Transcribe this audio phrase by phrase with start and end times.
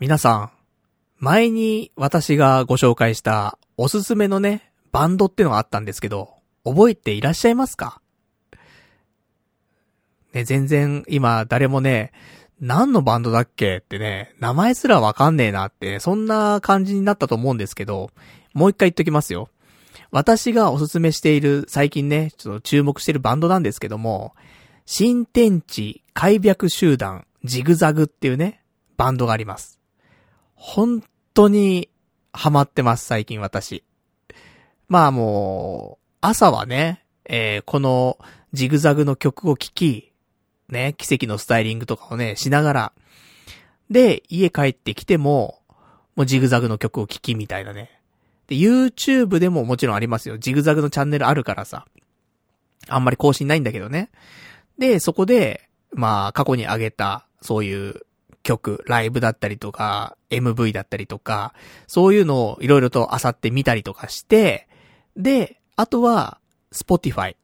[0.00, 0.50] 皆さん、
[1.18, 6.30] 前に私がご紹介したおすすめのね、バンドってのがあったんですけど、
[6.64, 8.00] 覚えていらっしゃいますか？
[10.32, 12.12] ね、全然今誰もね、
[12.62, 18.10] 何のバンドだっけってね、名前すらわかんねえなって、そんな感じになったと思うんですけど、
[18.54, 19.50] もう一回言っときますよ。
[20.10, 24.34] 私がおすすめしている、最近ね、ちょっと注目しているバンドなんですけども、
[24.86, 28.62] 新天地開闢集団ジグザグっていうね、
[28.96, 29.78] バンドがあります。
[30.62, 31.88] 本当に
[32.34, 33.82] ハマってます、最近私。
[34.88, 38.18] まあもう、朝はね、えー、この
[38.52, 40.12] ジグザグの曲を聴き、
[40.68, 42.92] ね、奇跡のスタイリングとかをね、しながら、
[43.88, 45.62] で、家帰ってきても、
[46.14, 47.98] もうジグザグの曲を聴きみたいなね。
[48.46, 50.36] で、YouTube でももちろんありますよ。
[50.36, 51.86] ジグザグのチャンネルあるからさ。
[52.86, 54.10] あんまり更新ないんだけどね。
[54.78, 58.02] で、そこで、まあ、過去に上げた、そういう
[58.50, 61.54] 曲、ライブだったりとか、MV だったりとか、
[61.86, 64.66] そういうのをいろいろと漁ってみたりとかして、
[65.16, 66.38] で、あとは、
[66.72, 67.36] Spotify。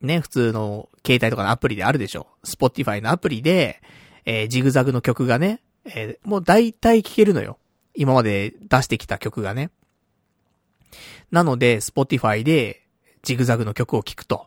[0.00, 2.28] ね、普通の携帯とかのアプリであるでしょ。
[2.44, 3.82] Spotify のアプリで、
[4.24, 7.58] えー、ジグザグの曲がね、えー、もう大体聴けるのよ。
[7.94, 9.70] 今まで出してきた曲がね。
[11.32, 12.86] なので、Spotify で、
[13.22, 14.46] ジグザグの曲を聴くと。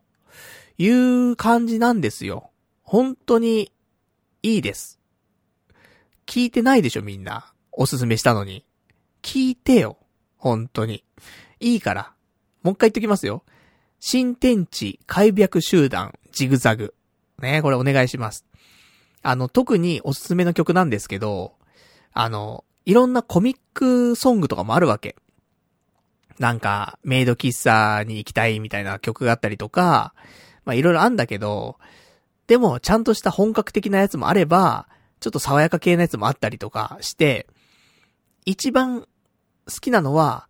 [0.78, 2.52] いう感じなんですよ。
[2.84, 3.74] 本当に、
[4.44, 4.99] いいです。
[6.30, 7.52] 聞いてないでしょ、みんな。
[7.72, 8.64] おすすめしたのに。
[9.24, 9.98] 聞いてよ。
[10.38, 11.04] 本当に。
[11.60, 12.14] いいから。
[12.62, 13.44] もう一回言っときますよ。
[14.00, 16.94] 新天地開闢集団ジグザグ。
[17.42, 18.46] ね、これお願いします。
[19.24, 21.56] あの、特におすすめの曲なんですけど、
[22.14, 25.16] あの、いろんなコミックソングとかもあるわけ。
[26.38, 30.14] なんか、メイド喫茶に行きたいみたいな曲があったりとか、
[30.64, 31.80] まあいろいろあんだけど、
[32.46, 34.88] でも、ちゃんとした本格的なやつもあれば、
[35.20, 37.48] ちょっと爽やか系のやつもあったりとかして、
[38.46, 39.08] 一番好
[39.82, 40.48] きなのは、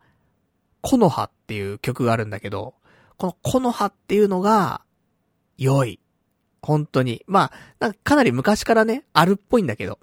[0.81, 2.75] コノハっていう曲があるんだけど、
[3.17, 4.81] このコノハっていうのが、
[5.57, 5.99] 良い。
[6.61, 7.23] 本当に。
[7.27, 9.99] まあ、なんかかなり昔からね、あるっぽいんだけど、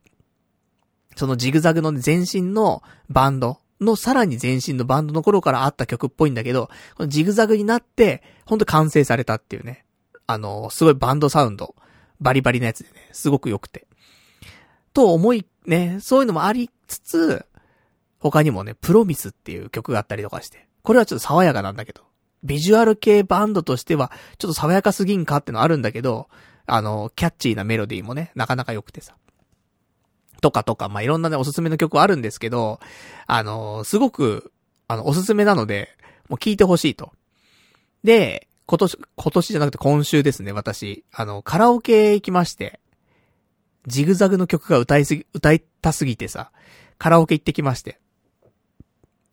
[1.16, 9.84] そのジグザグの前身のバンドのさらに前身のバンドの頃からあった曲っぽいんだけど、このジグザグになって、ほんと完成されたっていうね。
[10.26, 11.74] あの、すごいバンドサウンド、
[12.20, 13.85] バリバリなやつでね、すごく良くて。
[14.96, 17.44] と思い、ね、そういうのもありつつ、
[18.18, 22.00] 他にもね、プロミスっていう曲があったりとかして、これはちょっと爽やかなんだけど、
[22.42, 26.28] ビジュアル系バンドとしては、ちょっと爽やかすぎんかってのあるんだけど、
[26.64, 29.16] あの、キャッチーなメロディーもね、なかなか良くてさ。
[30.40, 32.80] とかとか、まあ、いろんなね、おすすめの曲はあるんですけど、
[33.26, 34.50] あの、すごく、
[34.88, 35.90] あの、おすすめなので、
[36.30, 37.12] もう聴いてほしいと。
[38.02, 42.80] で、今年、今年じゃなくて今週ですね、私、あの、カラオケ行きまして、
[43.86, 46.50] ジグザグの曲が歌いすぎ、歌いたすぎてさ、
[46.98, 47.98] カラオケ行ってきまして。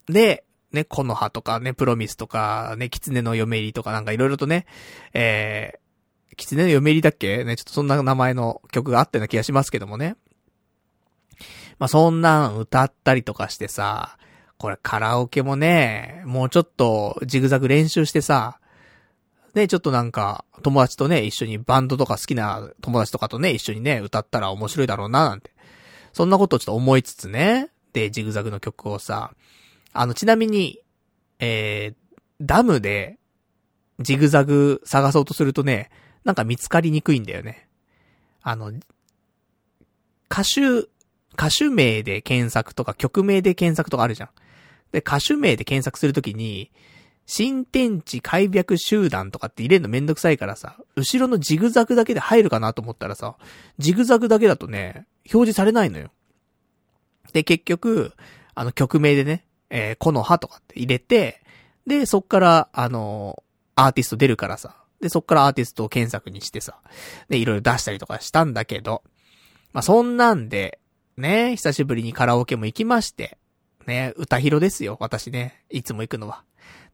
[0.08, 4.66] で、ね、コノハとかね、プロミスとか、ね、キツネの嫁入りとかなんかいろいろとね、
[5.14, 7.44] えー、キツネの嫁入りだっけ？
[7.44, 10.16] ね、ちょっとそんな名前の曲があったような気がしますけどもね。
[11.80, 14.18] まあ、そんなん歌ったりとかしてさ、
[14.58, 18.60] これカラオケもね、もうちょっとジグザグ練習してさ、
[19.54, 25.52] ね、ちょっとなんか、友達とね、一緒にバンドとか好きな友達とかとね、一緒にね、歌ったら面白いだろうな、なんて。
[26.12, 29.34] そんなことをちょっと思いつつね、で、ジグザグの曲をさ、
[29.94, 30.80] あの、ちなみに、
[31.40, 33.20] えー、ダムで、
[34.00, 35.92] ジグザグ探そうとするとね、
[36.24, 37.68] なんか見つかりにくいんだよね。
[38.42, 38.72] あの、
[40.32, 40.62] 歌手、
[41.34, 44.30] 歌手名で検索とか曲名で検索とかあるじゃん。
[44.92, 46.72] で、歌手名で検索するときに、
[47.26, 53.36] 新天地開闢集団とかって入れるのめんどくさいからさ、後ろのジグザグだけで入るかなと思ったらさ、
[53.78, 56.12] ジグザグだけだとね、表示されないのよ。
[57.32, 58.14] で、結局、
[58.56, 61.42] あの曲名でね、えー、この葉とかって入れて、
[61.88, 64.76] で、そっから、あのー、アーティスト出るからさ。
[65.02, 66.78] で、そっからアーティストを検索にしてさ。
[67.30, 69.04] で、いろいろ出したりとかしたんだけど、
[69.74, 70.80] まあ、そんなんで、
[71.18, 73.38] ね、久しぶりにカラオケも行きまして、
[73.86, 75.64] ね、歌広ですよ、私ね。
[75.70, 76.44] いつも行くのは。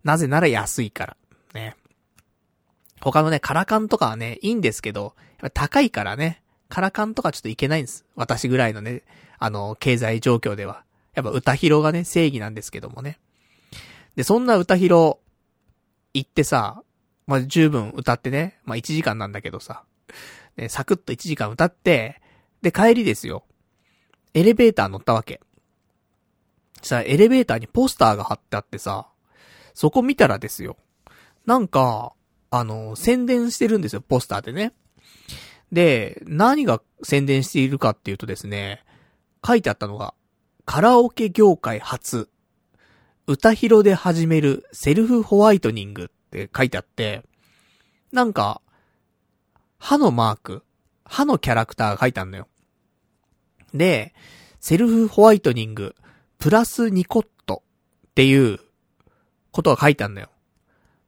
[0.04, 1.18] なぜなら安いから。
[1.54, 1.76] ね。
[3.02, 8.06] 他のね、カラカンとかはね、いいんですけど、やっぱ高いからね、カラカンとかちょっといけないんです。
[8.16, 9.04] 私ぐらいのね、
[9.38, 10.84] あの、経済状況では。
[11.16, 13.20] やっぱ歌広がね、正義なんですけどもね。
[14.16, 15.18] で、そんな歌広、
[16.14, 16.84] 行ってさ、
[17.28, 19.84] まあ、十分歌ってね、まあ、1時間なんだけどさ、
[20.58, 22.22] ね、サクッと1時間歌って、
[22.62, 23.44] で、帰りですよ。
[24.34, 25.40] エレベーター乗ったわけ。
[26.82, 29.08] さ、エレベーターにポスターが貼ってあってさ、
[29.80, 30.76] そこ見たらですよ。
[31.46, 32.12] なんか、
[32.52, 34.74] あの、宣伝してるんですよ、ポスターでね。
[35.72, 38.84] で、何が宣伝しているかっていうとですね、
[39.42, 40.14] 書いてあったのが、
[40.66, 42.28] カラオケ業界初、
[43.26, 47.24] 歌広で始めるセルフホワイトニングって書いてあって、
[48.12, 48.62] なんか、
[49.78, 50.66] 歯のマーク、
[51.06, 52.50] 歯のキャラクターが書いてあるのよ。
[53.74, 54.14] で、
[54.60, 55.96] セルフホワイトニング、
[56.38, 57.64] プラスニコット
[58.10, 58.60] っていう
[59.60, 60.30] ことが書いてあるのよ。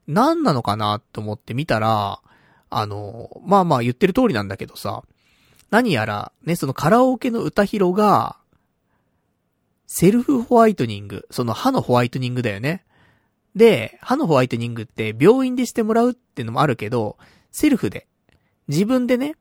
[0.08, 2.20] 何なのかなと思って見たら、
[2.70, 5.04] あの、まあまあ言ってる通りなんだけどさ、
[5.70, 8.38] 何やら、ね、そのカラオケの歌広が、
[9.88, 12.84] セルフホワイトニング、その歯のホワイトニングだよね。
[13.56, 17.18] で、歯のホワイトニングって病院でしてもらうっていうのもあるけど、
[17.52, 18.08] セルフで、
[18.68, 19.36] 自分でね、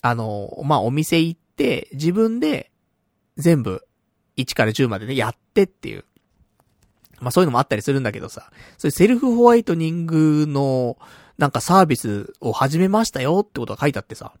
[0.00, 2.70] あの、まあ、お店行って、自分で、
[3.36, 3.84] 全部、
[4.36, 6.04] 1から10までね、やってっていう。
[7.22, 10.98] まあ、そういうのもあったりするんだけどさ、そういうセルフホワイトニングの、
[11.38, 14.32] なんかサービスを始めましたよってことが書いてあってさ。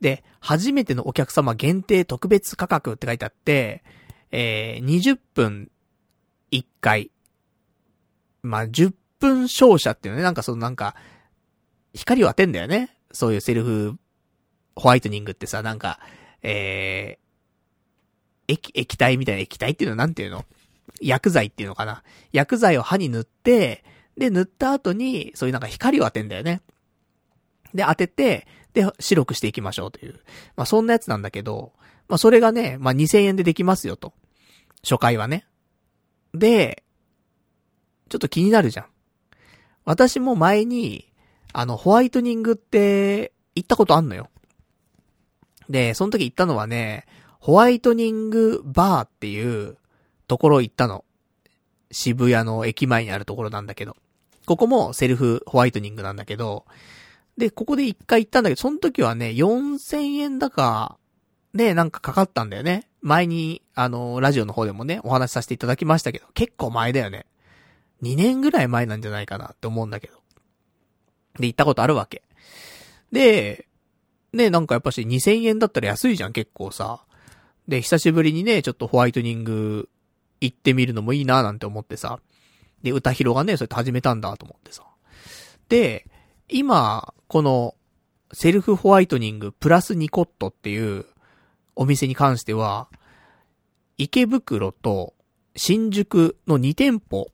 [0.00, 3.84] で、初めてのお客様限定特別価格って書いてあって、
[4.30, 5.70] えー、20分
[6.50, 7.10] 1回。
[8.42, 10.96] まあ、10分照射っていうのね、なんかそのなんか、
[11.94, 12.96] 光を当てんだよね。
[13.12, 13.98] そういうセルフ
[14.74, 16.00] ホワイトニングってさ、なんか、
[16.42, 20.46] えー、液、液体みたいな液体っていうのはなんていうの
[21.00, 22.02] 薬剤っていうのかな
[22.32, 23.84] 薬剤を歯に塗って、
[24.16, 26.62] で、塗った後に、そういうなんか光を当てんだよね。
[27.74, 30.20] で、当てて、で、白くしていきましょうという。
[30.56, 31.72] まあ、そんなやつなんだけど、
[32.08, 34.12] まあ、それがね、まあ、2000円でできますよと。
[34.82, 35.46] 初回はね。
[36.34, 36.84] で、
[38.08, 38.86] ちょっと気になるじゃん。
[39.84, 41.12] 私も前に、
[41.52, 44.28] あの、ホワイトニングって、行ったことあんのよ。
[45.68, 47.06] で、その時行ったのはね、
[47.40, 49.78] ホワイトニングバーっていう
[50.26, 51.04] ところ行ったの。
[51.90, 53.96] 渋谷の駅前にあるところなんだけど。
[54.46, 56.64] ここもセルフホワイトニングなんだけど、
[57.36, 60.98] で、ここで一回行ったんだけど、その時はね、4000円だか、
[61.52, 62.88] ね、なんかかかったんだよね。
[63.02, 67.26] 前に、あの、ラジオの方でもね、お話しさせていただきましたけど、結構前だよね。
[68.02, 70.14] 2年ぐらい前なんじゃないかなって思うんだけど。
[71.38, 72.22] で、行ったことあるわけ。
[73.12, 73.66] で、
[74.32, 77.04] ね、なんかやっぱし2000円だったら安いじゃん、結構さ。
[77.68, 79.88] で、久しぶりにね、ちょっとホワイトニング
[80.40, 82.20] 行ってみるのもいいななんて思ってさ。
[82.82, 84.82] で、歌広がね、そうやって始めたんだと思ってさ。
[85.68, 86.06] で、
[86.48, 87.74] 今、この、
[88.32, 91.06] セルフホワイトニングプラスニコットっていう
[91.76, 92.88] お店に関しては、
[93.98, 95.14] 池袋と
[95.54, 97.28] 新宿の2店舗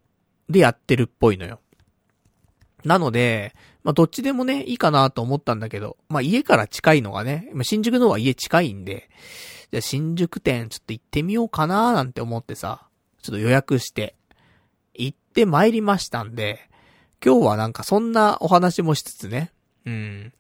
[0.49, 1.61] でやってるっぽいのよ。
[2.85, 3.55] なので、
[3.85, 9.09] まあ、どっちでもね、いいかなと思ったんだけど、まあ、家から近いのがね、まあ、新宿の方は家近いんで、
[9.71, 12.87] じゃあ新宿店ちょっと行ってみようかななんて思ってさ、
[13.23, 14.15] ちょっと予約して、
[14.95, 16.69] 行って参りましたんで、
[17.25, 19.53] 今日はなんかそんなお話もしつつね、
[19.87, 20.33] うん。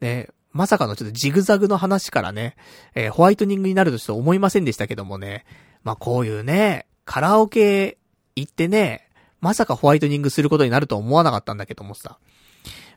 [0.00, 2.56] ね、まさかのちょっとジグザグの話からね、
[2.94, 5.44] えーホワイトニングになるとちょっと思いませんでしたけどもね、
[5.82, 7.98] まあこういうね、カラオケ
[8.36, 9.08] 行ってね、
[9.40, 12.18] まさかホワイトニングすることになると思わなかったんだけどもさ。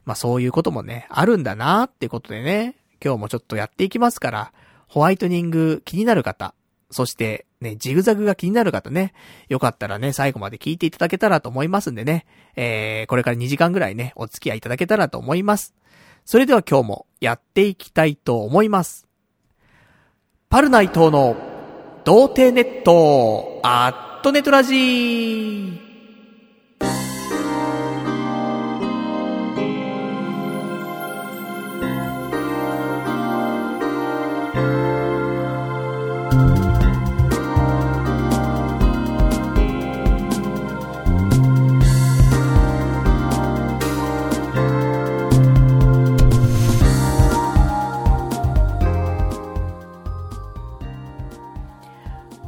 [0.04, 4.52] まあそういうこともね、あるんだなーってことでね、今日もちょっとやっていきますから、
[4.86, 6.54] ホワイトニング気になる方、
[6.94, 9.14] そしてね、ジグザグが気になる方ね、
[9.48, 12.24] よかったらね、最後まで聞いていただけたらと思いますんでね、
[12.54, 15.74] えー、これから2時間ぐらいね、お付き合いいただけたらと思います。
[16.24, 19.08] それでは今日もやっていきたいと思います。
[20.48, 21.36] パルナイトの
[22.04, 25.83] 童貞ネット、アットネトラジー。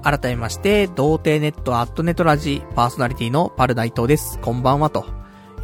[0.06, 4.38] 改めまして、童貞ネットアットネトラジパーソナリティのパルナイトです。
[4.38, 5.04] こんばんは、と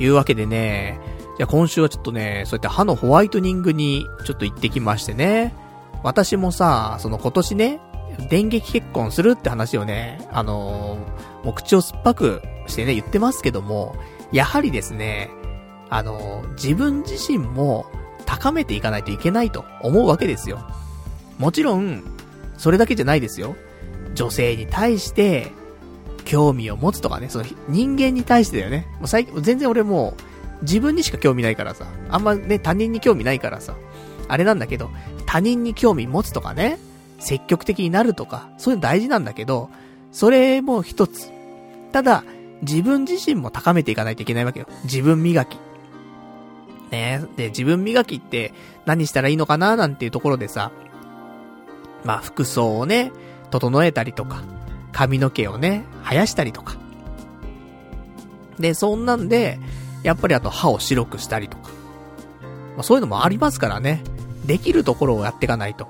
[0.00, 0.99] いうわけでね、
[1.38, 5.54] じゃあ今週はちょっとね、そうやって歯のホワイトニングにちょっと行ってきましてね、
[6.02, 7.80] 私もさ、その今年ね、
[8.30, 13.94] 電撃結婚するって話をね、あのーもう口を酸っぱくしてね、言ってますけども、
[14.32, 15.30] やはりですね、
[15.88, 17.87] あのー自分自身も
[18.26, 20.68] 高めていかないといけないと思うわけですよ。
[21.38, 22.02] もちろん、
[22.58, 23.54] それだけじゃないですよ。
[24.14, 25.52] 女性に対して、
[26.25, 28.87] 興味を持つとかね、その人間に対してだよね。
[28.99, 30.14] もう最近、全然俺も
[30.61, 33.75] う、自分にしか興味ないからさ、あんまね、他人に興味ないからさ、
[34.28, 34.90] あれなんだけど、
[35.26, 36.78] 他人に興味持つとかね、
[37.19, 39.71] 積極的になるとか、そういうの大事なんだけど、
[40.12, 41.31] それも一つ。
[41.92, 42.25] ただ、
[42.62, 44.66] 自分自身も高めていかないといけないわけよ。
[44.85, 45.59] 自分磨き。
[46.90, 48.52] ねで、自分磨きって
[48.87, 50.71] 何したらいいのかななんていうところでさ、
[52.04, 53.11] まあ服装をね、
[53.52, 54.42] 整えたりとか、
[54.92, 56.76] 髪の毛をね、生やしたりとか。
[58.59, 59.61] で、そんなんで、
[60.02, 61.71] やっぱりあと歯を白くしたりとか。
[62.76, 64.02] まあそういうのもありますからね。
[64.47, 65.87] できるところをやっていかないと。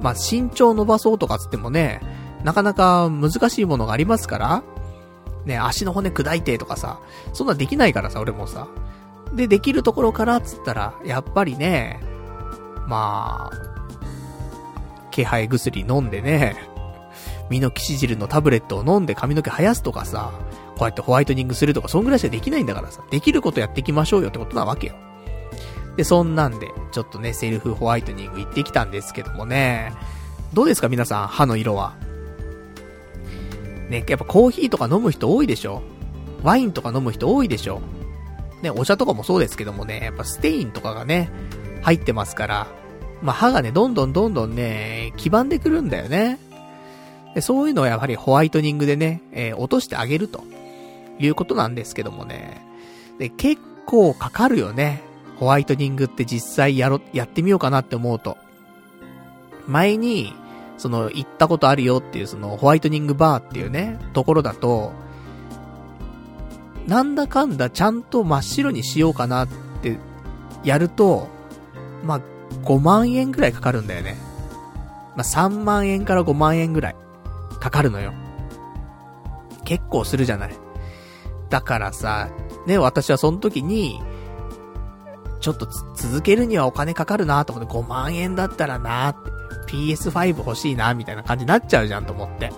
[0.00, 2.00] まあ身長伸ばそうとかつってもね、
[2.44, 4.62] なかなか難しいものがありますから、
[5.44, 7.00] ね、足の骨砕いてとかさ、
[7.32, 8.68] そんなできないからさ、俺もさ。
[9.34, 12.00] で、できるところからつったら、やっぱりね、
[12.86, 13.66] まあ、
[15.10, 16.56] 気配薬飲んでね、
[17.50, 20.32] 身の騎士汁のタブレットを飲んで髪の毛生やすとかさ、
[20.76, 24.94] こうやってホワイトニングするとか、そんぐらいしかできないんだからさ、できることやっていきましょうよってことなわけよ。
[25.96, 29.92] で、そんなんで、ちょっとね、セルフホワイトニング行ってきたんですけどもね、
[30.52, 31.94] どうですか皆さん、歯の色は？
[33.88, 35.82] ね、やっぱコーヒーとか飲む人多いでしょ？
[36.42, 37.80] ワインとか飲む人多いでしょ？
[38.62, 41.30] ね、お茶とかもそうですけどもね、やっぱステインとかがね、
[41.82, 42.66] 入ってますから、
[43.22, 46.38] まあ、歯がね、どんどんどんどんね、黄ばんでくるんだよね。
[47.36, 50.42] でそういうのはやはりホワイトニングでね、えー、落としてあげると、
[51.18, 52.62] いうことなんですけどもね。
[53.18, 55.02] で、結構かかるよね。
[55.38, 58.36] ホワイトニングって実際やろ、やってみようかなって思うと。
[59.66, 60.32] 前に、
[60.78, 64.92] その、行ったことあるよっていう、その、ホワイトニングバーっていうね、ところだと、
[66.86, 69.48] なんだかんだちゃんと真っ白にしようかなっ
[69.82, 69.98] て、
[70.64, 71.28] やると、
[72.04, 72.20] まあ、
[72.64, 74.16] 5万円ぐらいかかるんだよね。
[75.16, 76.96] まあ、3万円から5万円ぐらい、
[77.60, 78.12] かかるのよ。
[79.64, 80.54] 結構するじゃない。
[81.50, 82.28] だからさ、
[82.66, 84.00] ね、私はその時に、
[85.40, 89.30] ちょっと続けるにはお金かかるなと思って5万円だったらなって、
[89.66, 92.52] PS5 欲しいなみたいな感じになっちゃうじゃんと思って。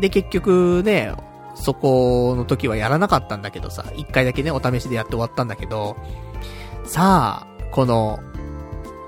[0.00, 1.14] で、結局ね、
[1.54, 5.96] そこの時はやらなかったんだけどさ、一回だけね、お試しでやって終わったんだけど、
[6.84, 8.18] さあ、この、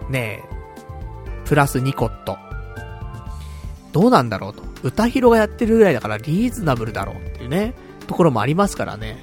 [0.09, 0.43] ね
[1.45, 2.39] プラス2コット。
[3.93, 4.72] どうなんだろうと。
[4.83, 7.75] 歌広がやってるぐらいだからリーズナブルだろうっていうね、
[8.07, 9.19] ところもありますからね。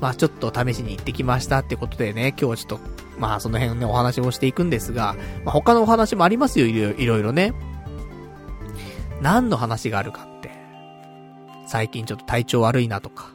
[0.00, 2.84] まあちょっと試しに行ってきましたってことでね、今日ちょっと、
[3.18, 7.52] まあその辺ね、お話をしていくんですが、まあ他のお話もありますよ、いろいろね。
[9.20, 10.50] 何の話があるかって。
[11.66, 13.30] 最近ちょっと体調悪いなとか。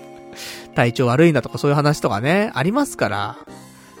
[0.74, 3.36] 体調悪いなとかそういう話とかね、ありますから、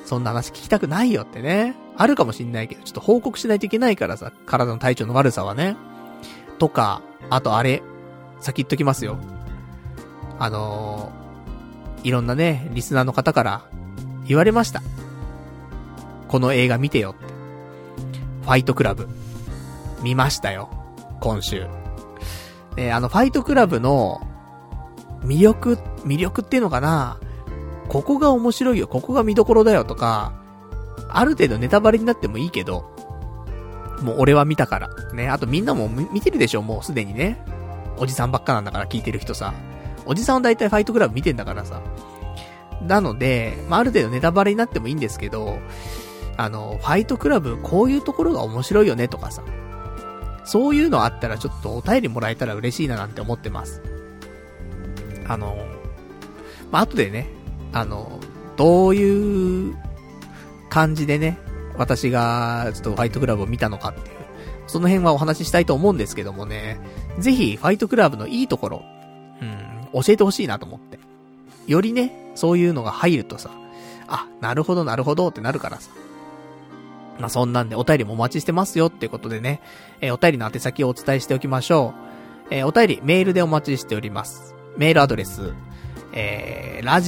[0.04, 1.74] そんな話聞きたくないよってね。
[1.96, 5.76] あるかもしんないけど、ちょっと報告しないといけないからさ、体の体調の悪さはね。
[6.64, 7.82] とか、あとあれ、
[8.40, 9.18] 先言っときますよ。
[10.38, 11.12] あの
[12.02, 13.62] いろんなね、リスナーの方から
[14.26, 14.82] 言われました。
[16.26, 17.26] この映画見てよって。
[18.44, 19.08] ファイトクラブ。
[20.02, 20.70] 見ましたよ。
[21.20, 21.66] 今週。
[22.78, 24.26] えあの、ファイトクラブの
[25.22, 25.74] 魅力、
[26.06, 27.18] 魅力っていうのかな
[27.88, 30.32] ここが面白いよ、ここが見どころだよとか、
[31.10, 32.93] ある程度ネタバレになってもいいけど、
[34.02, 34.90] もう俺は見たから。
[35.12, 37.42] ね、あとみんなも見てるでしょ、もうすでにね。
[37.96, 39.54] おじさんばっかなんだから聞いてる人さ。
[40.06, 41.80] おじさんは大体ファイトクラブ見てんだからさ。
[42.82, 45.58] なので、まあ、ある程度ネタバレになってもいいんですけど、
[46.36, 49.42] あの、ファイトクラブこういうところが面白いよねとかさ。
[50.44, 53.80] そういうのあったらちょっとお便りもらえたら嬉しいななんて思ってます。
[55.26, 55.56] あの、
[56.70, 57.28] まあ、後でね、
[57.72, 58.20] あの、
[58.56, 59.76] どういう
[60.68, 61.38] 感じでね、
[61.76, 64.16] 私がちょっとファイトクラブを見たのかっていう、
[64.66, 66.78] その辺はお話ししたいと思うんですけどもね、
[67.18, 68.82] ぜひファイトクラブのいいところ、
[69.40, 70.98] うん、教えてほしいなと思って。
[71.66, 73.50] よりね、そういうのが入るとさ、
[74.06, 75.90] あ、なるほどなるほどってなるからさ。
[77.18, 79.60] まあ、そんなんでお便りもお待ちしてますよっていうことでね、
[80.00, 81.94] えー、お便りの宛先をお伝えしておきましょ
[82.50, 82.54] う。
[82.54, 84.54] えー、お便り、メールでお待ちしております。
[84.76, 85.54] メールアドレス、
[86.12, 87.00] えー、ラ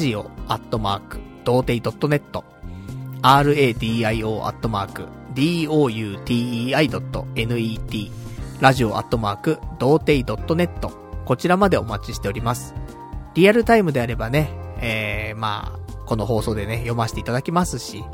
[3.26, 8.10] radio アットマーク、doutei.net、
[8.60, 10.70] ラジオアットマーク、童貞 .net、
[11.24, 12.72] こちらまでお待ちしております。
[13.34, 18.04] リアルタイムであればね、えー、まあ、この放送でね、読ませていただきますし、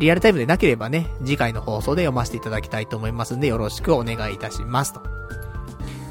[0.00, 5.00] リアルタイムでなければね、次回の放送で読ませていただきたいと思いますんで、よろしくお願いいたしますと。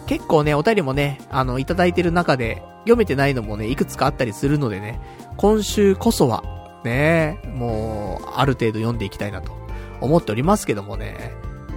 [0.08, 5.00] 結構ね、お便りもね、あの、いただいてる中で、読めてないのもね、いくつかあったりするのでね、
[5.38, 9.52] 今週こそは、ね、もう、ある程度読んでいきたいなと
[10.00, 11.34] 思っておりますけどもね、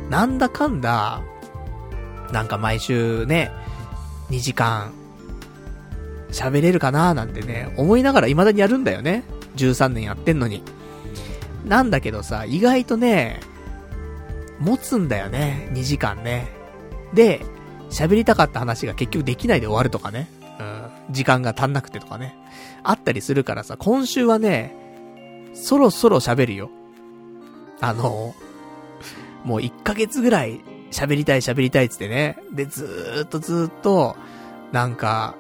[0.09, 1.23] なんだかんだ、
[2.33, 3.51] なんか毎週ね、
[4.31, 4.93] 2時間、
[6.31, 9.25] 喋れるかなーなんてね、思いながら未だにやるんだよね。
[9.57, 10.63] 13年やってんのに。
[11.67, 13.41] なんだけどさ、意外とね、
[14.61, 16.49] 持つんだよね、2時間ね。
[17.13, 17.41] で、
[17.91, 20.29] 喋りたかった話が結局できないで終わるとかね。
[20.61, 22.37] うん、時間が足んなくてとかね。
[22.83, 24.77] あったりするからさ、今週はね、
[25.53, 26.71] そろそろ喋るよ。
[27.81, 28.35] あの、
[29.45, 32.39] もう1ヶ月ぐらい喋りたい喋りたいっつってね。
[32.53, 34.17] で、ずーっとずーっと、
[34.73, 35.35] なんか、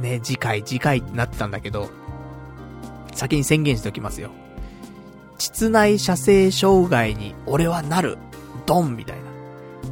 [0.00, 1.90] ね、次回次回ってなってたんだけど、
[3.14, 4.30] 先に宣言しておきますよ。
[5.38, 8.18] 膣内射精障害に俺はなる。
[8.66, 9.22] ドンみたいな。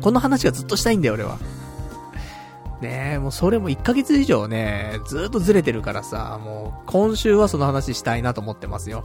[0.00, 1.38] この話がずっとしたいんだよ、俺は。
[2.80, 9.04] ねえ、もうそれも1ヶ月以上ね、ずっとずれてるからさ、もう今週はその話したいなと思ってますよ。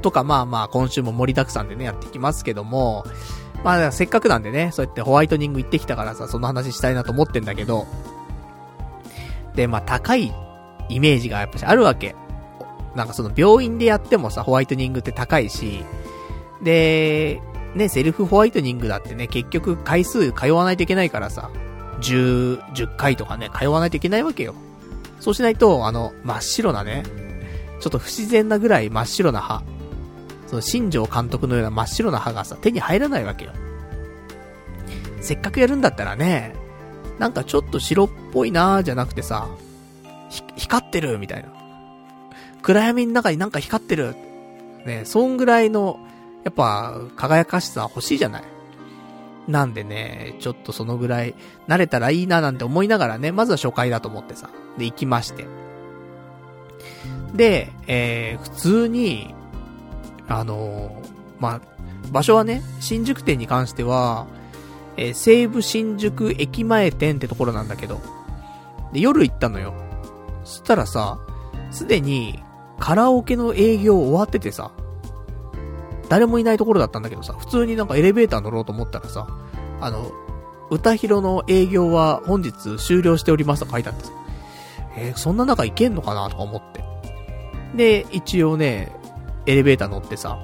[0.00, 3.04] とかまあまあ今週も盛りだくさんでね、やっていきますけども、
[3.64, 7.86] まあせっかくなんでね、そうやってホワイトニング行ってきたからさ、その話したいなと思ってんだけど、
[9.56, 10.32] で、まあ高い
[10.88, 12.14] イメージがやっぱしあるわけ。
[12.94, 15.84] なんかその病院でやってもさ、ホワイトニングって高いし、
[16.62, 17.40] で、
[17.74, 21.50] ね、セルフホワイトニングだってね、結局回数通わないといけないからさ、
[22.00, 24.54] 10、10回とかね、通わないといけないわけよ。
[25.20, 27.02] そうしないと、あの、真っ白なね、
[27.80, 29.62] ちょっと不自然なぐらい真っ白な歯。
[30.46, 33.52] その新庄監督のような真っ白な歯がさ、手に入らないわけよ。
[35.20, 36.54] せっかくやるんだったらね、
[37.18, 39.48] なんかちょっと白っぽいなーじゃなくてさ、
[40.56, 41.48] 光ってるみたいな。
[42.62, 44.14] 暗闇の中になんか光ってる。
[44.84, 45.98] ね、そんぐらいの、
[46.44, 48.44] やっぱ、輝かしさ欲しいじゃない。
[49.48, 51.34] なんでね、ちょっとそのぐらい、
[51.68, 54.48] 慣れたらいいななんて思いながらね、まずは初回だと思ってさ。
[54.78, 55.46] で、行きまして。
[57.34, 59.34] で、えー、普通に、
[60.28, 61.10] あのー、
[61.40, 61.60] まあ、
[62.10, 64.26] 場所はね、新宿店に関しては、
[64.96, 68.00] えー、西武新宿駅前店ってところなんだけど、
[68.92, 69.74] で、夜行ったのよ。
[70.44, 71.18] そしたらさ、
[71.70, 72.42] すでに、
[72.78, 74.70] カラオケの営業終わっててさ、
[76.08, 79.26] 誰もいないところだったんだけどさ、普通になんかエレベーター乗ろうと思ったらさ、
[79.80, 80.12] あの、
[80.70, 84.12] 歌広の営業は本日終了しておりますと書いてあってさ、
[84.96, 86.84] えー、そんな中行けんのかなとか思って。
[87.76, 88.92] で、一応ね、
[89.46, 90.38] エレベーター乗ってさ、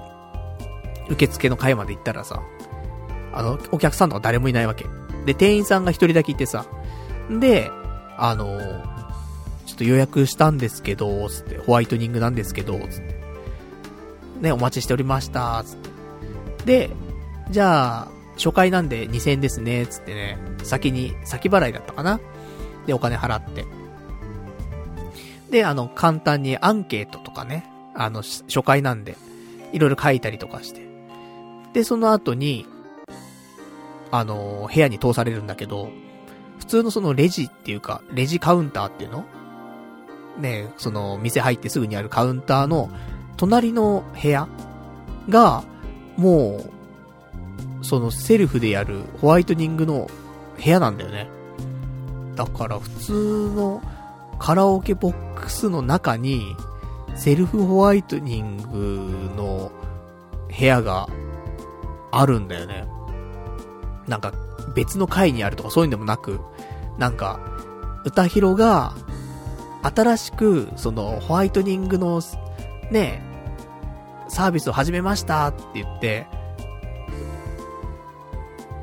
[1.08, 2.42] 受付の階まで行ったらさ、
[3.32, 4.86] あの、お客さんとか誰もいないわけ。
[5.26, 6.66] で、店員さんが一人だけいてさ、
[7.38, 7.70] で、
[8.16, 8.58] あの
[9.64, 13.19] ちょっと予約したんですけど、つって、ホワイトニングなんですけど、つって。
[14.40, 15.76] ね、お待ちしておりました、つっ
[16.64, 16.88] て。
[16.88, 16.90] で、
[17.50, 22.20] じゃあ、初回なんで2000円ですね、つってね、先に、先払いだったかな
[22.86, 23.64] で、お金払って。
[25.50, 29.16] で、あの、簡単にアンケートとかね、あの、初回なんで、
[29.72, 30.88] いろいろ書いたりとかして。
[31.72, 32.66] で、その後に、
[34.10, 35.90] あの、部屋に通されるんだけど、
[36.58, 39.24] 普通のそのレジっていうか、レジカウンターっていうの？
[40.38, 42.90] ね、その、店入ってすぐにあるカウンターの、
[43.40, 44.48] 隣の部屋
[45.30, 45.64] が、
[46.18, 46.60] も
[47.80, 50.10] う、そのセルフでやるホワイトニングの
[50.62, 51.26] 部屋なんだよね。
[52.36, 53.12] だから普通
[53.56, 53.82] の
[54.38, 56.54] カラオケボックスの中に、
[57.16, 59.72] セルフホワイトニングの
[60.54, 61.08] 部屋が
[62.12, 62.86] あるんだよね。
[64.06, 64.34] なんか
[64.74, 66.40] 別の階にあるとかそういうんでもなく、
[66.98, 67.40] なんか、
[68.04, 68.92] 歌広が
[69.82, 72.20] 新しくそのホワイトニングの
[72.90, 73.29] ね、
[74.30, 76.26] サービスを始めましたって言って、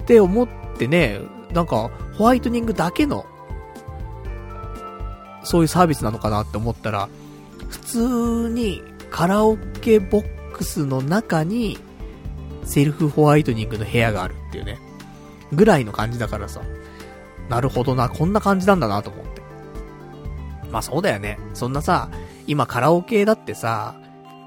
[0.01, 1.19] って思ってね、
[1.53, 3.25] なんか、ホワイトニングだけの、
[5.43, 7.09] そういうサービスなのかなって思ったら、
[7.69, 11.77] 普通にカラオケボックスの中に、
[12.63, 14.77] セルフホワイトニングの部屋があるっていうね。
[15.53, 16.61] ぐらいの感じだからさ。
[17.49, 19.41] なるほどな、こんな感じなんだなと思って。
[20.71, 21.39] まあそうだよね。
[21.53, 22.09] そんなさ、
[22.45, 23.95] 今カラオケだってさ、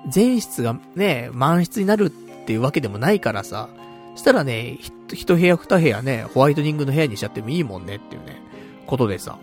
[0.09, 3.69] 全室がね、満室になるっていうわけでもないからさ、
[4.17, 4.79] したらね、
[5.13, 8.41] 一部屋二部屋ね、ホワイトニングの部屋にしちゃってもいいもんねっていうね、
[8.87, 9.39] ことでさ、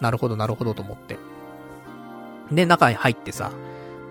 [0.00, 1.18] なるほどなるほどと思って。
[2.50, 3.52] で、中に入ってさ、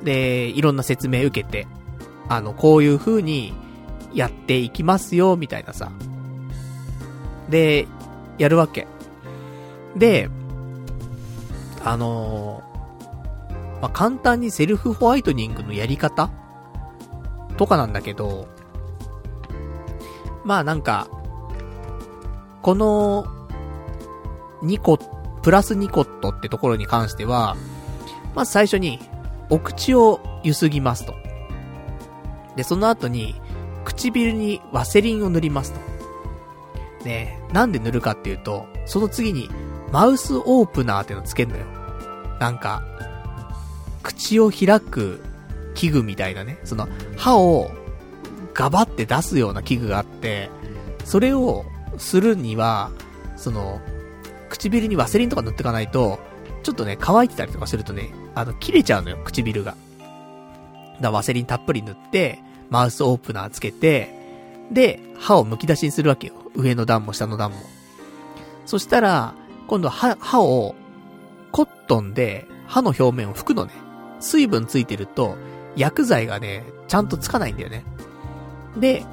[0.04, 1.68] で、いろんな説明受けて、
[2.30, 3.54] あの、こういう風に
[4.14, 5.92] やっていきますよ、みたいなさ。
[7.50, 7.88] で、
[8.38, 8.88] やるわけ。
[9.96, 10.30] で、
[11.86, 12.63] あの
[13.84, 16.32] まあ、簡単にセルフホワイトニングのやり方？
[17.58, 18.48] とかなんだけど、
[20.46, 21.10] まあなんか、
[22.62, 23.26] この、
[24.62, 24.98] ニコ、
[25.42, 27.58] プラスニコットってところに関しては、
[28.34, 29.02] まず最初に、
[29.50, 31.14] お口をゆすぎますと。
[32.56, 33.36] で、その後に、
[33.84, 35.80] 唇にワセリンを塗りますと。
[37.04, 39.50] ねなんで塗るかっていうと、その次に、
[39.92, 41.66] マウスオープナーってのつけるのよ。
[42.40, 42.82] なんか、
[44.04, 45.22] 口を開く
[45.74, 46.88] 器具みたいなね、その
[47.18, 47.72] 歯を
[48.54, 50.50] ガバって出すような器具があって、
[51.06, 51.66] それを
[51.98, 52.92] するには、
[53.36, 53.82] その、
[54.50, 56.20] 唇にワセリンとか塗ってかないと、
[56.62, 59.76] ちょっとね、乾いてたりとかするとね、あの、切れちゃうのよ、唇が。
[61.02, 62.40] だワセリンたっぷり塗って、
[62.70, 64.14] マウスオープナーつけて、
[64.72, 66.34] で、歯を剥き出しにするわけよ。
[66.56, 67.58] 上の段も下の段も。
[68.66, 69.34] そしたら、
[69.68, 70.76] 今度は歯、歯を、
[71.52, 73.74] コットンで歯の表面を拭くのね。
[74.24, 75.38] 水分ついてると、
[75.76, 77.84] 薬剤がね、ちゃんとつかないんだよね。
[78.78, 79.06] で、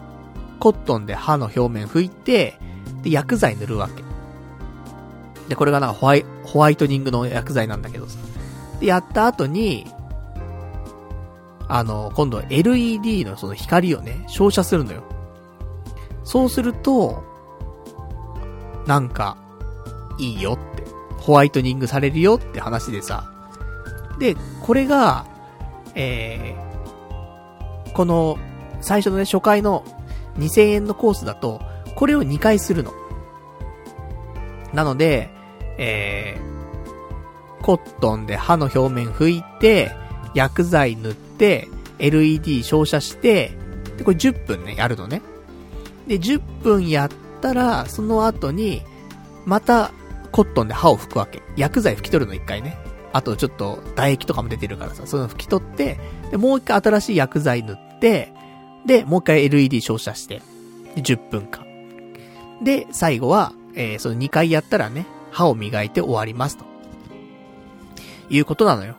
[0.59, 2.59] コットンで歯の表面拭いて、
[3.03, 4.03] で、薬剤塗るわけ。
[5.49, 8.19] で、これがなんかホワイホワイトニングの薬剤なんだけどさ。
[8.79, 9.87] で、やった後に、
[11.69, 15.03] あの、今度 LED のその光をね、照射するのよ。
[16.25, 17.25] そうすると、
[18.87, 19.37] なんか、
[20.19, 20.85] いいよって、
[21.19, 23.40] ホワイトニングされるよって話でさ。
[24.21, 25.27] で、これが、
[25.97, 28.39] えー、この、
[28.81, 29.85] 最初のね、初回の
[30.39, 31.61] 2000円のコースだと、
[31.97, 32.93] これを2回するの。
[34.73, 35.31] なので、
[35.79, 39.91] えー、コットンで歯の表面拭いて、
[40.35, 43.53] 薬剤塗って、LED 照射して、
[43.97, 45.23] で、これ10分ね、やるのね。
[46.07, 48.83] で、10分やったら、その後に、
[49.47, 49.93] また、
[50.31, 51.43] コットンで歯を拭くわけ。
[51.57, 52.77] 薬剤拭き取るの一回ね。
[53.13, 55.99] あとちょっと唾液とかも出てるからさ、そういうの拭き取って、
[56.31, 58.33] で、もう一回新しい薬剤塗って、
[58.87, 60.43] で、もう一回 LED 照射して、
[60.97, 61.67] 10分間。
[62.63, 66.65] で、最後は、えー、その2回やったらね、歯を磨いて終わりますと。
[68.31, 68.97] いうことなのよ。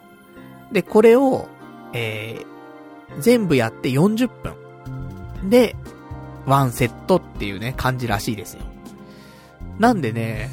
[0.72, 1.48] で、これを、
[1.94, 5.50] えー、全部やって40分。
[5.50, 5.76] で、
[6.46, 8.64] ワンセットっていうね、感じらしいですよ。
[9.80, 10.50] なんでね、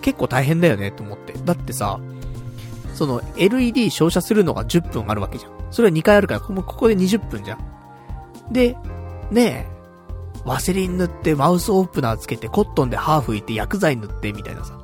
[0.00, 1.34] 結構大変だよね、と思って。
[1.44, 2.00] だってさ、
[2.94, 5.52] その LED 照射するのが10分あるわけじゃん。
[5.70, 7.58] それは2回あるから、ここで20分じゃん。
[8.52, 8.76] で、
[9.30, 9.80] ねえ、
[10.44, 14.78] ワセリン塗ってマウスオープナーつけてコットンで歯拭いて薬剤塗ってみたいなさ。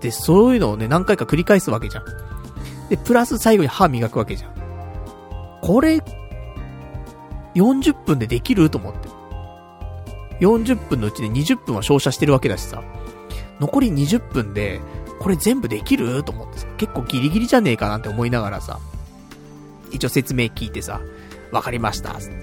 [0.00, 2.04] で、そういうのをね、何回か繰り返すわけじゃん。
[2.88, 4.52] で、プラス最後に歯磨くわけじゃん。
[5.62, 6.02] これ、
[7.54, 9.08] 40分でできると思って。
[10.40, 12.82] 40分のうちで20分は照射してるわけだしさ。
[13.62, 14.80] 残り20分で、
[15.20, 16.24] これ全部できる？
[16.24, 16.66] と思ってさ。
[16.78, 18.80] 結構ギリギリじゃねえかなんて思いながらさ。
[19.92, 21.00] 一応説明聞いてさ、
[21.52, 22.14] わかりました。
[22.14, 22.34] つって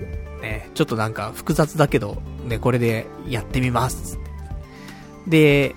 [0.41, 4.17] ね、ちょっとなんか複雑だけど、ね、これでやってみます。
[5.27, 5.75] で、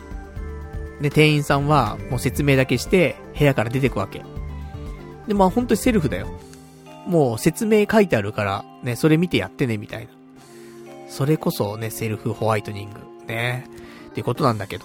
[1.00, 4.24] で、店員さんはもう説明だけして部屋から出てくわけ。
[5.26, 6.28] で、まあ本当にセルフだよ。
[7.08, 10.12] もう説明書いてあるから、ね、それ見てやってね、みたいな。
[11.08, 13.00] それこそね、セルフホワイトニング。
[13.26, 13.66] ね。
[14.10, 14.84] ってことなんだけど。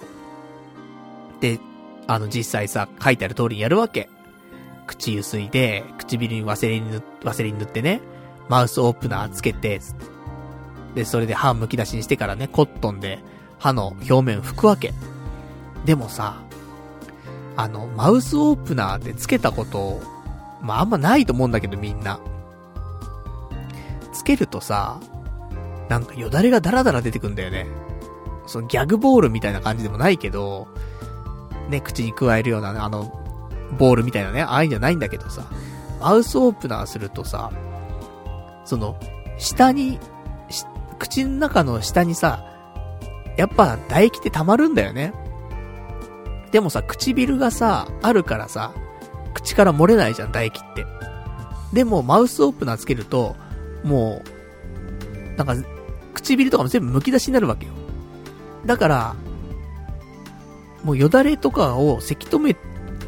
[1.40, 1.60] で、
[2.06, 4.08] あの実際さ、書いてある通りにやるわけ。
[4.86, 8.00] 口ゆすいで、唇にワセリン塗、ワセリン塗ってね。
[8.48, 9.80] マウスオープナーつけて、
[10.94, 13.18] で、それで歯剥き出しにしてからね、コットンで
[13.58, 14.94] 歯の表面拭くわけ。
[15.84, 16.42] でもさ、
[17.56, 20.00] あの、マウスオープナーでつけたこと、
[20.62, 22.20] まあ、あんまないと思うんだけどみんな。
[24.12, 25.00] つけるとさ、
[25.88, 27.66] なんかよだれがダラダラ出てくんだよね。
[28.46, 30.68] そのギャグボールみたいな感じでもないけど、
[31.68, 33.12] ね、口に加えるような、あの、
[33.78, 35.46] ボールみたいなね、ああいうんじゃないんだけどさ、
[36.00, 37.50] マウスオープナーするとさ、
[38.64, 38.98] その、
[39.36, 39.98] 下に、
[40.98, 42.44] 口の中の下にさ、
[43.36, 45.12] やっぱ唾液って溜まるんだよね。
[46.50, 48.72] でもさ、唇がさ、あるからさ、
[49.34, 50.86] 口から漏れないじゃん、唾液って。
[51.72, 53.36] でも、マウスオープナーつけると、
[53.84, 54.22] も
[55.34, 55.54] う、なんか、
[56.14, 57.72] 唇とかも全部剥き出しになるわけよ。
[58.66, 59.14] だから、
[60.84, 62.54] もうよだれとかをせき止め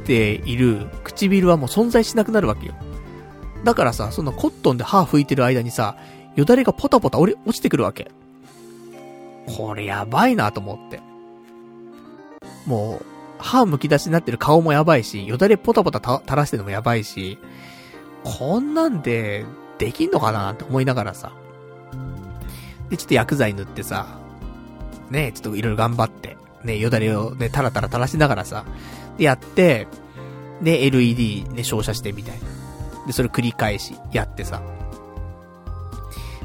[0.05, 2.75] ている唇はもう存在しなくなるわけよ。
[3.65, 5.97] だからさ、そのコットンで歯拭いてる間にさ、
[6.37, 8.11] よだれがポタポタ落ちてくるわけ。
[9.47, 11.01] これやばいなと思って。
[12.67, 13.05] もう、
[13.39, 17.39] 歯剥き出しになってる顔もやばいし、よだれポタポタ垂らしてるのもやばいし、
[18.25, 19.45] こんなんで、
[19.79, 21.33] できんのかなって思いながらさ。
[22.91, 24.19] で、ちょっと薬剤塗ってさ、
[25.11, 28.65] ね、ちょっといろいろ頑張って、ね、よだれをね、タラタラ垂らしながらさ、
[29.17, 29.87] で、やって、
[30.63, 33.07] で、LED ね、照射してみたいな。
[33.07, 34.63] で、それ繰り返しやってさ。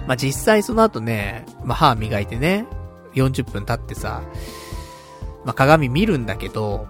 [0.07, 2.65] まあ、実際その後ね、まあ、歯磨いてね、
[3.15, 4.21] 40分経ってさ、
[5.43, 6.87] まあ、鏡見るんだけど、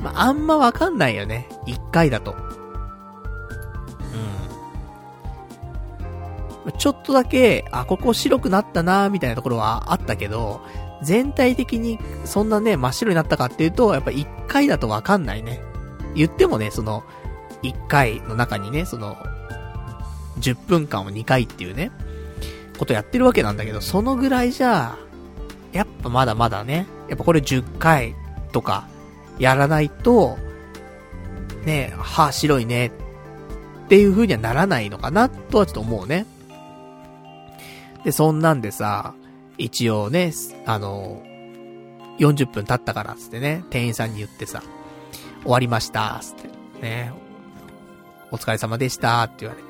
[0.00, 1.48] まあ、あんまわかんないよね。
[1.66, 2.34] 1回だと。
[6.66, 6.72] うん。
[6.78, 10.60] ちょっとだけ、あ、ここ白くなったなみたいなところはあったけど、
[11.02, 15.60] 全体的にそんなね、真っ白になったかっていうと、やっぱ1回だとわかんないね。
[16.14, 17.04] 言ってもね、その、
[17.62, 19.16] 1回の中にね、その、
[20.40, 21.90] 10分間を2回っていうね、
[22.78, 24.96] ことやってるわけなんだけど、そのぐらいじゃ、
[25.72, 28.14] やっぱまだまだね、やっぱこれ10回
[28.52, 28.86] とか、
[29.38, 30.38] やらないと、
[31.64, 36.26] ね、歯白いね、っていう風にはならないのかな、とはちょっと思うね。
[38.04, 39.14] で、そんなんでさ、
[39.58, 40.32] 一応ね、
[40.64, 41.22] あの、
[42.18, 44.62] 40分経ったからっ、つってね、店員さんに言ってさ、
[45.42, 46.48] 終わりました、つって。
[46.80, 47.12] ね、
[48.30, 49.68] お疲れ様でした、って言われて。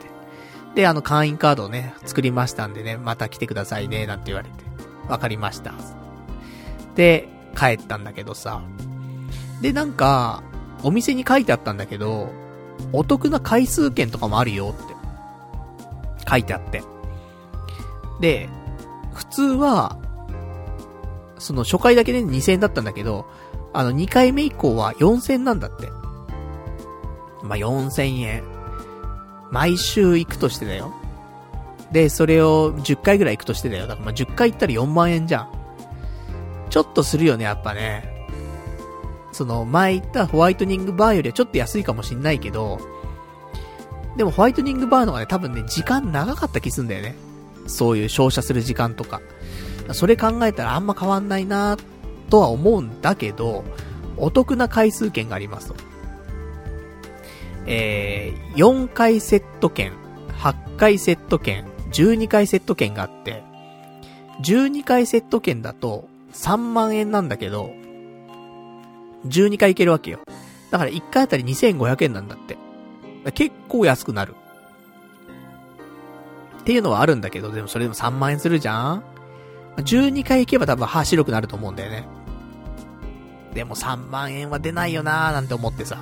[0.74, 4.54] で、あの、会員カードをね、作りましたんでね、また来てくださいね、なんて言われて。
[5.08, 5.72] わかりました。
[6.94, 8.62] で、帰ったんだけどさ。
[9.62, 10.42] で、なんか、
[10.82, 12.30] お店に書いてあったんだけど、
[12.92, 14.94] お得な回数券とかもあるよって。
[16.28, 16.82] 書いてあって。
[18.20, 18.48] で、
[19.18, 19.98] 普通は、
[21.38, 23.26] その初回だけで2000円だったんだけど、
[23.72, 25.88] あの2回目以降は4000なんだって。
[27.42, 28.44] まあ、4000円。
[29.50, 30.94] 毎週行くとしてだよ。
[31.90, 33.88] で、それを10回ぐらい行くとしてだよ。
[33.88, 35.48] だからま10回行ったら4万円じゃん。
[36.70, 38.26] ちょっとするよね、やっぱね。
[39.32, 42.78] その、前言ったホワイトニングバーよりはちょっと安いかもしんないけど、
[44.16, 47.16] でもホワイトニングバーの方がね、多分ね、時間長かった気すんだよね。
[47.68, 49.20] そういう照射する時間とか。
[49.92, 51.76] それ考えたらあんま変わんないな
[52.28, 53.64] とは思うんだけど、
[54.16, 55.74] お得な回数券がありますと。
[57.66, 59.92] えー、4回セット券、
[60.38, 63.42] 8回セット券、12回セット券があって、
[64.42, 67.70] 12回セット券だと3万円なんだけど、
[69.26, 70.20] 12回行けるわけよ。
[70.70, 72.56] だから1回あたり2500円なんだって。
[73.32, 74.34] 結構安くなる。
[76.68, 79.04] っていうのはあるんだけど、でもそれでも3万円するじゃん
[79.78, 82.06] ?12 回行けば多分歯白くなると思うんだよね。
[83.54, 85.96] でも3万円は出ないよなーなんて思ってさ。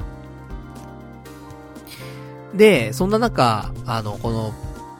[2.52, 4.54] で、そんな中、あの、この、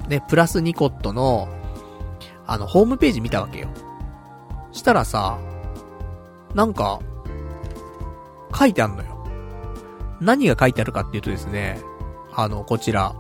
[0.07, 1.49] ね、プラスニコットの、
[2.47, 3.67] あの、ホームページ見たわけよ。
[4.71, 5.37] したらさ、
[6.55, 7.01] なんか、
[8.57, 9.27] 書いてあんのよ。
[10.21, 11.81] 何が書いてあるかっていうとですね、
[12.33, 13.17] あの、こちら、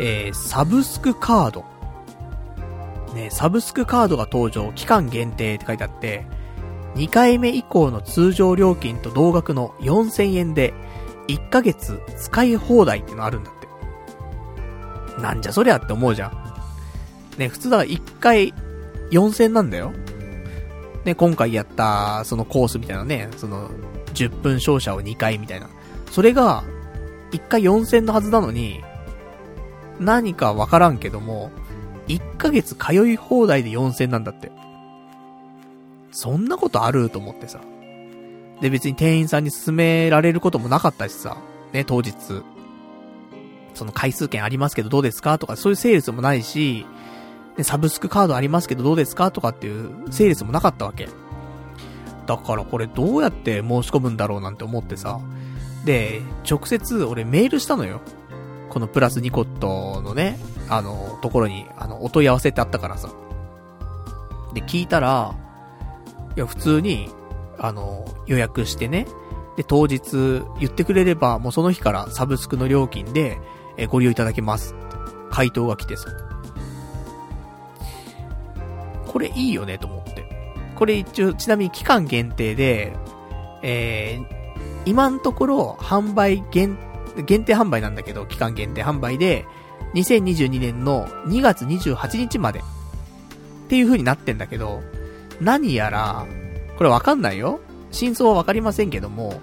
[0.00, 1.64] えー、サブスクカード。
[3.14, 6.26] ね、サブスクカードが登場、期間限定って書いてあって、
[6.94, 10.74] 2回目以降の通常料金と同額の4000円で、
[11.28, 13.54] 1ヶ月使い放題ってのあるんだっ
[15.16, 15.20] て。
[15.20, 16.32] なんじゃそりゃって思うじゃん。
[17.38, 18.54] ね、普通だから1回
[19.10, 19.92] 4000なんだよ。
[21.04, 23.70] ね、今回やった、そのコースみたいなね、その、
[24.14, 25.68] 10分照射を2回みたいな。
[26.10, 26.64] それが、
[27.30, 28.82] 1回4000のはずなのに、
[30.00, 31.50] 何かわからんけども、
[32.06, 34.50] 1ヶ月通い放題で4000なんだって。
[36.10, 37.60] そんなことあると思ってさ。
[38.60, 41.36] で、別に店員さんに勧められることもなかったしさ。
[41.72, 42.14] ね、当日。
[43.74, 46.86] その回数券ありますけどどうですかとか、そういうセールスもないし、
[47.56, 51.08] ね、サブスクカードありますけどどうですかとかっていうセールスもなかったわけ。
[52.26, 55.20] だからこれどうやって申し込むんだろうなんて思ってさ。
[55.84, 58.00] で、直接俺メールしたのよ。
[58.70, 63.10] このプラスニコットのね、あの、ところに、あの、お問い合わせってあったからさ。
[64.54, 65.34] で、聞いたら、
[66.36, 67.10] いや、普通に、
[67.58, 69.06] あの、予約してね、
[69.56, 73.38] で、当日言ってくれれば、もうその日からサブスクの料金で、
[73.76, 74.74] え、ご利用いただけます。
[75.30, 76.08] 回答が来てさ。
[79.06, 80.24] これいいよね、と思って。
[80.76, 82.92] これ一応、ちなみに期間限定で、
[83.62, 84.38] えー、
[84.84, 86.78] 今のところ、販売限、
[87.22, 89.44] 限定販売なんだけど、期間限定販売で、
[89.94, 92.60] 2022年の2月28日まで。
[92.60, 92.62] っ
[93.68, 94.82] ていう風になってんだけど、
[95.40, 96.26] 何やら、
[96.76, 97.60] これわかんないよ。
[97.90, 99.40] 真相はわかりませんけども、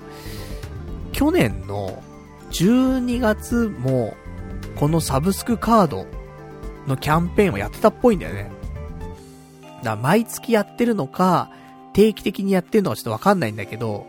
[1.11, 2.01] 去年の
[2.51, 4.15] 12月も、
[4.75, 6.05] このサブスクカード
[6.87, 8.51] のキャンペーンをやってたっぽいんだよね。
[9.77, 11.49] だから毎月やってるのか、
[11.93, 14.05] 定期的にやってるのかちょっとわかんないんだけど、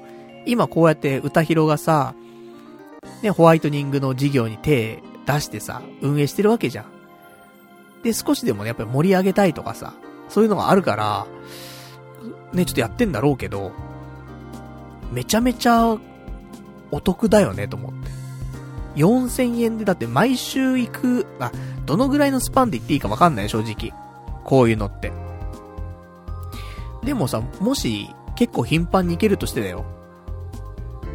[0.46, 2.14] 今こうやって歌広がさ、
[3.22, 6.86] ね、ホワイトニングの事業に手出してさ、運営してるわけじゃん。
[8.02, 9.94] で、少しでもね、やっぱり盛り上げたいとかさ、
[10.28, 11.26] そういうのがあるから、
[12.52, 13.72] ね、ちょっとやってんだろうけど、
[15.12, 15.96] めちゃめちゃ
[16.90, 18.10] お得だよね、と思って。
[18.96, 21.52] 4000円でだって毎週行く、あ、
[21.84, 23.92] どのぐらいのスパンで行っていいかわかんない正直。
[24.44, 25.12] こういうのって。
[27.04, 29.84] でもさ、もし結構頻繁に行けるとしてだよ。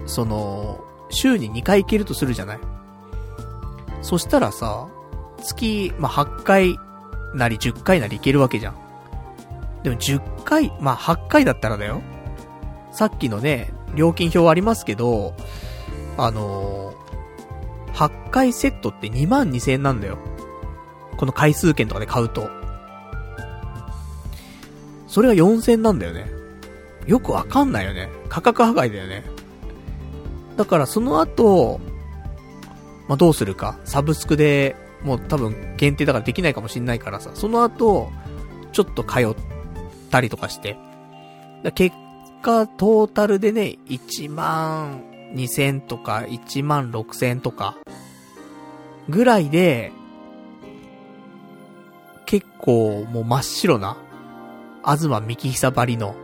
[0.06, 2.60] その、週に2回行けるとするじゃない？
[4.02, 4.88] そしたらさ、
[5.44, 6.78] 月、まあ、8回
[7.34, 8.76] なり10回なり行けるわけじゃん。
[9.84, 12.02] でも10回、まあ、8回だったらだよ。
[12.92, 15.34] さっきのね、料金表ありますけど、
[16.18, 20.18] あのー、8回セットって2万2000円なんだよ。
[21.18, 22.50] この回数券とかで買うと。
[25.08, 26.28] それが4000なんだよね。
[27.06, 28.10] よくわかんないよね。
[28.30, 29.24] 価格破壊だよね。
[30.58, 31.80] だからその後、
[33.08, 33.80] まあ、どうするか。
[33.84, 38.12] サブスクでもう多分限定だからできないかもしんないからさ、その後、
[38.72, 39.36] ちょっと通っ
[40.10, 40.78] たりとかして、
[41.76, 41.96] 結
[42.42, 45.04] 果、トータルでね、1万
[45.36, 47.78] 2000とか1万6000とか、
[49.10, 49.92] ぐらいで、
[52.26, 53.98] 結構もう真っ白な、
[54.86, 56.16] 東幹久ばりの、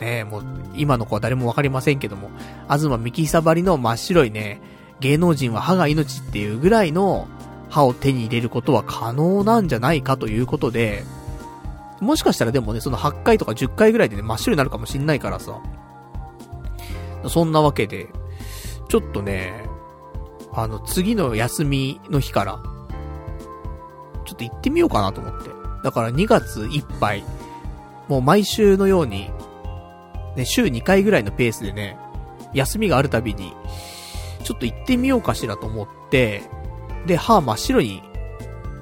[0.00, 2.30] ねもう今の子は誰もわかりませんけども、
[2.68, 4.60] 東幹久ばりの真っ白いね、
[5.00, 7.28] 芸能人は歯が命っていうぐらいの
[7.70, 11.04] 歯を手に入れることは可能なんじゃないかということで、
[12.00, 15.60] もしかしたらでもね、その8回とか10回ぐらいでね、真っ白になるかもしんないからさ。
[17.28, 18.08] そんなわけで、
[18.88, 19.68] ちょっとね、
[20.52, 22.60] あの、次の休みの日から、
[24.24, 25.50] ちょっと行ってみようかなと思って。
[25.82, 27.24] だから2月いっぱい、
[28.08, 29.30] もう毎週のように、
[30.36, 31.96] ね、週2回ぐらいのペースでね、
[32.52, 33.52] 休みがあるたびに、
[34.42, 36.42] ちょっと行ってみようかしらと思って、
[37.06, 38.02] で、歯真っ白に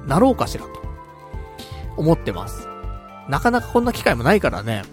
[0.07, 0.69] なろうかしらと、
[1.97, 2.67] 思ってます。
[3.29, 4.83] なかなかこんな機会もないからね。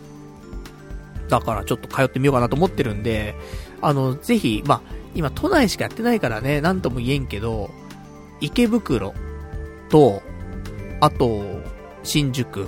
[1.29, 3.35] だからちょっと通ってみようかなと思ってるんで、
[3.81, 4.83] あの、ぜひ、まあ、
[5.14, 7.70] 今都内しかやってないからね、なんとも言えんけど、
[8.40, 9.14] 池袋
[9.88, 10.23] と、
[11.01, 11.42] あと、
[12.03, 12.66] 新宿。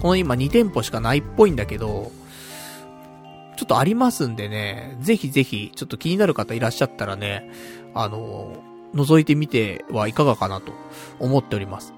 [0.00, 2.12] この今2店舗しかないっぽいんだけど、
[3.56, 7.50] ちょっとありますんでね、ぜひぜひ、ちょっと気になる方いらっしゃったらね、
[7.94, 8.56] あの、
[8.94, 10.72] 覗いてみてはいかがかなと
[11.18, 11.94] 思っております。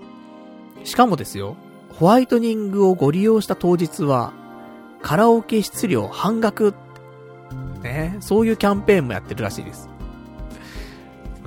[0.84, 1.56] しかもですよ、
[1.98, 4.32] ホワイトニングをご利用した当日は、
[5.02, 6.74] カラオケ質料半額。
[7.82, 9.88] ね、そういうキャンペーンもやってるらしいです。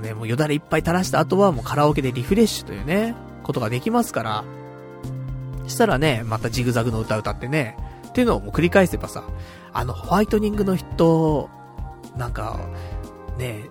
[0.02, 4.44] ね、もうよだれいっぱい垂らした後はもうカラオケでリフレッシュというね、ことができますから、
[5.68, 9.24] したらね、またジグザグの歌歌ってね、っていうのをもう繰り返せばさ、
[9.74, 11.50] あのホワイトニングの人、
[12.18, 12.60] なんか、
[13.38, 13.70] ね、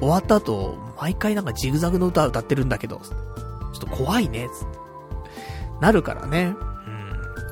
[0.00, 4.82] 終わった後、毎回なんかジグザグの歌歌ってるんだけど、ちょっと怖いね、つって。
[5.80, 6.54] なるからね。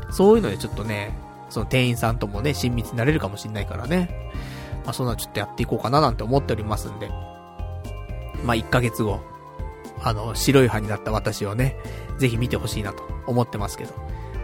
[0.07, 0.13] うん。
[0.13, 4.31] そういうのでちょっとね、その店員さんともね、親密になれるかもしんないからね。
[4.85, 7.11] まあ、そんなちょっとやっていこうかななんて思っておりますんで。
[8.45, 9.21] まあ、1ヶ月後、
[10.03, 11.77] あの、白い歯になった私をね、
[12.19, 13.95] ぜひ見てほしいなと思ってますけど。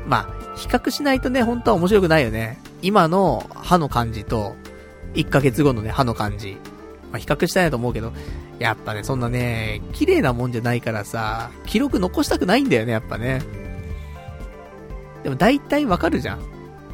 [0.07, 2.59] まあ、比較しないとね、本当は面白くないよね。
[2.87, 4.55] 今の歯の感じと、
[5.14, 6.57] 1ヶ月後のね、歯の感じ。
[7.11, 8.12] まあ、比較したいなと思うけど、
[8.61, 13.42] やっぱね、そんなね、綺麗なもんじゃないからさ、記録残したくないんだよね、やっぱね。
[15.25, 16.38] でも大体わかるじゃん。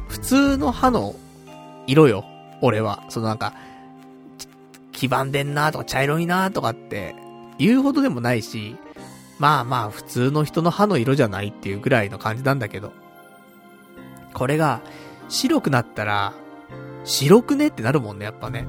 [0.07, 1.13] 普通の歯の
[1.85, 2.25] 色よ。
[2.61, 3.03] 俺は。
[3.09, 3.53] そのなんか、
[4.93, 7.15] 黄ばんでんなとか茶色いなとかって
[7.59, 8.77] 言うほどでもないし、
[9.37, 12.93] まあまあ普通の人の歯の色じゃないっていうぐらいの感じなんだけど。
[14.33, 14.81] これが
[15.33, 16.33] 白くなったら、
[17.03, 18.67] 白くねってなるもんね、やっぱね。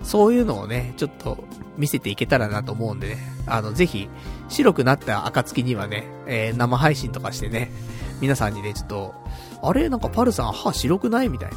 [0.00, 0.06] うん。
[0.06, 1.44] そういうのをね、ちょっと
[1.76, 3.18] 見せていけたらなと思うんでね。
[3.46, 4.08] あの、ぜひ、
[4.48, 7.72] 白くなった暁にはね、えー、生配信とかしてね、
[8.20, 9.14] 皆さんにね、ちょっと、
[9.60, 9.88] あれ？
[9.88, 11.28] なんかパルさん歯白くない？
[11.28, 11.56] みたいな、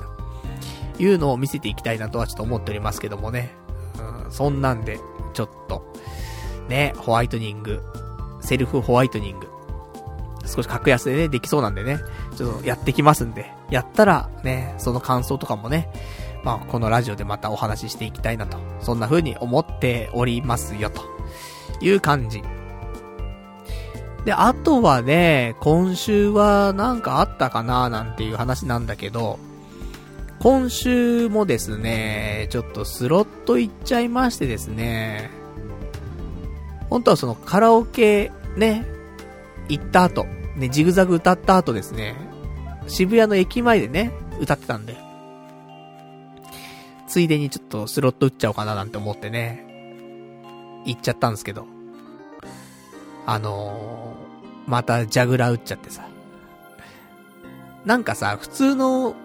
[0.98, 3.54] いうのを見せていきたいなとはちょっと思っておりますけどもね。
[4.26, 5.00] うん、そんなんで、
[5.34, 5.94] ちょっと、
[6.68, 7.84] ね、ホワイトニング、
[8.42, 9.48] セルフホワイトニング、
[10.46, 12.00] 少し格安でね、できそうなんでね、
[12.36, 15.90] ちょっとやってきますんで、やったら、ね、その感想とかもね、
[16.44, 21.04] まあ、このラジオでまたお話ししていきたいなと、そんな風に思っておりますよ、と。
[21.82, 22.42] いう感じ。
[24.26, 29.40] で、あとはね、今週はなんかあったかななんていう話なんだけど、
[30.40, 35.30] 今週もですね、ちょっとスロット行っちゃいましてですね、
[36.90, 38.86] 本当はそのカラオケね、
[39.72, 42.16] 行った後、ね、ジグザグ歌った後ですね、
[42.88, 44.98] 渋谷の駅前でね、歌ってたんで、
[47.08, 49.66] ついでにちょっとスロット打っちゃおうかななんて思ってね、
[50.86, 51.66] 行っちゃったんですけど、
[53.26, 56.08] あのー、またジャグラー打っちゃってさ。
[57.86, 59.16] なんかさ、普通の、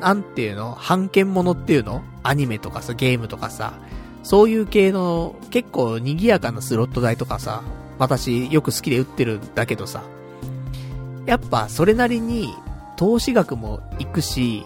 [0.00, 0.72] なんていうの？
[0.72, 2.02] 半券ものっていうの？
[2.22, 3.74] アニメとかさ、ゲームとかさ、
[4.22, 7.62] そういう系の結構賑やかなスロット台とかさ、
[8.00, 10.02] 私よく好きで打ってるんだけどさ、
[11.26, 12.54] やっぱそれなりに
[12.96, 14.64] 投資額もいくし、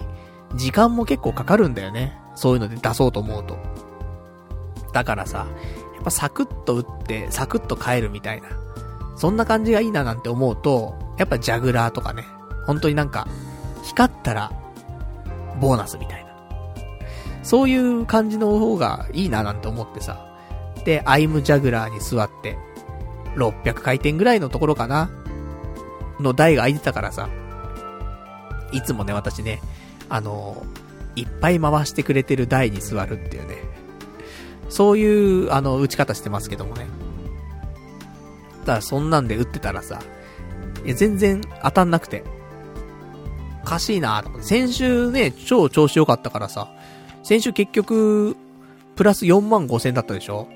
[0.55, 2.17] 時間も結構かかるんだよね。
[2.37, 3.59] そういうので出そうと思うと。
[4.93, 5.49] だからさ、
[5.95, 8.49] やっぱサクッと打って、サクッと帰るみたいな。
[9.17, 12.25] そんな感じがいいななんて思うと、やっぱジャグラーとかね、
[12.67, 13.27] 本当になんか、
[13.83, 14.53] 光ったら、
[15.61, 16.31] ボーナスみたいな。
[17.43, 20.25] そういう感じの方がいいななんて思ってさ。
[20.85, 22.57] で、アイムジャグラーに座って、
[23.37, 25.11] 600回転ぐらいのところかな
[26.21, 27.29] の台が空いてたからさ。
[28.73, 29.61] いつもね、私ね、
[30.09, 30.65] あの、
[31.17, 33.57] いっぱい回してくれてる台に座るっていうね。
[34.69, 36.87] そういう、あの、打ち方してますけどもね。
[38.65, 40.01] ただそんなんで打ってたらさ、
[40.85, 42.25] いや、全然当たんなくて。
[43.63, 44.47] おかしいなと思って。
[44.47, 46.69] 先週ね、超調子良かったからさ、
[47.23, 48.37] 先週結局、
[48.97, 50.49] プラス4万5千だったでしょ？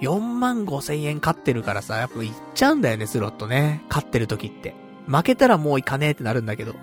[0.00, 3.84] ?4 万5千円勝ってるからさ、やっぱ行っちゃうんだよね、スロットね。
[3.88, 4.74] 勝ってる時って。
[5.06, 6.74] 負けたらもう行かねえってなるんだけど、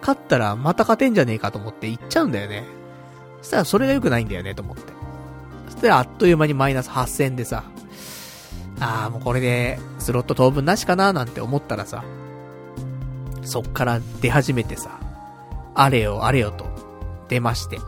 [0.00, 2.64] 勝ったらまた勝てんじゃねえかと思って行っちゃうんだよね。
[3.42, 4.92] そしたらそれが良くないんだよね、と思って。
[5.68, 7.64] そしたらあっという間にマイナス8000でさ、
[8.80, 12.04] ああ、もうこれで、スロット当分なしかななんて思ったらさ、
[13.42, 15.00] そっから出始めてさ、
[15.74, 16.66] あれよあれよと、
[17.28, 17.78] 出まして。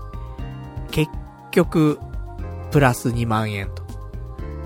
[0.90, 1.10] 結
[1.50, 1.98] 局、
[2.70, 3.87] プラス2万円と。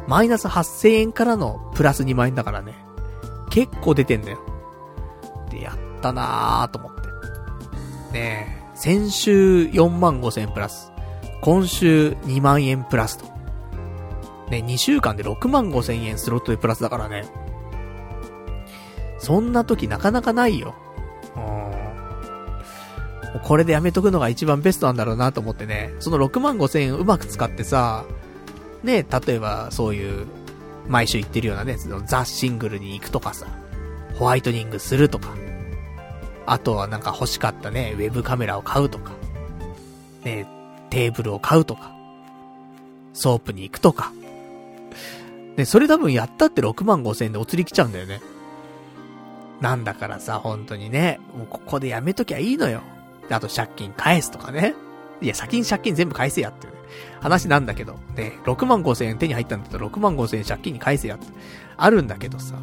[0.07, 2.75] マイナス8000円からのプラス2万円だからね。
[3.51, 4.39] 結構出てんだよ。
[5.51, 7.03] で、やったなーと思って。
[8.13, 10.93] ねえ、先週4万5千円プラス。
[11.43, 13.25] 今週2万円プラスと。
[14.51, 17.25] ね、2週間で6万5千円スロットでプラスだからね。
[19.19, 20.75] そんな時なかなかないよ。
[21.37, 23.41] うん。
[23.41, 25.95] これでやめとくのが一番ベストなんだろうなと思ってね。
[26.01, 28.05] その6万5千円うまく使ってさ、
[28.83, 30.27] ね、例えばそういう、
[30.89, 33.47] 毎週行ってるようなね、そのザ・シングルに行くとかさ、
[34.19, 35.35] ホワイトニングするとか、
[36.47, 39.13] あとはなんか欲しかったね、ウェブカメラを買うとか、
[40.25, 40.47] ね、
[40.91, 41.93] テーブルを買うとか、
[43.13, 44.13] ソープに行くとか。
[45.57, 48.21] ね、それ多分やったって6万5千円でお釣り来ちゃうんだよね。
[49.61, 52.83] なんだからさ、本当にね、もうここでやめときゃいいのよ。
[53.31, 54.75] あと借金返すとかね。
[55.21, 56.67] いや、先に借金全部返せやって、
[57.21, 57.99] 話なんだけど。
[58.17, 61.27] ね、6万5千円手に入ったんだったら6万5千円借金に返せやって。
[61.77, 62.57] あるんだけどさ。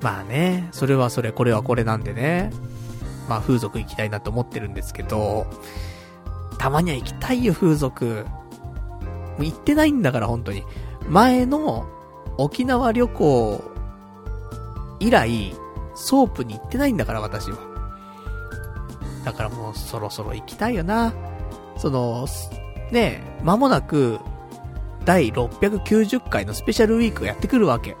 [0.00, 2.50] まあね、それはそれ、これはこれなんでね。
[3.28, 5.46] まあ風俗行きたいなと思ってるんですけど、
[6.58, 8.26] たまには行きたいよ、風俗。
[9.36, 10.64] もう行ってないんだから、本当に。
[11.08, 11.88] 前の
[12.38, 13.62] 沖縄旅行
[15.00, 15.54] 以来、
[15.94, 17.58] ソープに行ってないんだから、私は。
[19.24, 21.12] だからもうそろそろ行きたいよな。
[21.76, 22.26] その、
[22.90, 24.18] ね間もなく、
[25.04, 27.96] 第690回のスペシャルウィークがやってくるわけ。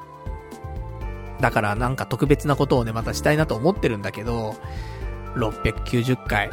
[1.40, 4.54] だからなんか特別なことをね、またしたいなと思ってるんだけど、
[5.34, 6.50] 690回、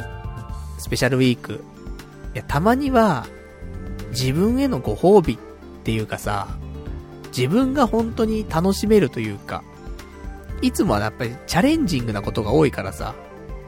[0.78, 1.64] スペシャルウィーク。
[2.34, 3.26] いや、たまには、
[4.10, 5.38] 自分へのご褒美っ
[5.84, 6.48] ていうかさ、
[7.36, 9.62] 自分が本当に楽しめるというか、
[10.62, 13.14] いつもはやっぱりチャレンジングなことが多いからさ、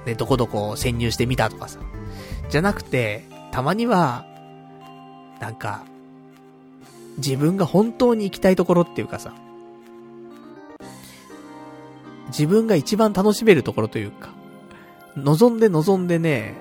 [0.04, 1.78] ね、どこどこ潜入してみたとかさ、
[2.50, 4.24] じゃなくて、たまには、
[5.38, 5.84] なんか、
[7.18, 9.34] 自分が本当に行きたいところっていうかさ、
[12.28, 14.30] 自分が一番楽しめるところというか、
[15.16, 16.54] 望んで望んでね、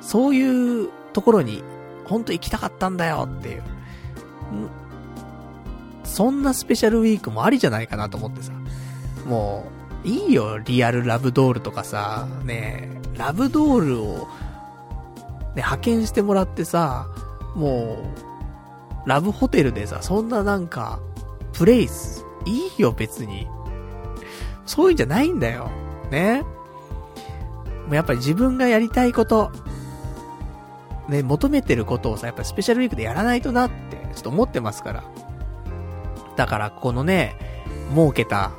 [0.00, 1.64] そういうところに、
[2.04, 3.62] ほんと行きたかったんだよっていう。
[6.04, 8.52] そんなスペシャルウィークもありじゃないかなと思ってさ。
[9.26, 9.66] も
[10.04, 14.28] う、いいよ、リアルラブドールとかさ、ねラブドールを、
[15.56, 17.08] 派遣してもらってさ、
[17.54, 17.98] も
[19.06, 21.00] う、ラブホテルでさ、そんななんか、
[21.52, 23.46] プレイス、いいよ別に。
[24.66, 25.70] そういうんじゃないんだよ。
[26.10, 26.42] ね。
[27.86, 29.50] もうやっぱり自分がやりたいこと、
[31.08, 35.04] ね、求めてることをさ、やっぱスペシャルウィークでやらないとなって、ちょっと思ってますから。
[36.36, 37.36] だから、このね、
[37.94, 38.52] 儲けた、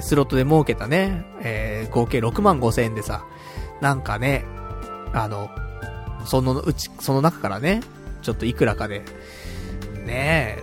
[0.00, 3.24] スロットで儲けたね、えー、合計6万5千円でさ、
[3.80, 4.44] なんかね、
[5.12, 5.50] あの、
[6.26, 7.82] そのうち、その中からね、
[8.22, 9.02] ちょっといくらかで、
[10.04, 10.62] ねえ、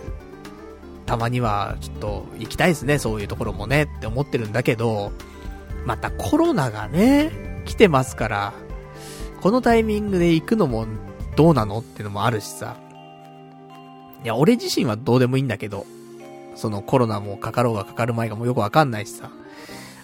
[1.06, 5.12] たまには、ちょっと、行きたいですね、そういうところもね、って思ってるんだけど、
[5.84, 8.52] またコロナがね、来てますから、
[9.40, 10.86] このタイミングで行くのも
[11.36, 11.80] どうなの？
[11.80, 12.76] ってのもあるしさ。
[14.22, 15.84] いや、俺自身はどうでもいいんだけど、
[16.54, 19.30] そのコロナもかかろうがかかる前がもうよくわかんないしさ。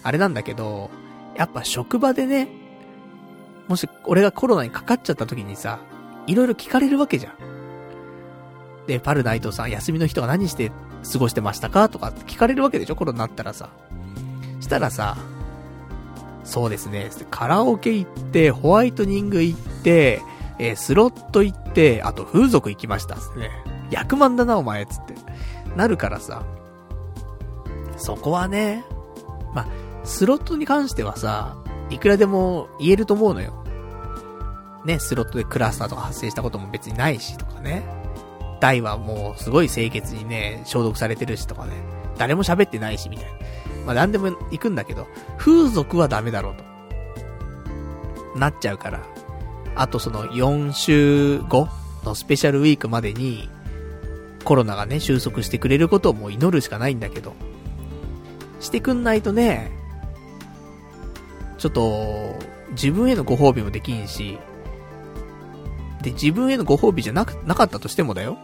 [0.03, 0.89] あれなんだけど、
[1.37, 2.49] やっぱ職場でね、
[3.69, 5.79] もし俺がコロナにかかっちゃった時にさ、
[6.27, 7.33] いろいろ聞かれるわけじゃん。
[8.87, 10.71] で、パルナイトさん休みの人は何して
[11.13, 13.69] 過ごしてましたかとか聞かれるわけでしょコロナになったらさ。
[14.59, 15.17] したらさ、
[16.43, 20.21] そうですね、カラオケ行って、ホワイトニング行って、
[20.57, 23.51] えー、スロット行って、あと風俗行きましたっすね。
[23.91, 25.13] 役満だな、お前、つって。
[25.75, 26.43] なるからさ。
[27.97, 28.83] そこはね、
[29.53, 29.67] ま
[30.03, 31.57] スロットに関してはさ、
[31.89, 33.63] いくらでも言えると思うのよ。
[34.85, 37.83] ね、スロットでクラスターとか発生したことも別にないしとかね。
[38.59, 41.73] 台はもうすごい清潔にね、消毒されてるしとかね、
[42.17, 43.31] 誰も喋ってないしみたいな。
[43.85, 48.39] まあ何でも行くんだけど、風俗はダメだろうと。
[48.39, 49.01] なっちゃうから。
[49.75, 51.69] あとその4週後
[52.03, 53.49] のスペシャルウィークまでに、
[54.43, 57.33] コロナがね、収束してくれることをもう祈るしかないんだけど、
[58.59, 59.71] してくんないとね、
[61.59, 62.35] ちょっと、
[62.71, 64.39] 自分へのご褒美もできんし、
[66.01, 68.37] で、自分へのご褒美じゃなく、なかったとしてもだよ。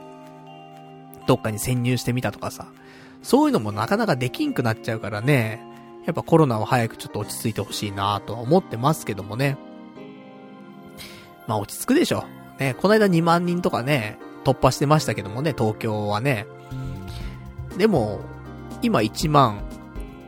[1.25, 2.67] どっかに潜入してみたとかさ。
[3.23, 5.63] そういうのもなかなかできんくなっちゃうからね。
[6.05, 9.57] やっぱコロナは早くちょっと落ち着いてほしいなとは思ってますけどもね。
[11.47, 12.25] まあ落ち着くでしょ。
[12.59, 16.45] ね、この間2万人とかね、突破してましたけどもね、東京はね。
[17.77, 18.19] でも、
[18.81, 19.63] 今1万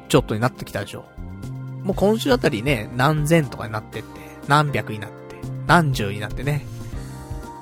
[0.10, 1.06] ちょっとになってきたでしょ。
[1.84, 5.16] もう今週あたりね、何千とかになってって、何百になって、
[5.68, 6.66] 何十になってね。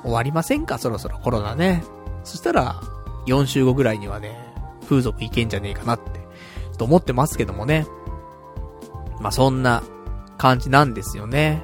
[0.02, 0.78] 終わりませんか？
[0.78, 1.84] そろそろコロナね。
[2.24, 2.80] そしたら、
[3.26, 4.38] 4週後ぐらいにはね、
[4.88, 7.86] 風俗いけんじゃねえかなって、ちょっと思ってますけどもね。
[9.20, 9.82] まあ、そんな
[10.38, 11.62] 感じなんですよね。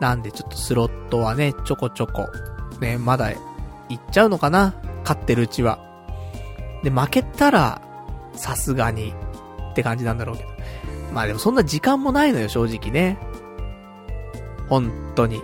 [0.00, 2.28] なんでちょっとスロットはね、ちょこちょこ、
[2.80, 3.32] ね、まだ、
[3.88, 4.74] 行っちゃうのかな？
[5.02, 5.80] 勝ってるうちは。
[6.84, 7.82] で、負けたら、
[8.34, 9.14] さすがに、
[9.72, 10.50] って感じなんだろうけど。
[11.12, 13.18] まあでもそんな時間もないのよ、正直ね。
[14.68, 15.42] 本当に。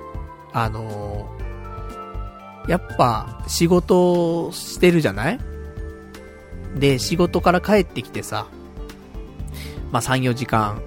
[0.52, 5.40] あのー、やっぱ、仕事してるじゃない？
[6.76, 8.46] で、仕事から帰ってきてさ、
[9.90, 10.82] まあ3、4時間、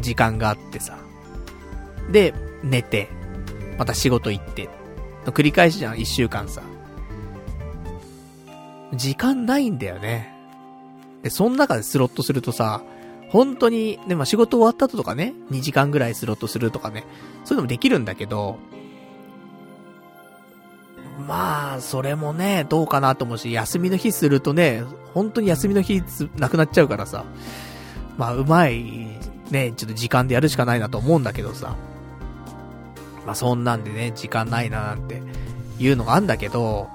[0.00, 0.96] 時間があってさ。
[2.10, 3.08] で、寝て、
[3.78, 4.68] また仕事行って、
[5.26, 6.62] 繰り返しじゃん、1週間さ。
[8.94, 10.34] 時間ないんだよね。
[11.22, 12.82] で、その中でスロットするとさ、
[13.32, 17.06] 本当に、でも仕事終わった後とかね、2時間ぐらいスロットするとかね、
[17.46, 18.58] そういうのもできるんだけど、
[21.26, 26.02] まあ、それもね、どうかなと思うし、休みの日するとね、本当に休みの日
[26.36, 27.24] なくなっちゃうからさ、
[28.18, 29.08] まあ、うまい、
[29.50, 31.74] ね、ちょっと時間でやるしかないなと思うんだけどさ、
[33.24, 35.22] まあ、そんなんでね、時間ないななんて、
[35.78, 36.90] いうのがあんだけど、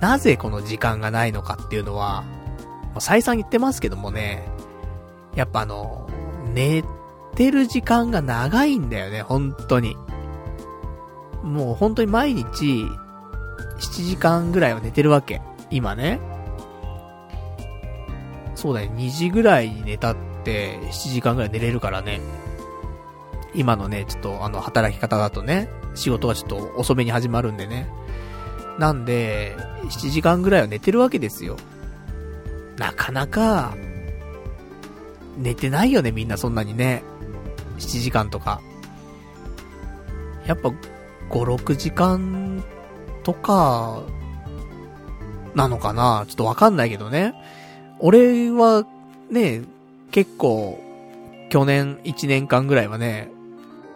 [0.00, 4.48] なぜこの時間がないのかっていうのは、まあ、再三言ってますけどもね、
[5.34, 6.08] やっぱあの、
[6.52, 6.84] 寝
[7.34, 9.96] てる時間が長いんだよね、本当に。
[11.42, 12.86] もう本当に毎日、
[13.78, 15.42] 7時間ぐらいは寝てるわけ。
[15.70, 16.20] 今ね。
[18.54, 22.20] そうだね、2時ぐらいに寝たって、7時間ぐらい寝れるからね。
[23.54, 27.88] 今のね、ちょっとあの、働き方だとね、仕事がちょっと遅めに始まるんでね。
[28.78, 31.56] なんで、7時間ぐらいは寝てるわけですよ。
[32.78, 33.76] なかなか、
[35.38, 37.02] 寝てないよね、みんなそんなにね。
[37.78, 38.60] 7時間とか。
[40.46, 40.74] やっぱ、5、
[41.30, 42.62] 6時間
[43.22, 44.02] とか、
[45.54, 47.34] なのかなちょっとわかんないけどね。
[47.98, 48.84] 俺は、
[49.30, 49.62] ね、
[50.10, 50.80] 結構、
[51.50, 53.30] 去年1年間ぐらいはね、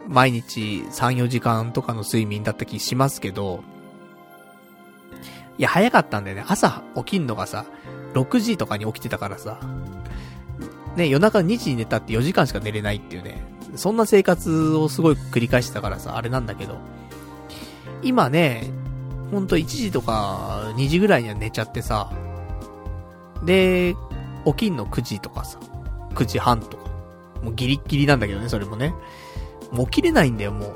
[0.09, 3.63] 毎日3、4時間とかの睡眠だった気しますけど、
[5.59, 6.45] いや、早かったんだよね。
[6.47, 7.67] 朝起きんのがさ、
[8.15, 9.61] 6時とかに起きてたからさ、
[10.99, 13.43] ね、夜中2時に寝たって4時間しか寝れないっていうね、
[13.77, 16.77] そんな生活をすごい繰り返してたからさ、あれなんだけど、
[18.03, 18.71] 今ね、
[19.31, 22.13] ほんと1時とか2時ぐらいには寝ちゃってさ、
[23.45, 23.95] で、
[24.45, 25.59] 起きんの9時とかさ、
[26.15, 26.89] 9時半とか。
[27.43, 28.95] もうギリッギリなんだけどね、それもね。
[29.71, 30.75] もう起きれないんだよ、もう。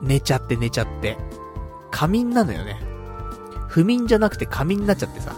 [0.00, 1.18] 寝ちゃって寝ちゃって。
[1.90, 2.80] 仮眠なのよね。
[3.68, 5.36] 不眠じゃなくて仮眠になっちゃってさ。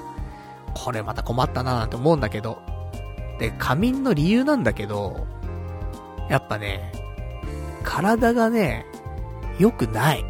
[0.74, 2.58] これまた困ったなーなんて思うんだけど。
[3.40, 5.26] で、仮眠の理由なんだけど、
[6.28, 6.92] やっぱね、
[7.82, 8.86] 体がね、
[9.58, 10.24] 良くない。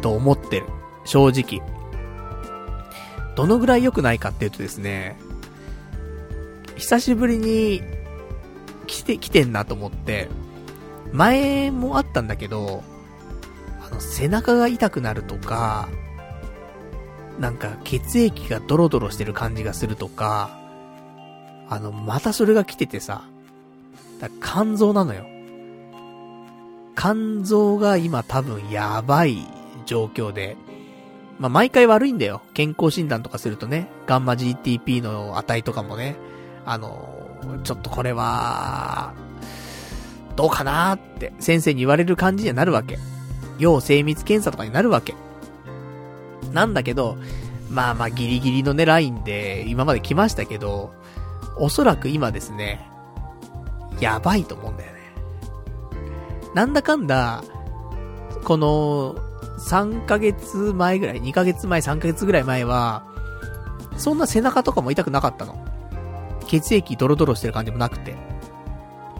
[0.00, 0.66] と思ってる。
[1.04, 1.60] 正直。
[3.34, 5.18] どのぐらい良くないかっていうとですね、
[6.76, 7.82] 久しぶりに
[8.86, 10.28] 来て、来てんなと思って、
[11.12, 12.84] 前もあったんだけど、
[13.84, 15.88] あの、背中が痛くなるとか、
[17.40, 20.59] なんか血液がドロドロしてる感じがするとか、
[21.70, 23.22] あの、またそれが来ててさ、
[24.20, 25.24] だ肝臓なのよ。
[26.96, 29.46] 肝臓が今多分やばい
[29.86, 30.56] 状況で、
[31.38, 32.42] まあ、毎回悪いんだよ。
[32.52, 36.16] 健康診断とかするとね、ガンマ GTP の値とかもね、
[36.66, 37.08] あの、
[37.62, 39.14] ちょっとこれは、
[40.34, 42.98] どうかなーって先生に言われる感じにはなるわけ。
[43.58, 45.14] 要精密検査とかになるわけ。
[46.52, 47.16] なんだけど、
[47.70, 50.92] まあまあギリギリのね、ラインで今まで来ましたけど、
[51.56, 52.90] おそらく今ですね、
[54.00, 55.00] やばいと思うんだよね。
[56.54, 57.44] なんだかんだ、
[58.44, 59.14] この、
[59.58, 63.04] 3ヶ月前ぐらい、2ヶ月前、3ヶ月ぐらい前は、
[63.96, 65.64] そんな背中とかも痛くなかったの。
[66.46, 68.16] 血液ドロドロしてる感じもなくて。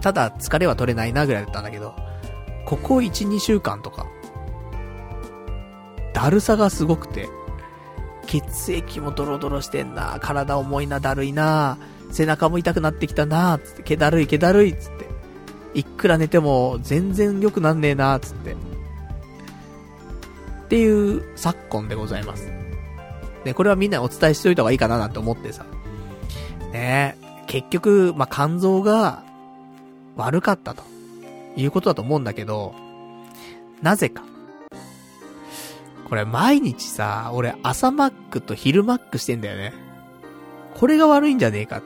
[0.01, 1.93] ただ疲れは取れないなぐらいだったんだけど、
[2.65, 4.07] ここ1、2週間とか、
[6.13, 7.29] だるさがすごくて、
[8.25, 11.77] 血液もドロドロしてんな、体重いな、だるいな、
[12.11, 15.09] 背中も痛くなってきたな、つって、気だるい、気だるい、つって。
[15.73, 18.53] いくら寝ても全然良くなんねえな、つって。
[18.53, 18.55] っ
[20.69, 22.51] ていう昨今でございます。
[23.45, 25.65] ね、これはみんなにお伝えしといた方がいいかななんて思ってさ。
[26.71, 29.23] ね結局、まあ、肝臓が
[30.15, 30.83] 悪かったと
[31.57, 32.73] いうことだと思うんだけど、
[33.81, 34.23] なぜか。
[36.07, 39.73] これ毎日さ、俺朝マックと昼マックしてんだよね。
[40.75, 41.81] これが悪いんじゃねえかっ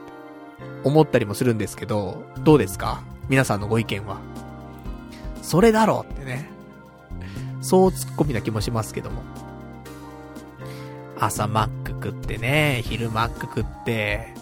[0.85, 3.03] 思ったりもするんですけど、どうですか？
[3.27, 4.19] 皆さんのご意見は。
[5.41, 6.49] それだろうってね。
[7.61, 9.21] そう突っ込みな気もしますけども。
[11.19, 14.33] 朝マック食ってね、昼マック食って、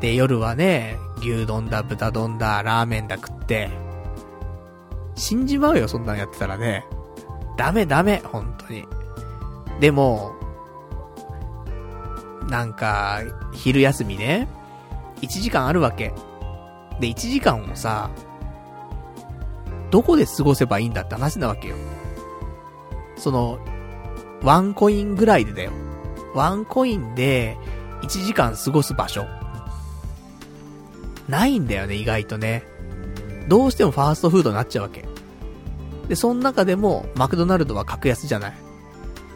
[0.00, 3.70] で、夜はね、牛丼だ、豚丼だ、ラーメンだ食って、
[5.14, 6.84] 死んじまうよ、そんなんやってたらね。
[7.56, 8.86] ダメダメ、本当に。
[9.80, 10.34] でも、
[12.50, 14.46] なんか、昼休みね、
[15.22, 16.12] 1時間あるわけ。
[17.00, 18.10] で、1時間をさ、
[19.90, 21.76] どこで過ごせばいいんだって話なわけよ。
[23.16, 23.58] その、
[24.42, 25.72] ワンコインぐらいでだよ。
[26.34, 27.56] ワンコインで
[28.02, 29.26] 1時間過ごす場所。
[31.28, 32.64] ないんだよね、意外とね。
[33.48, 35.04] どうしてもファーストフードになっちゃうわけ。
[36.08, 38.54] で、その中でも、マクドナルドは格安じゃない。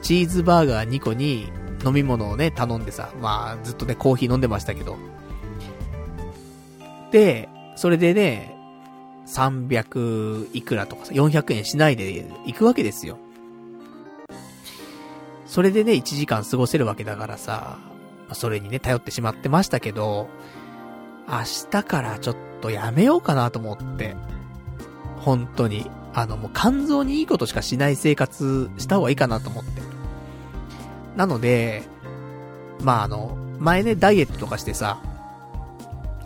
[0.02, 1.50] チーズバーガー2個に
[1.84, 4.96] 飲み物をね、頼んでさ、まあ、ずっとね、コーヒー飲んでましたけど。
[7.10, 8.56] で、それでね、
[9.26, 13.18] 300いくらとかさ、400円しないで行くわけですよ。
[15.46, 17.78] それでね、1時間過ごせるわけだからさ、
[18.32, 20.28] それにね、頼ってしまってましたけど、
[21.28, 24.16] 明日からちょっとやめようかなと思って。
[25.18, 25.90] 本当に。
[26.12, 29.82] あの、もう肝臓にいいことしかしない生活した方がいいかなと思って。
[31.16, 31.82] なので、
[32.82, 35.00] まああの、前ね、ダイエットとかしてさ、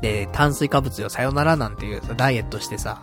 [0.01, 3.03] で、炭水化物よ、さよならなんていう、ダイエットしてさ、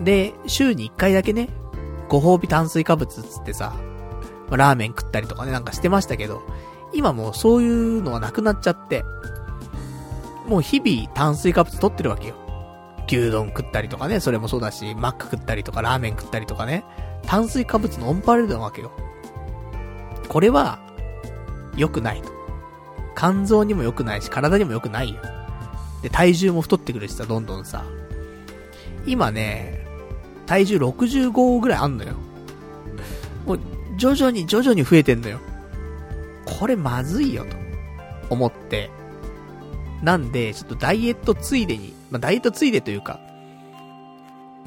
[0.00, 1.48] で、週に1回だけね、
[2.08, 3.74] ご褒美炭水化物つってさ、
[4.50, 6.42] ラーメン食ったりとかね、なんかしてましたけど、
[6.92, 9.04] 今もうそういうのはなくなっちゃって、
[10.46, 12.34] もう日々炭水化物取ってるわけよ。
[13.06, 16.84] 牛丼食ったりとかね、それもそうだし、マック食ったりとか、ラーメン食ったりとかね、
[17.26, 18.92] 炭水化物のオンパレードなわけよ。
[20.28, 20.78] これは、
[21.76, 22.30] 良くないと。
[23.16, 25.20] 肝臓にも良くないし、体にも良くないよ。
[26.04, 27.82] で、体重も太ってくるしさ、どんどんさ。
[29.06, 29.86] 今ね、
[30.44, 32.12] 体重65ぐらいあんのよ。
[33.46, 33.60] もう、
[33.96, 35.40] 徐々に徐々に増えてんのよ。
[36.44, 37.56] これまずいよ、と。
[38.28, 38.90] 思って。
[40.02, 43.18] なんで、ちょっとダイエットついでに、まあ、ダイエットついでというか、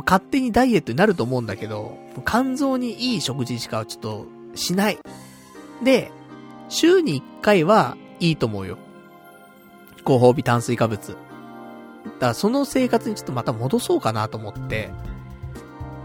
[0.03, 4.25] 勝手にダイエットになると思うんだけど、肝臓にいい食事しかちょっと
[4.55, 4.97] しない。
[5.83, 6.11] で、
[6.67, 8.79] 週に1回はいいと思うよ。
[10.03, 11.26] ご褒美炭水化物。
[12.15, 14.91] だからその生活にちょっとまた戻そうかなと思って。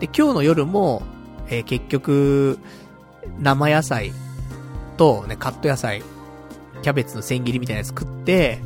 [0.00, 1.02] で、今日の夜も、
[1.48, 2.58] えー、結局、
[3.38, 4.12] 生野菜
[4.96, 6.02] とね、カット野菜、
[6.82, 8.60] キャベツの千切りみたいなやつ食って、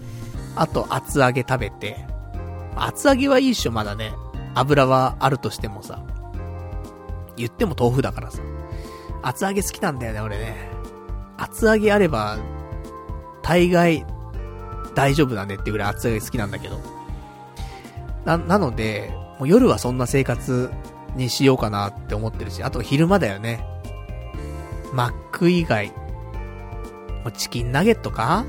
[0.55, 2.07] あと厚揚げ食べて、
[2.75, 4.15] 厚揚げはいいっしょ、まだね。
[4.55, 6.03] 油はあるとしてもさ。
[7.37, 8.41] 言っても豆腐だからさ。
[9.23, 10.71] 厚揚げ好きなんだよね、俺ね。
[11.37, 12.39] 厚揚げあれば、
[13.43, 14.07] 大概、
[14.95, 16.96] 大丈夫だねってぐらい厚揚げ好きなんだけど。
[18.27, 20.71] な、なので、もう夜はそんな生活
[21.15, 23.65] にしようかなって思ってるし、あと昼間だよね。
[24.93, 28.45] マック以外、もうチキンナゲットか？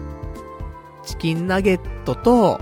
[1.05, 2.59] チキンナゲットと、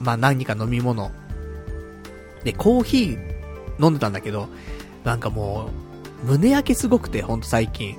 [0.00, 1.10] まあ、何か飲み物。
[2.44, 3.18] で、コーヒー
[3.82, 4.48] 飲んでたんだけど、
[5.04, 5.70] なんかも
[6.24, 7.96] う、胸焼けすごくて、ほんと最近。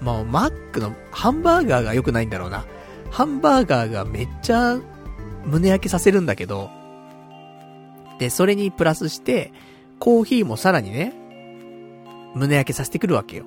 [0.00, 2.64] もう、マックのハンバーガーが良くないんだろうな。
[3.10, 4.78] ハンバーガーがめっちゃ
[5.48, 6.70] 胸焼けさせるんだけど、
[8.18, 9.52] で、それにプラスして、
[9.98, 11.14] コーヒーもさらにね、
[12.34, 13.44] 胸焼けさせてくるわけよ。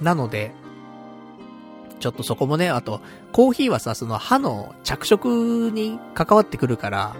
[0.00, 0.52] なので、
[2.00, 7.14] ちょっとそこもね、あと、コーヒーはさ、その歯の着色に関わってくるから、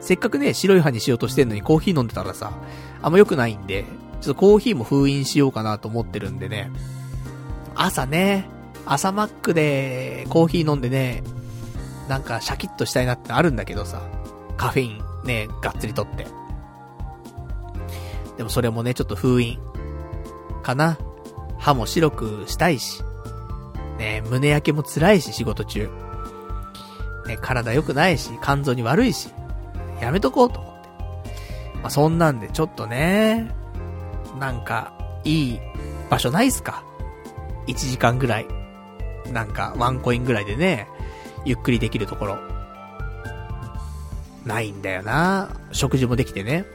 [0.00, 2.52] せっかくね、白い歯にしようとしてんのにコーヒー飲んでたらさ、
[3.02, 3.84] あんま良くないんで、
[4.20, 6.70] ちょっとコーヒーも封印しようかなと思ってるんでね。
[7.74, 8.48] 朝ね、
[8.86, 11.22] 朝マックでコーヒー飲んでね、
[12.08, 14.02] なんかシャキッとしたいなってあるんだけどさ、
[14.56, 16.26] カフェインね、がっつりとって。
[18.36, 19.58] でもそれもね、ちょっと封印。
[20.62, 20.98] かな。
[21.58, 23.02] 歯も白くしたいし。
[23.98, 25.90] ね、胸焼けも辛いし、仕事中。
[27.26, 29.30] ね、体良くないし、肝臓に悪いし、
[30.00, 30.88] やめとこうと思って。
[31.82, 33.52] まあ、そんなんで、ちょっとね、
[34.38, 34.92] なんか、
[35.24, 35.60] いい
[36.08, 36.84] 場所ないっすか
[37.66, 38.46] ?1 時間ぐらい。
[39.32, 40.88] なんか、ワンコインぐらいでね、
[41.48, 42.38] ゆっくりできるところ。
[44.44, 46.66] ないんだよな食事もできてね。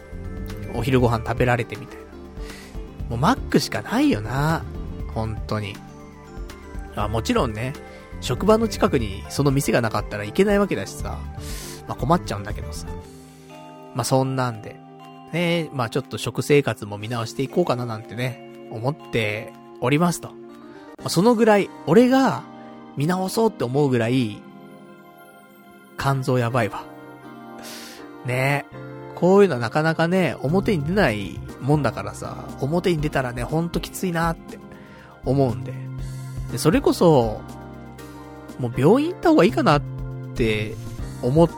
[0.73, 2.03] お昼ご飯食べられてみたいな。
[3.09, 4.63] もうマックしかないよな
[5.13, 5.75] 本当に。
[6.95, 7.73] あ、もちろんね、
[8.21, 11.19] 職場の近くにその店がなかったらいけないわけだしさ、
[11.87, 12.87] まあ困っちゃうんだけどさ。
[13.93, 14.75] まあそんなんで、
[15.31, 20.29] ね、まあちょっと食生活も見直していこうかななんてね、思っておりますと。
[20.29, 22.43] まあ、そのぐらい、俺が
[22.97, 24.41] 見直そうって思うぐらい、
[26.03, 26.83] 肝臓やばいわ。
[28.25, 28.65] ね
[29.15, 34.59] こういうのはなかなかね、表に出ないもんだからさ、表に出たらね、ほんときついなって
[35.23, 35.73] 思うんで。
[36.51, 37.39] で、それこそ、
[38.59, 39.81] もう病院行った方がいいかなっ
[40.35, 40.75] て
[41.21, 41.49] 思っ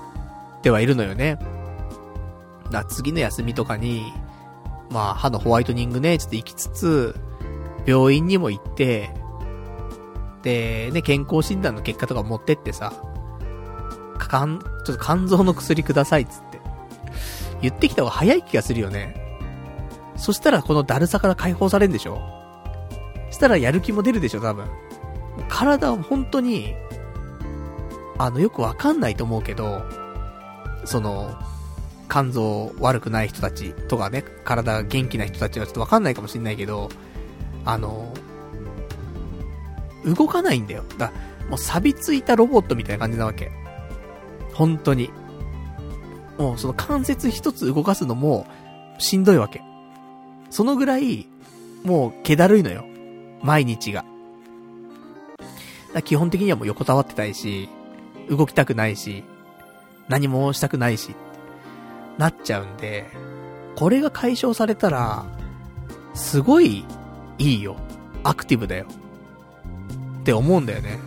[0.61, 1.39] てはいるのよね。
[2.69, 4.13] だ次の休みとかに、
[4.91, 7.15] まあ歯のホワイトニングね、ちょっと行きつつ、
[7.87, 9.09] 病院にも行って、
[10.43, 12.93] で、ね、健康診断の結果とか持ってってさ、
[14.17, 16.59] かかん、ちょっと肝臓の薬くださいっつって。
[17.61, 19.15] 言ってきた方が早い気がするよね。
[20.17, 22.21] そしたらこのだるさから解放されるんでしょ？
[23.31, 24.65] したらやる気も出るでしょ、多分。
[25.49, 26.73] 体は本当に、
[28.17, 29.83] あの、よくわかんないと思うけど、
[30.85, 31.35] その、
[32.09, 36.89] 肝臓悪くない人たちとかね、体が元気な人たちはちょっとわかんないかもしんないけど、
[37.65, 38.13] あの、
[40.05, 40.83] 動かないんだよ。
[40.97, 41.11] だ
[41.49, 43.51] もう錆びついたロボットみたいな感じなわけ。
[44.55, 45.11] 本当に。
[46.37, 48.45] もうその関節一つ動かすのも
[48.97, 49.61] しんどいわけ。
[50.49, 51.27] そのぐらい、
[51.83, 52.85] もう気だるいのよ。
[53.43, 54.03] 毎日が。
[56.03, 57.69] 基本的にはもう横たわってたいし、
[58.29, 59.23] 動きたくないし、
[60.07, 61.15] 何もしたくないし、
[62.17, 63.05] なっちゃうんで、
[63.75, 65.25] これが解消されたら、
[66.13, 66.85] すごい
[67.37, 67.75] いいよ。
[68.23, 68.87] アクティブだよ。
[70.21, 70.99] って思うんだよね。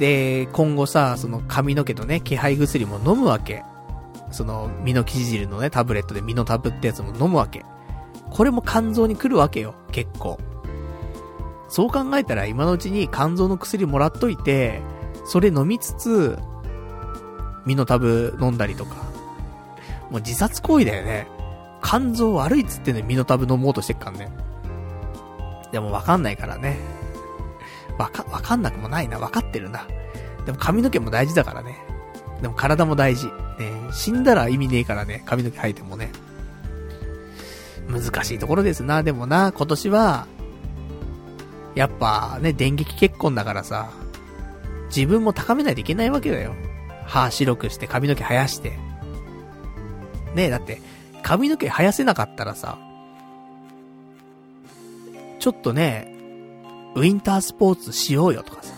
[0.00, 3.62] で、今後さ、その髪の毛とね、気配薬も飲むわけ。
[4.30, 7.66] その、ミノキシジルのね、タブレットでミノタブってやつも飲むわけ。
[8.30, 10.38] これも肝臓に来るわけよ、結構。
[11.68, 14.80] そう考えたら今のうちに肝臓の薬もらっといて、
[15.26, 16.38] それ飲みつつ、
[17.66, 18.94] ミノタブ飲んだりとか。
[20.10, 21.28] もう自殺行為だよね。
[21.82, 24.32] 肝臓悪いっつってね、ミノタブ飲もうとしてっからね。
[25.72, 26.99] でもわかんないからね。
[28.00, 29.18] わか、わかんなくもないな。
[29.18, 29.86] わかってるな。
[30.46, 31.76] でも髪の毛も大事だからね。
[32.40, 33.26] でも体も大事。
[33.26, 33.32] ね
[33.92, 36.10] 死んだら意味ねえからね、髪の毛生えてもね。
[37.88, 39.02] 難しいところですな。
[39.02, 40.26] でもな、今年は、
[41.74, 43.90] やっぱね、電撃結婚だからさ、
[44.88, 46.54] 自分も高めないといけないわけだよ。
[47.04, 48.70] 歯白くして髪の毛生やして。
[50.34, 50.80] ねえ、だって、
[51.22, 52.78] 髪の毛生やせなかったらさ、
[55.38, 56.19] ちょっとね、
[56.94, 58.74] ウィンタースポーツしようよとかさ、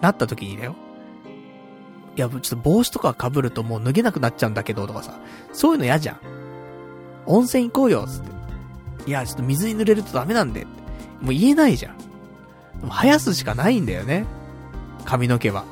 [0.00, 0.76] なった時にだよ。
[2.16, 5.18] いや、ちょっと帽子とか被るともう脱げなくなっちゃうんだけどとかさ、
[5.52, 6.18] そういうの嫌じゃん。
[7.26, 9.10] 温泉行こうよ、つって。
[9.10, 10.66] いや、ちょっと水に濡れるとダメなんで。
[11.20, 11.98] もう言えないじゃん。
[11.98, 14.26] でも生やすしかないんだよね。
[15.04, 15.64] 髪の毛は。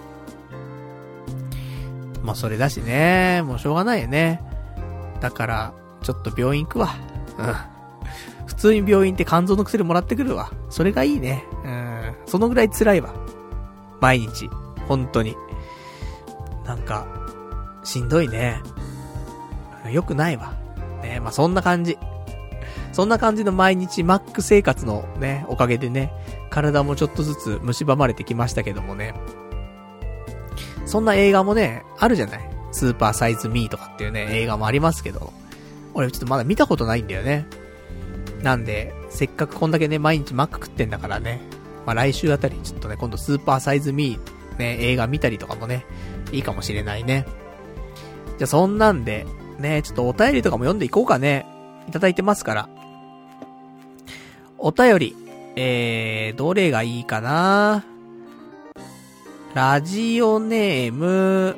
[2.23, 4.41] まあそれだしね、もうしょうがないよね。
[5.21, 6.95] だから、ちょっと病院行くわ。
[7.39, 7.74] うん。
[8.65, 10.51] 通に病院って肝臓の薬もらってくるわ。
[10.71, 11.45] それがいいね。
[11.65, 12.15] うん。
[12.25, 13.15] そのぐらい辛いわ。
[14.01, 14.49] 毎日。
[14.89, 15.37] 本当に。
[16.65, 17.07] なんか、
[17.85, 18.63] しんどいね。
[19.91, 20.55] よくないわ。
[21.03, 21.99] ねまあそんな感じ。
[22.93, 26.11] そんな感じの毎日マック生活のね、おかげでね、
[26.49, 29.15] 体もちょっとずつ蝕まれてきましたけどもね。
[30.87, 35.35] そんな映画もね、あるじゃないスーパーサイズミーとかっていうね、映画もありますけど、
[35.93, 37.47] 俺ちょっとまだ見たことないんだよね。
[38.45, 41.41] なんで、せっかくこんだけね、毎日マック食ってんだからね、
[41.87, 45.85] まあ来週あたりちょっとね、今度スーパーサイズミー、ね、映画見たりとかもね、
[46.31, 47.27] いいかもしれないね。
[48.39, 49.27] じゃそんなんで、
[49.59, 51.47] ね、ちょっとお便りとかも読んでいこうかね。
[51.89, 52.69] いただいてますから。
[54.59, 55.17] お便り、
[55.57, 57.85] えー、どれがいいかな？
[59.55, 61.57] ラジオネーム、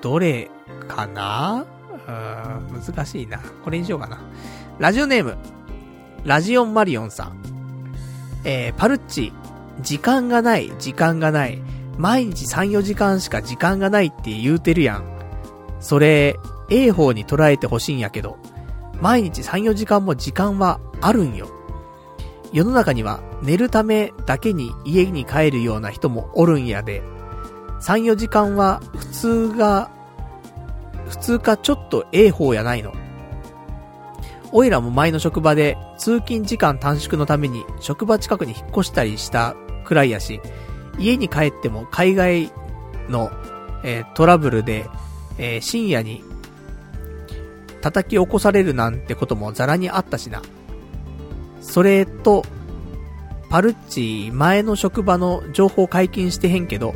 [0.00, 0.50] どれ
[0.88, 1.64] かな？
[2.70, 3.38] うん、難しいな。
[3.64, 4.20] これにしようかな。
[4.78, 5.36] ラジオネーム、
[6.24, 7.42] ラジオンマリオンさん。
[8.44, 9.32] えー、パルッチ、
[9.80, 11.60] 時間がない、時間がない。
[11.98, 15.04] 毎日3、4時間しか時間がないって言うてるやん。
[15.80, 16.36] それ、
[16.70, 18.38] A 方に捉えてほしいんやけど、
[19.00, 21.48] 毎日3、4時間も時間はあるんよ。
[22.52, 27.02] 世の中には寝るためだけに家に帰るような人もおるんやで、
[27.80, 29.90] 3、4時間は普通が、
[31.08, 32.92] 普通かちょっとええ方やないの。
[34.52, 40.40] おいらも前の職場で通勤時間短縮のために職場近くに引っ越したりしたくらいやし、
[40.98, 42.52] 家に帰っても海外
[43.08, 43.30] の、
[43.82, 44.86] えー、トラブルで、
[45.38, 46.22] えー、深夜に
[47.80, 50.42] 叩き起こされるなんてこともザラにあったしな。
[51.60, 52.44] それと、
[53.48, 56.94] パルッチ前の職場の情報解禁してへんけど、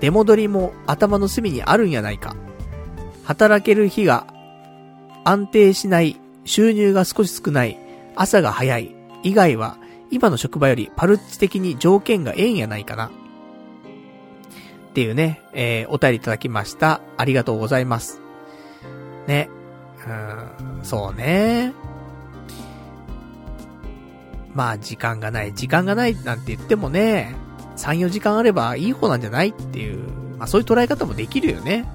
[0.00, 2.36] 出戻りも頭の隅にあるんやないか。
[3.28, 4.26] 働ける日が
[5.22, 7.78] 安定しない、収入が少し少ない、
[8.16, 9.76] 朝が早い、以外は
[10.10, 13.08] 今の職場よりパルチ的に条件がええんやないかな。
[13.08, 13.10] っ
[14.94, 17.02] ていうね、えー、お便りいただきました。
[17.18, 18.22] ありがとうございます。
[19.26, 19.50] ね。
[20.06, 21.74] うん、そうね。
[24.54, 27.36] まあ時間がない、時間がないなんて言ってもね、
[27.76, 29.98] 3、4時間あればいい方なんじゃないっていう、
[30.38, 31.86] まあそういう捉え方もできるよね。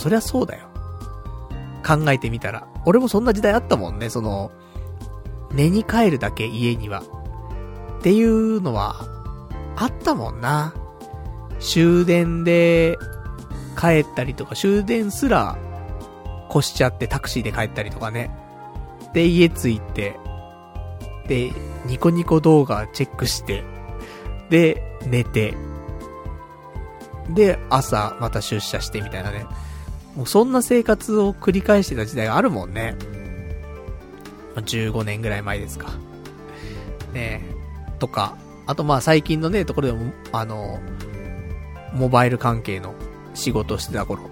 [0.00, 0.66] そりゃそうだよ。
[1.86, 2.66] 考えてみたら。
[2.86, 4.50] 俺もそんな時代あったもんね、その、
[5.52, 7.02] 寝に帰るだけ家には。
[7.98, 8.96] っていうのは、
[9.76, 10.72] あったもんな。
[11.58, 12.96] 終電で
[13.78, 15.58] 帰ったりとか、終電すら
[16.50, 18.30] 越しちゃってタクシーで帰ったりとかね。
[19.12, 20.18] で、家着いて、
[21.28, 21.52] で、
[21.84, 23.64] ニコニコ動画チェックして、
[24.48, 25.54] で、寝て、
[27.28, 29.44] で、朝また出社してみたいなね。
[30.16, 32.96] もうそんな生活を繰り返してた時代があるもんね。
[34.56, 35.90] 15年ぐらい前ですか。
[37.12, 37.42] ね
[37.98, 38.36] とか、
[38.66, 40.80] あとまあ最近のね、ところでも、あの、
[41.92, 42.94] モバイル関係の
[43.34, 44.30] 仕事してた頃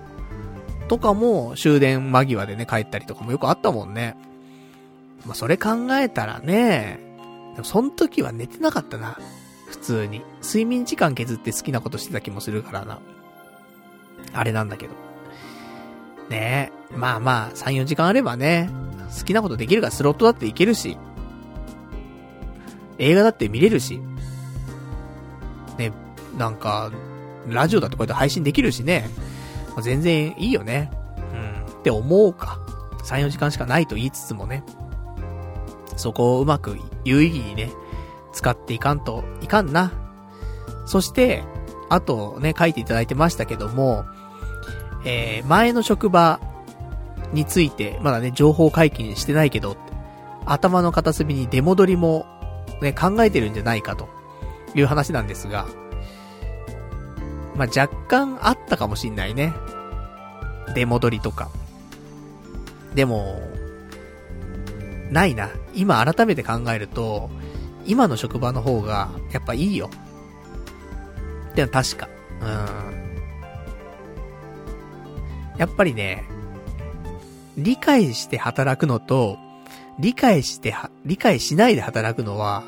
[0.88, 4.16] とかも終電間際でね、帰ったりとかもよくあったもんね。
[5.26, 7.00] まあ、それ考えたらね、
[7.54, 9.18] でもその時は寝てなかったな。
[9.66, 10.22] 普通に。
[10.42, 13.00] 睡眠時間削って好きなことしてた気もするからな。
[14.32, 14.94] あれなんだけど。
[16.28, 16.96] ねえ。
[16.96, 18.70] まあまあ、3、4時間あればね、
[19.18, 20.96] 好きなことできるからスロットだっていけるし、
[22.98, 24.00] 映画だって見れるし、
[25.78, 25.92] ね、
[26.36, 26.90] なんか、
[27.46, 29.08] ラジオだってこうやって配信できるしね、
[29.68, 30.90] まあ、全然いいよね。
[31.32, 32.60] うん、って思うか。
[33.04, 34.64] 3、4時間しかないと言いつつもね、
[35.96, 37.70] そこをうまく有意義にね、
[38.32, 39.92] 使っていかんといかんな。
[40.84, 41.42] そして、
[41.88, 44.04] あとね、書いていただいてましたけども、
[45.04, 46.40] えー、前の職場
[47.32, 49.76] について、まだね、情報解禁してないけど、
[50.46, 52.26] 頭の片隅に出戻りも、
[52.80, 54.08] ね、考えてるんじゃないかと
[54.74, 55.66] いう話なんですが、
[57.54, 59.52] まあ、若干あったかもしんないね。
[60.74, 61.50] 出戻りとか。
[62.94, 63.40] でも、
[65.10, 65.50] ないな。
[65.74, 67.30] 今改めて考えると、
[67.84, 69.90] 今の職場の方が、やっぱいいよ。
[71.50, 72.08] ってのは確か。
[72.40, 72.97] うん。
[75.58, 76.24] やっぱりね、
[77.56, 79.36] 理解して働くのと、
[79.98, 82.62] 理解しては、理解しないで働くのは、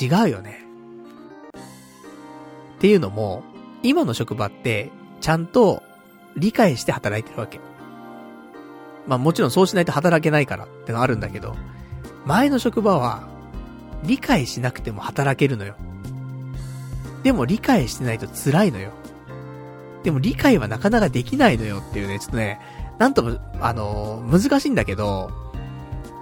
[0.00, 0.60] 違うよね。
[2.76, 3.42] っていうのも、
[3.82, 4.90] 今の職場って、
[5.22, 5.82] ちゃんと
[6.36, 7.58] 理解して働いてるわけ。
[9.06, 11.56] まあもちろんそうしないと働けないからってのはあるんだけど、
[12.26, 13.26] 前の職場は、
[14.04, 15.74] 理解しなくても働けるのよ。
[17.22, 18.92] でも理解してないと辛いのよ。
[20.06, 22.60] でも理解はなかなかできないのよっていうね、ちょっとね、
[22.96, 25.32] なんとも、あのー、難しいんだけど、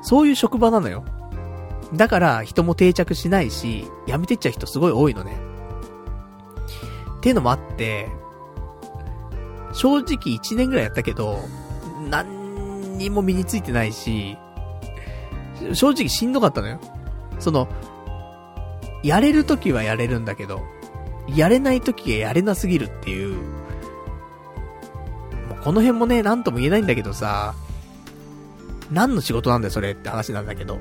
[0.02, 1.04] そういう職場なのよ。
[1.92, 5.36] だから人も定着しないし、辞めてっちゃう人すごい多いのね。
[7.18, 8.08] っていうのもあって、
[9.74, 11.40] 正直1年ぐらいやったけど、
[12.08, 14.38] 何にも身についてないし、
[15.74, 16.80] 正直しんどかったのよ。
[17.38, 17.68] その、
[19.02, 20.62] やれる時はやれるんだけど、
[21.28, 23.53] やれない時がやれなすぎるっていう、
[25.64, 27.54] この辺もね、なんとも言えないんだけどさ、
[28.92, 30.78] 何の仕事なんだよ、それって話なんだけど。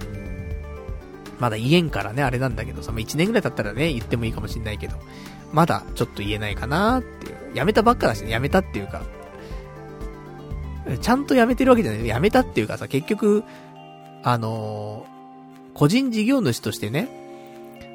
[1.40, 4.98] まだ言えんからね、あれなんだけどさ、まあ、1年ぐらい経ったらね、言ってもいいかもしんないけど、
[5.54, 7.56] まだちょっと言えないかなーっていう。
[7.56, 9.04] 辞めたばっかだしね、辞めたっていうか、
[11.02, 12.04] ちゃんと辞めてるわけじゃない。
[12.04, 13.44] 辞めたっていうかさ、結局、
[14.22, 17.08] あのー、個人事業主としてね、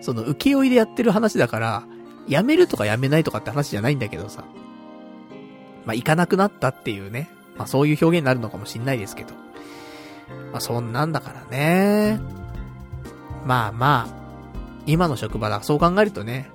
[0.00, 1.82] その請負でやってる話だから、
[2.28, 4.44] 辞めるとか辞めないとかって話じゃないんだけどさ、
[5.88, 7.30] まあ、行かなくなったっていうね。
[7.56, 9.32] まあ、そういう表現になるのかもしんないですけど。
[10.52, 12.20] まあ、そんなんだからね。
[13.46, 15.62] まあまあ、今の職場だ。
[15.62, 16.50] そう考えるとね、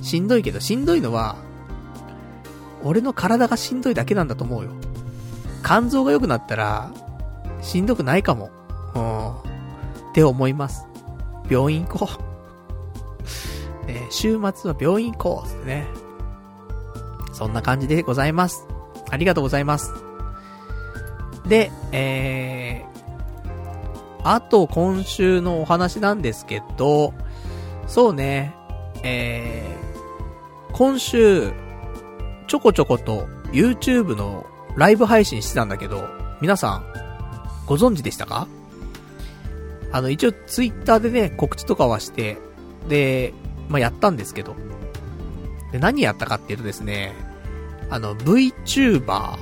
[0.00, 1.34] しんどいけど、しんどいのは、
[2.84, 4.70] 俺の体がしんどいだけなんだと思うよ。
[5.64, 6.92] 肝臓が良くなったら、
[7.60, 8.50] しんどくないかも。
[8.94, 9.30] うん。
[10.10, 10.86] って思います。
[11.50, 12.08] 病院行こ
[13.82, 13.86] う。
[13.86, 15.48] ね、週末は病院行こう。
[15.48, 16.07] ってね。
[17.38, 18.66] そんな感じでございます。
[19.10, 19.92] ありがとうございます。
[21.46, 27.14] で、えー、あと今週のお話なんですけど、
[27.86, 28.56] そうね、
[29.04, 31.52] えー、今週、
[32.48, 36.08] ちょこちょこと YouTube のライブ配信してたんだけど、
[36.40, 36.84] 皆さん、
[37.66, 38.48] ご存知でしたか？
[39.92, 42.36] あの、一応 Twitter でね、告知とかはして、
[42.88, 43.32] で、
[43.68, 44.56] まあ、やったんですけど、
[45.70, 47.14] で、何やったかっていうとですね、
[47.90, 49.38] あの、VTuber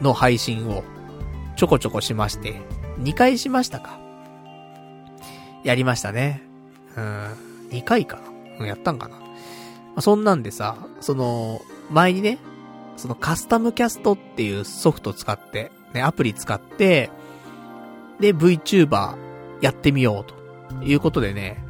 [0.00, 0.84] の配信を
[1.56, 2.60] ちょこちょこしまして、
[2.98, 3.98] 2回しましたか
[5.62, 6.42] やりましたね。
[6.96, 8.20] うん、2回か
[8.58, 9.16] なやったんかな
[9.96, 11.60] ま、そんなんでさ、その、
[11.90, 12.38] 前にね、
[12.96, 17.10] そのカスタムキャストっていうソフト使って、ね、アプリ使って、
[18.20, 19.16] で、VTuber
[19.60, 21.64] やってみようということでね。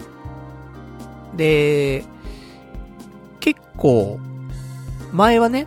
[1.36, 2.04] で、
[3.40, 4.18] 結構、
[5.12, 5.66] 前はね、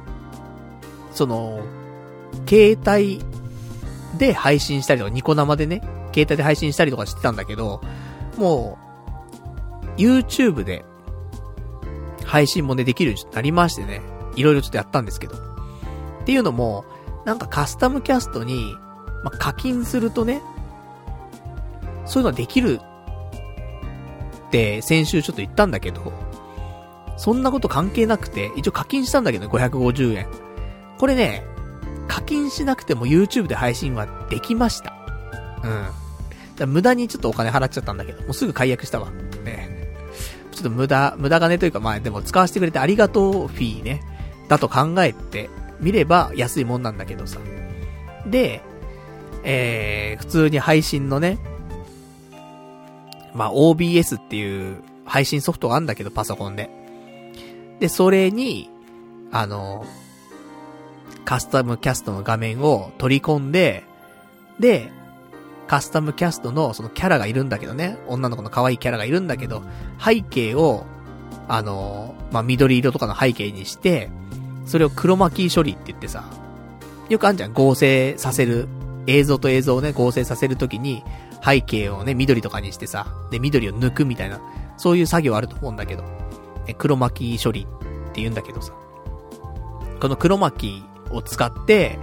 [1.18, 1.62] その、
[2.48, 3.20] 携帯
[4.20, 5.82] で配信したりとか、ニコ生でね、
[6.14, 7.82] 携帯で配信したりとかしてたんだけど、
[8.38, 8.78] も
[9.98, 10.86] う、YouTube で、
[12.24, 14.02] 配信もね、できるようになりましてね、
[14.36, 15.36] いろいろちょっとやったんですけど。
[15.36, 15.40] っ
[16.26, 16.86] ていうのも、
[17.26, 18.76] なんかカスタムキャストに、
[19.24, 20.42] ま、課金するとね、
[22.06, 22.80] そういうのはできる
[24.48, 26.14] って先週ちょっと言ったんだけど、
[27.18, 30.47] そんなこと関係なくて、一応課金したんだけど、550円。
[30.98, 31.46] これね、
[32.08, 34.94] 課金しなくても YouTube で配信はできました。
[35.64, 35.88] うん。
[36.56, 39.12] だ無駄にちょっとお金払っちゃったんだけど、もうすぐ解約したわ。
[39.44, 39.94] ね。
[40.52, 44.02] ちょっと無駄、無駄金というか、まあでも使わせてくれてありがとうフィーね。
[44.48, 47.40] だと考えてみれば安いもんなんだけどさ。
[48.26, 48.62] で、
[49.44, 51.38] えー、普通に配信のね、
[53.36, 56.70] まあ OBS っていう配信ソフトがあるんだけど、パソコンで。
[57.80, 58.72] で、それに、
[59.32, 59.86] あの、
[61.28, 63.84] カスタムキャストの画面を取り込んで、
[64.62, 64.90] で、
[65.68, 69.62] カスタムキャストのそのキャラがいるんだけどね、女の子の可愛いキャラがいるんだけど、
[70.00, 70.86] 背景を、
[71.50, 74.10] あの、まあ、緑色とかの背景にして、
[74.66, 76.24] それを黒巻き処理って言ってさ、
[77.10, 78.70] よくあんじゃん、合成させる、
[79.06, 81.04] 映像と映像をね、合成させるときに、
[81.44, 84.40] 背景をね、緑とかにしてさ、で、緑を抜くみたいな、
[84.78, 86.06] そういう作業あると思うんだけど、
[86.78, 88.72] 黒巻き処理って言うんだけどさ、
[90.00, 92.00] この黒巻きを使って、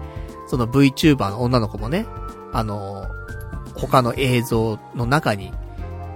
[0.47, 2.07] その VTuber の女の子もね、
[2.53, 3.07] あの
[3.75, 5.51] 他の映像の中に、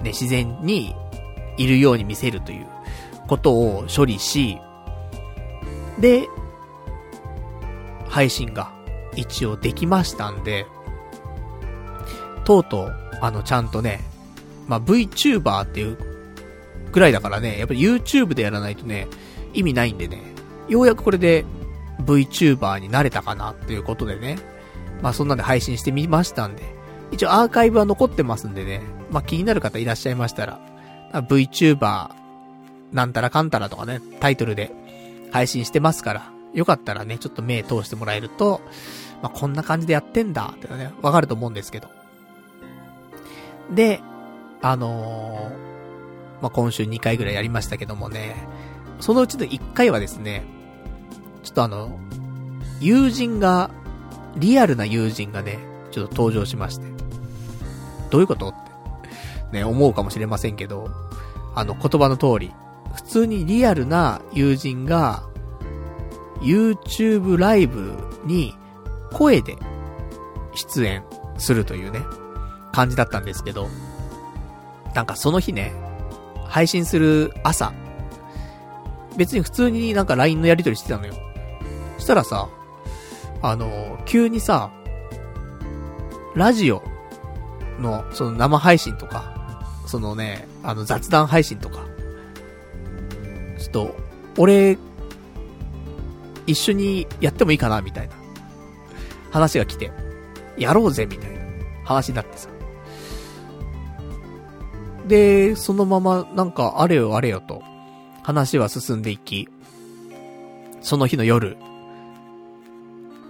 [0.03, 0.95] ね、自然に
[1.57, 2.67] いるように見せるという
[3.27, 4.59] ことを処理し、
[5.99, 6.29] で、
[8.09, 8.73] 配信が
[9.17, 10.67] 一応できましたんで、
[12.45, 14.01] とうとう、あの、ちゃんとね、
[14.67, 15.99] まあ、VTuber っていう
[16.93, 19.09] ぐらいだからね、やっぱり YouTube でやらないとね、
[19.53, 20.23] 意味ないんでね、
[20.69, 21.45] ようやくこれで
[22.09, 24.39] VTuber になれたかなっていうことでね、
[25.03, 26.63] まあそんなんで配信してみましたんで、
[27.13, 28.81] 一応アーカイブは残ってますんでね、
[29.11, 30.59] まあ気になる方いらっしゃいましたら、
[31.13, 32.11] VTuber
[32.93, 34.73] なんたらかんたらとかね、タイトルで
[35.31, 38.63] 配信してますから、よかったらね、ちょっと目通してもらえると、
[39.23, 41.89] まあこんな感じでやってんだってね、わかると思うんですけど。
[43.71, 44.01] で、
[44.63, 48.35] あのー、まあ今週2回ぐらいやりましたけどもね、
[49.01, 50.45] そのうちの1回はですね、
[51.49, 51.99] ちょっとあの、
[52.79, 53.71] 友人が、
[54.37, 55.59] リアルな友人がね、
[55.91, 56.85] ちょっと登場しまして。
[58.11, 58.55] どういうことっ
[59.51, 60.91] て、ね、思うかもしれませんけど、
[61.55, 62.53] あの、言葉の通り、
[62.95, 65.23] 普通にリアルな友人が、
[66.43, 67.95] YouTube ライブ
[68.27, 68.55] に
[69.13, 69.57] 声で
[70.55, 71.03] 出演
[71.39, 72.03] するというね、
[72.73, 73.69] 感じだったんですけど、
[74.95, 75.73] なんかその日ね、
[76.45, 77.73] 配信する朝、
[79.17, 81.15] 別に普通になんか LINE のやり取りしてたのよ。
[81.99, 82.49] そしたらさ、
[83.43, 84.71] あの、急にさ、
[86.35, 86.83] ラジオ
[87.79, 91.85] の、その生配信とか、そのね、あの雑談配信とか、
[93.59, 93.97] ちょっと、
[94.37, 94.79] 俺、
[96.47, 98.15] 一緒にやってもいいかなみたいな
[99.31, 99.91] 話が来て、
[100.57, 101.39] やろうぜみたいな
[101.85, 102.49] 話になってさ。
[105.07, 107.63] で、そのままなんかあれよあれよと
[108.23, 109.49] 話は進んでいき、
[110.81, 111.57] その日の夜、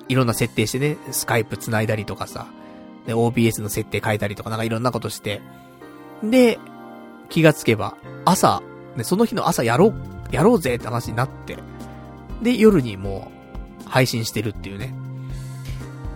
[0.09, 2.47] いろんな設定してね、スカイプ繋いだりとかさ、
[3.07, 5.41] で、OBS の設定変えたりとかなんかいろんなことして、
[6.23, 6.59] で、
[7.29, 8.63] 気がつけば、朝、
[8.97, 9.95] ね、その日の朝やろう、
[10.31, 11.59] やろうぜって話になって、
[12.43, 13.31] で、夜にも
[13.87, 14.95] う、配信してるっていうね。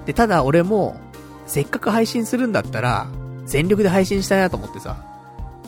[0.07, 1.01] で、ただ俺も、
[1.47, 3.07] せっかく配信するんだったら、
[3.45, 4.97] 全力で配信したいなと思ってさ、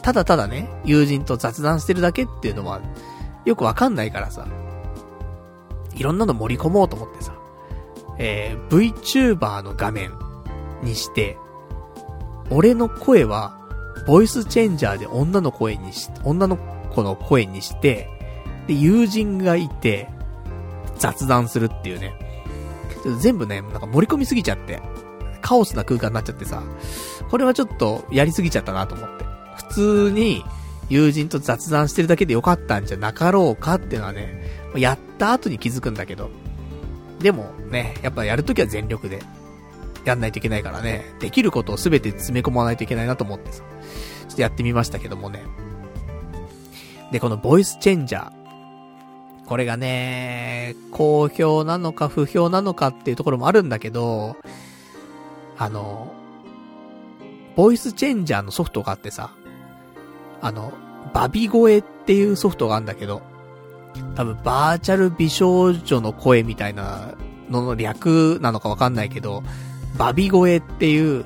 [0.02, 2.80] ただただね、友人と雑談してるだけっていうのは、
[3.44, 4.46] よくわかんないからさ、
[5.94, 7.34] いろんなの盛り込もうと思ってさ。
[8.18, 10.12] えー、VTuber の画面
[10.82, 11.36] にして、
[12.50, 13.58] 俺の声は、
[14.06, 18.08] ボイスチェンジャーで女の声にし、女の子の声にして、
[18.66, 20.08] で、友人がいて、
[20.98, 22.14] 雑談するっていうね。
[23.20, 24.80] 全部ね、なんか盛り込みすぎちゃって、
[25.40, 26.62] カオスな空間になっちゃってさ、
[27.30, 29.24] これはちょっとやりすぎちゃったなと思って。
[29.56, 30.44] 普通に
[30.88, 36.30] 友人と雑談してるだけでよかったんじゃなかろうかっていうのはね、やった後に気づくんだけど。
[37.24, 39.22] でもね、やっぱやるときは全力で
[40.04, 43.62] やんないといけないからね、できることを全て詰め込まないといけないなと思ってさ、
[44.28, 45.42] ちょっとやってみましたけどもね。
[47.12, 48.32] で、このボイスチェンジャー。
[49.46, 54.36] これがね、好評なのか不評なのかっていうところもあるんだけど、
[55.56, 56.12] あの、
[57.56, 59.34] ボイスチェンジャーのソフトがあってさ、
[60.42, 60.74] あの、
[61.14, 63.22] バ美声っていうソフトがあるんだけど、
[64.14, 67.14] 多分バーチャル美少女の声みたいな
[67.50, 69.42] のの略なのかわかんないけど、
[69.96, 71.24] バビ声っていう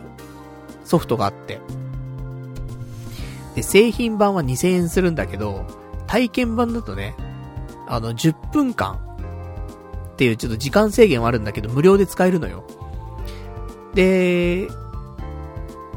[0.85, 1.61] ソフトがあって、
[3.55, 5.67] で、製品版は2000円するんだけど、
[6.07, 7.15] 体験版だとね、
[7.87, 8.99] あの、10分間
[10.13, 12.65] っていうちょっと時間制限はあるんだけど、無料で使えるのよ。
[13.95, 14.69] で、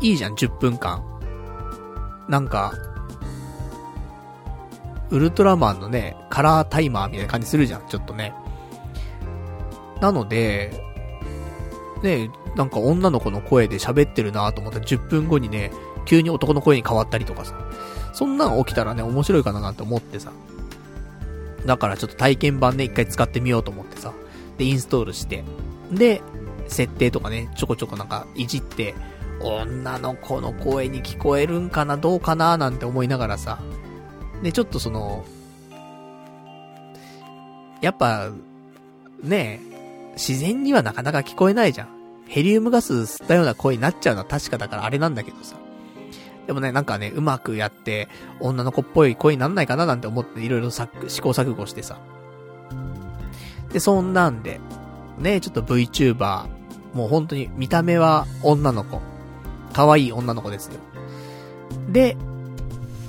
[0.01, 1.03] いいじゃん、10分間。
[2.27, 2.73] なんか、
[5.11, 8.33] ウルトラマンのね、カラータイマーみたいな感じするじゃん、ちょっとね。
[9.99, 10.71] なので、
[12.01, 15.71] ね、なんか女の子の声で喋ってるなと思ったら10分後にね、
[16.05, 17.55] 急に男の声に変わったりとかさ。
[18.13, 20.31] そんなん起きたらね、面白いかななんて思ってさ。
[21.65, 24.13] だからちょっと体験版ね、一回使ってみようと思ってさ。
[24.57, 25.43] で、インストールして。
[25.91, 26.21] で、
[26.67, 28.95] 設定とかね、ちょこちょこなんかいじって、
[29.41, 33.59] 女の子の声に聞こえるんかな、どうかな、なんて思いながらさ。
[34.41, 35.23] で、ちょっとその、
[37.81, 38.29] やっぱ、
[39.23, 39.59] ね
[40.13, 41.87] 自然にはなかなか聞こえないじゃん。
[42.27, 45.55] ヘリウムガス吸ったような声になっちゃうのは確かだからあれなんだけどさ。
[46.47, 48.07] でもね、なんかね、うまくやって、
[48.39, 51.99] 女の子っぽい声になんないかななんて思っていろいろ試行錯誤してさ。
[53.71, 54.59] で、そんなんで、
[55.17, 56.45] ね、ちょっと VTuber、
[56.93, 59.01] もう本当に見た目は女の子。
[59.73, 60.79] 可愛い女の子ですよ。
[61.89, 62.17] で、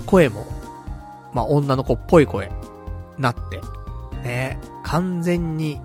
[0.05, 0.45] 声も、
[1.33, 2.51] まあ、女の子っぽい声、
[3.17, 3.61] なって、
[4.23, 5.81] ね、完全に、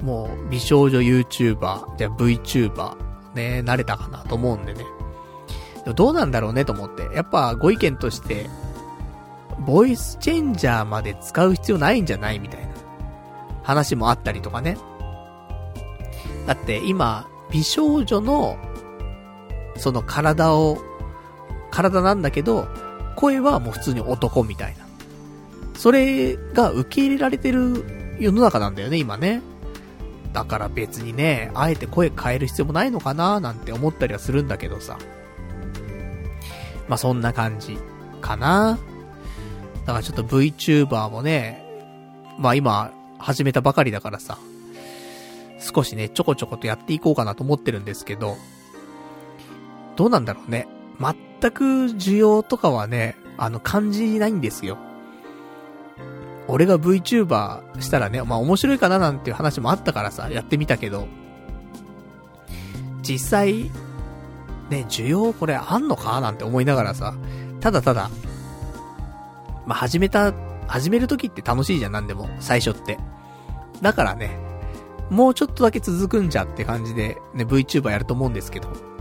[0.00, 2.96] もう、美少女 YouTuber、じゃあ VTuber、
[3.34, 4.84] ね、慣れたかなと思うんでね。
[5.84, 7.08] でどうなんだろうねと思って。
[7.14, 8.50] やっぱご意見として、
[9.64, 12.68] ボイスチェンジャーまで使う必要ないんじゃないみたいな
[13.62, 14.76] 話もあったりとかね。
[16.46, 18.56] だって今、美少女の、
[19.76, 20.78] その体を、
[21.70, 22.68] 体なんだけど、
[23.16, 24.86] 声はもう普通に男みたいな。
[25.74, 27.84] それが受け入れられてる
[28.18, 29.42] 世の中なんだよね、今ね。
[30.32, 34.98] だから別にね、あえて声変える必要もないのかななんて思ったりはするんだけどさ。
[36.88, 37.78] まあ、そんな感じ
[38.20, 38.78] かな。
[39.86, 41.64] だからちょっと VTuber もね、
[42.38, 44.38] まあ今、始めたばかりだからさ、
[45.58, 48.36] 少しね、ちょこちょことやっていこうかなと思ってるんですけど、
[49.96, 50.68] どうなんだろうね。
[51.40, 54.78] 全く需要とかはね、あの、感じないんですよ。
[56.48, 61.08] 俺が VTuber したらね、まあ面白いかななんていう話もあったからさ、やってみたけど、
[63.02, 63.70] 実際、
[64.70, 67.14] ね、需要これあんのかなんて思いながらさ、
[67.60, 68.10] ただただ、
[69.66, 70.32] まあ、始めた、
[70.66, 72.98] 始める時って楽しいじゃん、なんでも、最初って。
[73.82, 74.38] だからね、
[75.10, 78.95] もうちょっとだけ続くんじゃって感じで、ね、VTuber やると思うんですけど。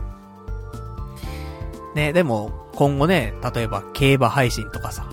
[1.95, 5.07] ね、でも、今後ね、例えば競馬配信とかさ、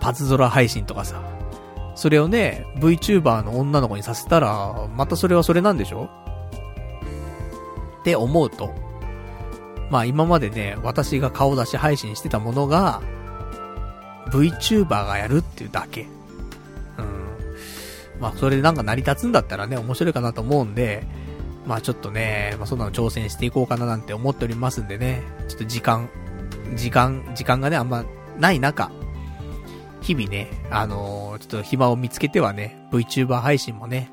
[0.00, 1.20] パズドラ配信とかさ、
[1.96, 6.08] それをね、VTuber の女の子にさせたら、またそれはそれなんでしょ？
[8.00, 8.72] って思うと、
[9.90, 13.02] まあ今までね、私が顔出し配信してたものが、
[14.30, 16.06] VTuber がやるっていうだけ。
[16.98, 18.20] うん。
[18.20, 21.06] まあそれでなんか成り立つんだったらね、面白いかなと思うんで、
[21.66, 26.08] まあちょっとね、まあそんなの挑戦していこうかななんて思っておりますんでね、ちょっと時間、
[26.74, 28.04] 時間、時間がね、あんま
[28.38, 28.90] ない中、
[30.00, 34.10] 日々ね、あのー、ちょっと暇を見つけてはね、VTuber 配信もね、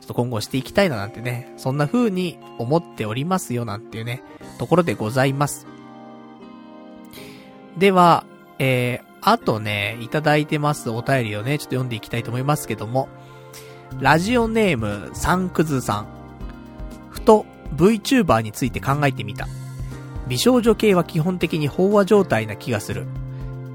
[0.00, 4.22] ちょっと今後していきたいななんてね、そんな風に思っておりますよなんていうね、
[4.58, 5.66] ところでございます。
[7.76, 8.24] では、
[8.58, 13.08] えー、あとね、いただいてますお便りをね、ちょっと読んでいきたいと思いますけども、
[14.00, 16.13] ラジオネーム、サンクズさん。
[17.24, 17.46] と、
[17.76, 19.48] VTuber について考えてみた。
[20.28, 23.06] 美少女系は基本的に飽和状態な気がする。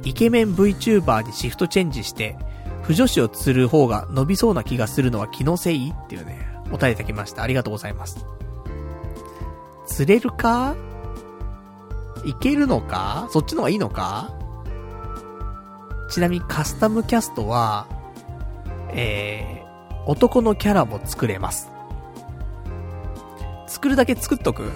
[0.04, 2.38] イケメン VTuber にシフトチェンジして、
[2.84, 5.94] 不女子を釣る方が伸びそうな気がするのは気のせい？
[5.94, 7.44] っていうね、お便りいただきました。
[7.44, 8.26] ありがとうございます。
[9.86, 10.76] 釣れるか？
[12.26, 13.28] いけるのか？
[13.32, 14.34] そっちの方がいいのか？
[16.10, 17.88] ちなみにカスタムキャストは、
[18.94, 21.70] えー、男のキャラも作れます。
[23.70, 24.72] 作るだけ作っとく？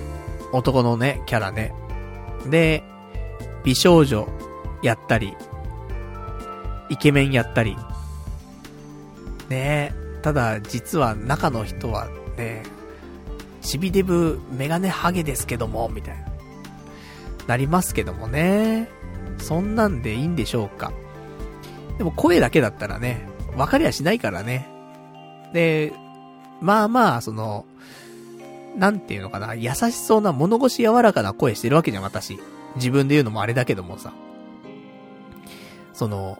[0.53, 1.73] 男のね、キャラね。
[2.49, 2.83] で、
[3.63, 4.27] 美少女
[4.83, 5.35] やったり、
[6.89, 7.75] イケメンやったり。
[9.49, 12.07] ねえ、ただ実は中の人は
[12.37, 12.63] ね、
[13.61, 16.23] チビデブメガネハゲですけども、みたいな。
[17.47, 18.87] なりますけどもね。
[19.39, 20.93] そんなんでいいんでしょうか。
[21.97, 24.67] でも声だけだったらね、分かりはしないからね。
[25.51, 25.93] で、
[26.61, 27.65] まあまあ、その、
[28.75, 32.39] なんていうのかな、優しそうな物腰柔らかな声してるわけじゃん、私。
[32.75, 34.13] 自分で言うのもあれだけどもさ。
[35.93, 36.39] その、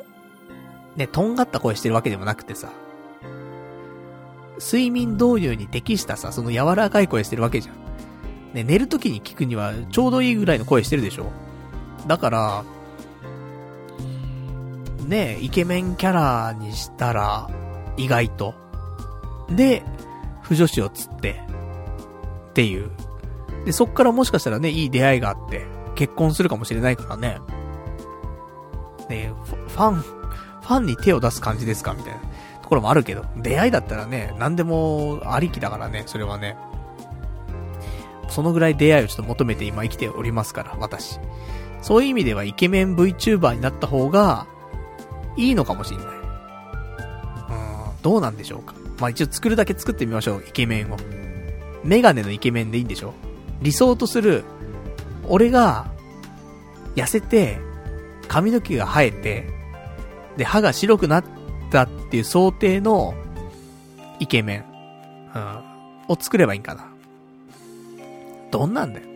[0.95, 2.69] ね、とんがった声してるわけでもなくてさ。
[4.59, 7.75] 睡眠導入に適したさ、その柔らかい声してるわけじゃん。
[8.53, 11.31] ね、寝る時に聞くにはちょうどいいぐらいの声してるでしょ。
[12.07, 12.63] だから、
[15.07, 17.49] ね、イケメンキャラにしたら、
[17.97, 18.53] 意外と。
[19.49, 19.83] で、
[20.41, 21.41] 不女子を釣って、
[22.53, 22.91] っていう。
[23.65, 25.65] で、そっからもしかしたらね、いい出会いがあって、
[25.95, 27.39] 結婚するかもしれないからね。
[29.09, 29.31] ね
[29.69, 32.19] ファン、ファンに手を出す感じですかみたいな
[32.61, 36.55] ところもあるけど、出会いだったらね、何でもありきだからね、それはね。
[38.29, 41.19] そのぐらい出会いをちょっと求めて今生きておりますから、私。
[41.81, 44.45] そういう意味ではイケメン VTuber になった方が、
[45.35, 46.07] いいのかもしんない。
[46.07, 48.75] うん、どうなんでしょうか。
[48.99, 50.97] まあ一応作るだけ作ってみましょう、イケメンを。
[51.83, 53.13] メガネのイケメンでいいんでしょ？
[53.61, 54.43] 理想とする、
[55.27, 55.91] 俺が、
[56.95, 57.59] 痩せて、
[58.27, 59.49] 髪の毛が生えて、
[60.37, 61.23] で、歯が白くなっ
[61.71, 63.15] たっていう想定の、
[64.19, 64.65] イケメン、
[65.35, 66.87] うん、を作ればいいんかな。
[68.51, 69.07] どんなんだよ。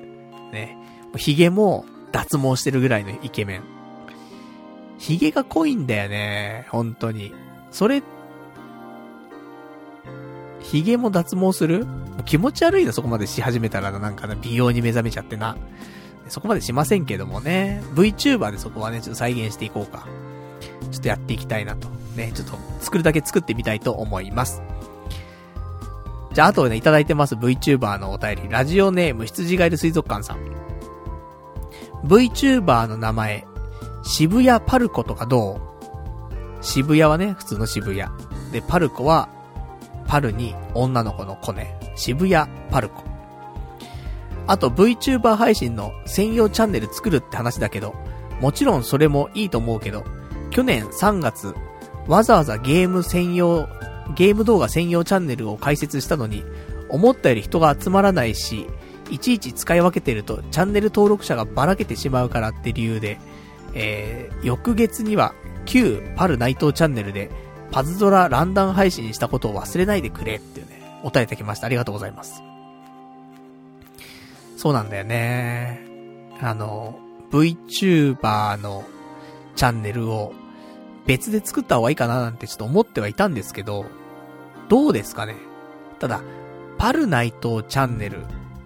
[0.51, 0.77] ね。
[1.15, 3.63] 髭も脱毛してるぐらいのイケメン。
[4.97, 6.65] 髭が濃いんだよね。
[6.69, 7.33] 本当に。
[7.71, 8.01] それ、
[10.71, 11.85] 髭も脱毛する？
[12.25, 15.55] 気持ち悪いな、そこまでし始めたらなんかな、美容に目覚めちゃってな。
[16.27, 17.81] そこまでしませんけどもね。
[17.93, 20.05] VTuber でそこはね、ちょっと再現していこうか。
[20.91, 21.87] ちょっとやっていきたいなと。
[22.17, 24.61] ね、ちょっと作るだけ作ってみたいと思います。
[26.33, 28.49] じゃあ、あとね、いただいてます VTuber のお便り。
[28.49, 30.39] ラジオネーム、羊ガエル水族館さん。
[32.03, 33.47] VTuber の名前、
[34.03, 35.61] 渋谷パルコとかど
[36.61, 36.63] う？
[36.63, 38.11] 渋谷はね、普通の渋谷。
[38.51, 39.29] で、パルコは、
[40.07, 41.77] パルに女の子の子ね。
[41.95, 43.03] 渋谷パルコ。
[44.47, 47.93] あと VTuber 配信の専用チャンネル作るって話だけど、
[48.39, 50.05] もちろんそれもいいと思うけど、
[50.49, 51.53] 去年3月、
[52.07, 53.67] わざわざゲーム専用、
[54.15, 56.43] ゲーム動画専用チャンネルを開設したのに、
[56.89, 58.67] 思ったより人が集まらないし、
[59.09, 63.19] いちいち使い分けてるとチャンネル登録者がばらけてしまうからって理由で、
[63.73, 65.33] えー、翌月には
[65.65, 67.29] 旧パル内藤チャンネルで
[67.71, 71.67] パズドラランダム配信したことを忘れないでくれっていうね、お答えいただきました。
[71.67, 72.41] ありがとうございます。
[74.55, 75.81] そうなんだよね。
[76.41, 76.99] あの、
[77.31, 78.83] VTuber の
[79.55, 80.33] チャンネルを
[81.05, 83.85] 別で作った方がいいかななんてちょっと思ってはいたんですけど、
[84.69, 85.35] どうですかね
[85.99, 86.21] ただ、
[86.77, 88.19] パルナイトチャンネル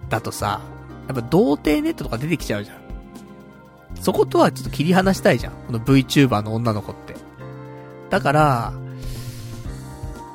[0.08, 0.60] だとさ、
[1.08, 2.82] やっぱ童貞ネットとか出てきちゃうじゃん。
[4.00, 5.52] そことはちょっと切り離したいじゃん。
[5.52, 7.14] この VTuber の女の子って。
[8.10, 8.72] だから、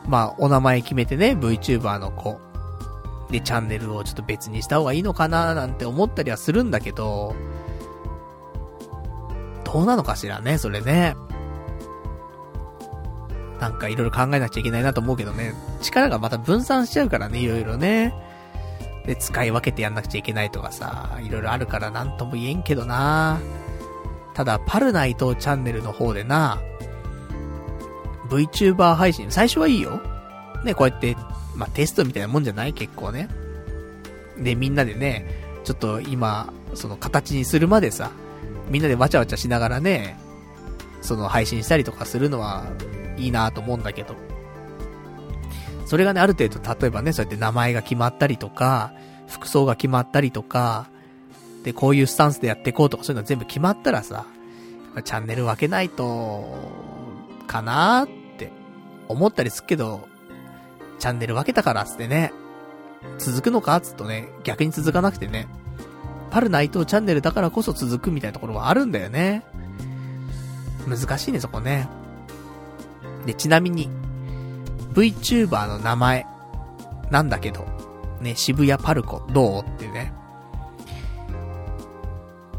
[0.08, 2.40] まあ、お名前決めてね、VTuber の子。
[3.30, 7.36] で、チャンネルをちょっと別にした方がいいのかななんて思ったりはするんだけど、
[9.66, 11.16] どうなのかしらね、それね。
[13.60, 15.54] なんかいろいろ考えなくちゃいけないなと思うけどね。
[15.82, 18.14] 力がまた分散しちゃうからね、いろいろね。
[19.06, 23.40] で、使い分けてやんなくちゃいけないとかさ、いろいろあるからなんとも言えんけどな。
[24.34, 26.60] ただ、パルナイトチャンネルの方でな、
[28.30, 30.02] VTuber 配信、最初はいいよ。
[30.64, 31.16] ね、こうやって、
[31.56, 32.74] まあ、テストみたいなもんじゃない？
[32.74, 33.30] 結構ね。
[34.38, 35.26] で、みんなでね、
[35.64, 38.12] ちょっと今、その形にするまでさ、
[38.70, 40.20] みんなでわちゃわちゃしながらね、
[41.02, 42.66] その配信したりとかするのは
[43.18, 44.16] いいなと思うんだけど。
[45.86, 48.94] それがね、ある程度、例えばね、そうやって名前が決まったりとか、
[49.28, 50.90] 服装が決まったりとか、
[51.64, 54.26] で、こういうスタンスでやっていこうとか、そういうの全部決まったらさ、
[55.04, 56.46] チャンネル分けないと、
[57.48, 58.52] かなーって
[59.08, 60.08] 思ったりするけど、
[61.00, 62.34] チャンネル分けたからつってね、
[63.18, 65.48] 続くのかつとね、逆に続かなくてね、
[66.30, 69.44] パル内藤チャンネルだからこそ続くみたいなところはあるんだよね。
[70.88, 71.88] 難しいね、そこね。
[73.26, 73.90] で、ちなみに、
[74.94, 76.26] VTuber の名前、
[77.12, 77.66] なんだけど、
[78.22, 80.14] ね、渋谷パルコ、どうっていうね。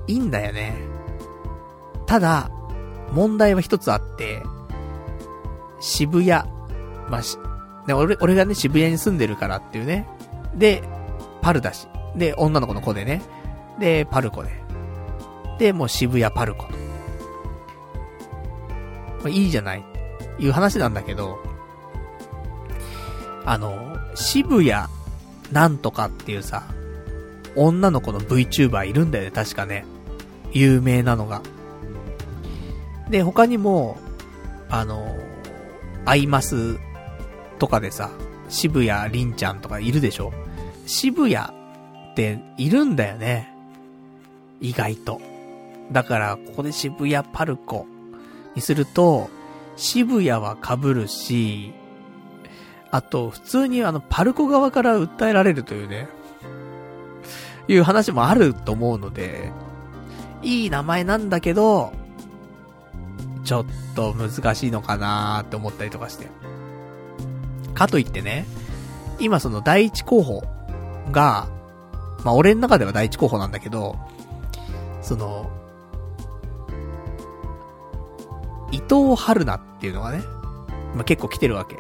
[0.06, 0.77] いいんだよね。
[2.06, 2.51] ただ、
[3.12, 4.43] 問題は一つあって、
[5.80, 6.30] 渋谷、
[7.09, 7.38] まあ、し、
[7.86, 10.06] ね、俺、俺がね、渋谷に住んでるからっていうね。
[10.55, 10.82] で、
[11.40, 11.88] パルだし。
[12.16, 13.22] で、女の子の子でね。
[13.78, 14.50] で、パルコで。
[15.59, 16.72] で、もう渋谷パルコと。
[16.72, 16.76] ま
[19.26, 19.84] あ、いいじゃない。
[20.38, 21.38] いう話なんだけど、
[23.44, 24.88] あの、渋谷
[25.52, 26.64] なんとかっていうさ、
[27.56, 29.84] 女の子の VTuber いるんだよね、確かね。
[30.52, 31.42] 有名なのが。
[33.10, 33.96] で、他にも、
[34.68, 35.16] あの、
[36.09, 36.78] アイマス
[37.59, 38.10] とかでさ、
[38.48, 40.32] 渋谷りんちゃんとかいるでしょ？
[40.86, 43.52] 渋谷っているんだよね。
[44.62, 45.20] 意外と。
[45.93, 47.86] だから、ここで渋谷パルコ
[48.55, 49.28] にすると、
[49.76, 51.74] 渋谷は被るし、
[52.90, 56.09] あと、普通にあの、パルコ側から訴えられるというね、
[57.68, 59.52] いう話もあると思うので、
[60.43, 61.93] いい名前なんだけど、
[63.48, 63.64] ちょっ
[63.96, 66.26] と難しいのかなーって思ったりとかして。
[67.72, 68.44] かといってね、
[69.18, 70.42] 今その第一候補
[71.10, 71.48] が、
[72.24, 73.96] まあ俺の中では第一候補なんだけど、
[75.00, 75.50] その、
[78.70, 80.18] 伊藤春菜っていうのがね、
[80.94, 81.78] まあ結構来てるわけ。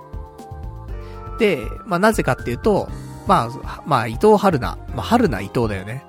[1.38, 2.88] で、まあなぜかっていうと、
[3.26, 6.02] まあ、まあ伊藤春菜、まあ春菜伊藤だよね。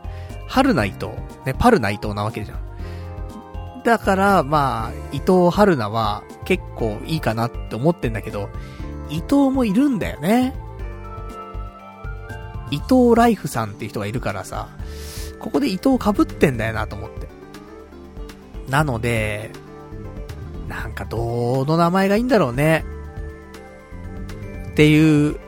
[0.47, 1.07] 春菜伊藤、
[1.45, 2.68] ね、パルナ伊藤なわけじゃん。
[3.83, 8.49] だから、まあ、伊藤春菜は結構いいかなって思ってんだけど、
[9.09, 10.55] 伊藤もいるんだよね。
[12.71, 14.69] 伊藤ライフさんっていう人がいるからさ、
[15.39, 17.27] ここで伊藤被ってんだよなと思って。
[18.69, 19.51] なので、
[20.67, 22.85] なんかどの名前がいいんだろうね。
[24.71, 25.39] っていう、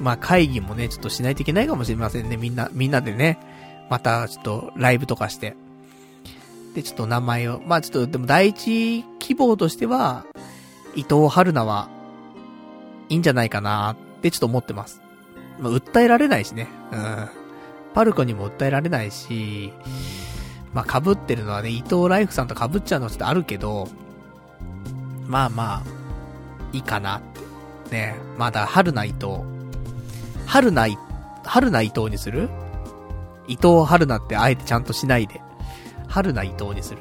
[0.00, 2.36] まあ会議もね、ちょっとしないといけないかもしれませんね。
[2.36, 3.38] みんな、みんなでね。
[3.88, 5.56] またちょっとライブとかして。
[6.76, 10.26] で、ちょっと名前を、まあちょっと、でも第一希望としては、
[10.94, 11.88] 伊藤春菜は
[13.08, 15.00] いいんじゃないかなってちょっと思ってます。
[15.58, 16.68] まあ、訴えられないしね。
[16.92, 17.28] うん。
[17.94, 19.72] パルコにも訴えられないし、
[20.74, 23.88] まあ、被ってるのはね、伊藤ライフさんと被っちゃうのはちょっとあるけど、
[25.26, 25.82] まあまあ、
[26.74, 27.22] いいかな。
[27.90, 28.16] ね。
[28.36, 29.38] まだ、春菜伊藤。
[30.44, 30.98] 春菜、
[31.42, 32.50] 春菜伊藤にする？
[33.48, 35.40] 伊藤春菜ってあえてちゃんとしないで。
[36.08, 36.98] 春菜伊藤にする。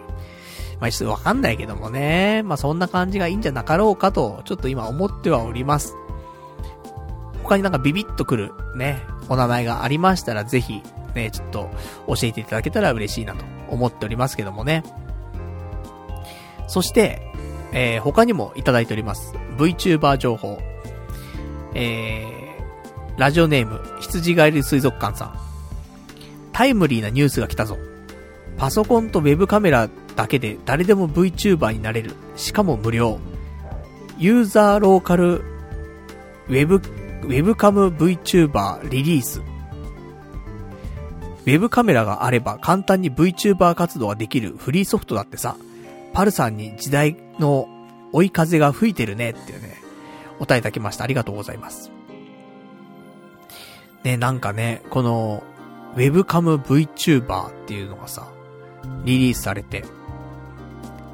[0.80, 2.44] まあ、ちょっとわかんないけどもね。
[2.44, 5.96] まあ、そんな感じがいいんじゃなかろうかと、ちょっと今思ってはおります。
[7.44, 10.82] 他になんかビビッとくる、ね、お名前がありましたらぜひ、
[11.14, 11.70] ね、ちょっと
[12.08, 14.84] 教えていただけたら嬉しいなと思っておりますけどもね。
[16.68, 17.22] そして、
[17.72, 19.34] えー、他にもいただいております。
[19.58, 20.58] VTuber 情報。
[21.76, 25.40] えー、ラジオネーム、羊帰り水族館さん。
[26.52, 27.78] タイムリーなニュースが来たぞ。
[28.58, 32.14] パソコンとウェブカメラだけで誰でも VTuber になれる。
[32.36, 33.20] しかも無料。
[34.18, 35.44] ユーザーローカル
[36.48, 39.40] ウェブ、ウェブカム VTuber リリース。
[39.40, 45.58] ウェブカメラがあれば簡単に VTuber 活動ができるフリーソフトだってさ、
[46.14, 47.68] パルさんに時代の
[48.14, 49.78] 追い風が吹いてるねっていうね、
[50.40, 51.04] お答えいただきました。
[51.04, 51.92] ありがとうございます。
[54.04, 55.44] ね、なんかね、この、
[55.96, 58.28] ウェブカム VTuber っていうのがさ、
[59.04, 59.84] リリースされて、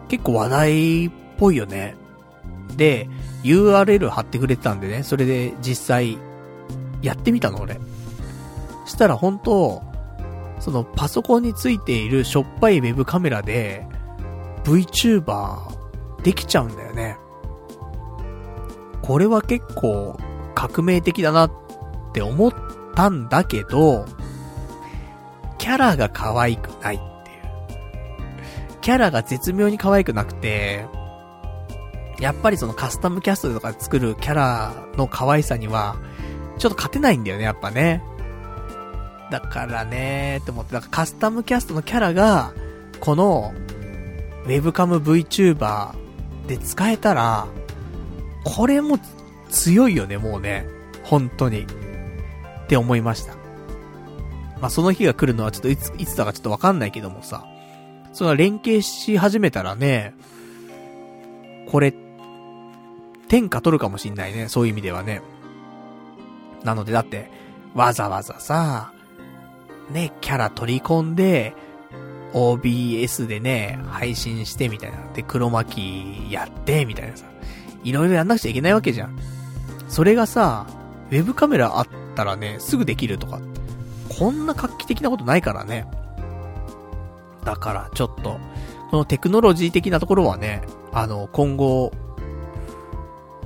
[0.07, 1.95] 結構話題っぽいよね。
[2.76, 3.10] で、
[3.43, 6.18] URL 貼ってくれてたんでね、それで実際、
[7.02, 7.80] やってみたの俺。
[8.85, 9.81] したら本当
[10.60, 13.88] そのパソコンについているしょっぱいウェブカメラで、
[14.64, 15.57] VTuber
[16.23, 17.18] できちゃうんだよね。
[19.02, 20.19] これは結構
[20.53, 21.52] 革命的だなっ
[22.14, 22.53] て思っ
[22.93, 24.06] たんだけど、
[25.57, 27.10] キャラが可愛くない。
[28.81, 30.85] キャラが絶妙に可愛くなくて、
[32.19, 35.95] やっぱりそのカスタムキャストとか作るキャラの可愛さには、
[36.57, 38.03] ちょっと勝てないんだよね、やっぱね。
[39.31, 42.53] だからねーって思って、だからカスタムキャストのキャラが、
[42.99, 43.53] この、
[44.45, 45.93] ウェブカム VTuber
[46.47, 47.47] で使えたら、
[48.43, 48.99] これも
[49.49, 50.67] 強いよね、もうね。
[51.03, 51.61] 本当に。
[51.61, 53.33] って思いました。
[54.59, 57.45] まあ、その日が来るのはちょっといつ、いつだかちょっとわかんないけどもさ。
[58.13, 60.13] その連携し始めたらね、
[61.69, 61.93] これ、
[63.27, 64.49] 天下取るかもしんないね。
[64.49, 65.21] そういう意味ではね。
[66.63, 67.31] なのでだって、
[67.73, 68.91] わざわざさ、
[69.89, 71.55] ね、キャラ取り込んで、
[72.33, 74.97] OBS でね、配信してみたいな。
[75.13, 77.25] で、黒巻きやって、みたいなさ。
[77.83, 79.17] いろいろやんなくちゃいけないわけじゃん。
[79.88, 80.67] それがさ、
[81.09, 83.39] ウェブカメラあったらね、すぐできるとか。
[84.17, 85.88] こんな画期的なことないからね。
[87.43, 88.39] だからちょっと、
[88.91, 91.91] このテクノロジー的なところはね、あの、今後、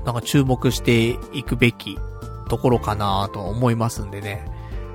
[0.05, 1.97] なんか注目していくべき
[2.47, 4.45] ところかなと思いますんでね。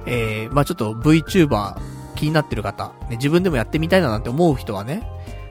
[0.07, 1.77] えー、まあちょっと VTuber
[2.15, 5.03] 気になってる方、ね、自分でもやってみたいななんて思う人はね、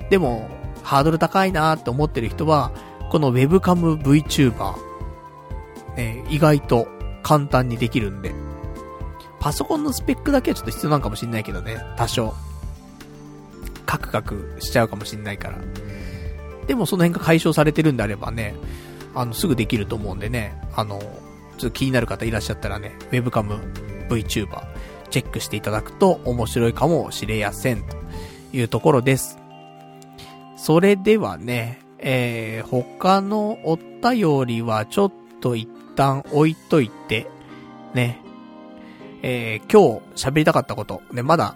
[0.10, 0.50] でも、
[0.84, 2.72] ハードル高いなって思ってる人は、
[3.10, 4.76] この Webcam VTuber、
[5.98, 6.88] ね、意外と
[7.24, 8.34] 簡単にできるんで、
[9.40, 12.34] パソコンのスペックだけはちょっと必要なんかもしんないけどね、多少。
[13.90, 15.57] カクカクしちゃうかもしんないから。
[16.68, 18.53] でもその辺が解消されてるんであればね、
[19.16, 23.60] あの、すぐできると思うんでね、あの、ちょっと気になる方いらっしゃったらね、Webcam
[24.07, 24.61] VTuber、
[25.10, 27.98] チェックしていただくと面白いかもしれやせん、と
[28.53, 29.40] いうところです。
[30.56, 37.28] それではね、えー、他のお便りはちょっと一旦置いといて、
[37.95, 38.22] ね、
[39.24, 41.56] えー、今日喋りたかったこと、ね、まだ、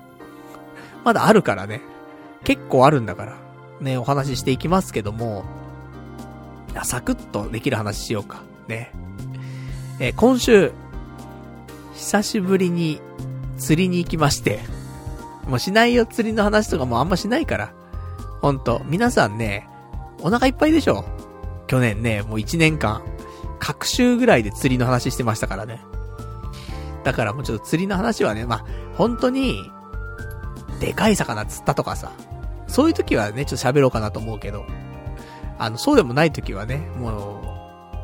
[1.03, 1.92] まだあるからね、
[2.43, 3.37] 結構あるんだから、
[3.79, 5.43] ね、お話ししていきますけども、
[6.83, 8.41] サクッとできる話しようか。
[8.67, 8.91] ね。
[9.99, 10.71] えー、今週、
[11.93, 12.99] 久しぶりに
[13.57, 14.59] 釣りに行きまして、
[15.47, 17.73] もうしないよ釣りの話とかもあんましないから。
[18.41, 19.67] ほんと、皆さんね、
[20.21, 21.05] お腹いっぱいでしょ
[21.67, 23.01] 去年ね、もう1年間、
[23.59, 25.81] 各週ぐらいで釣りの話してましたからね。
[27.03, 28.65] だからもうちょっと釣りの話はね、まあ、
[28.95, 29.71] 本当に、
[30.79, 32.11] でかい魚釣ったとかさ、
[32.73, 34.65] そういう時はね、ちょっと喋ろうかなと思うけど、
[35.59, 37.39] あの、そうでもない時はね、も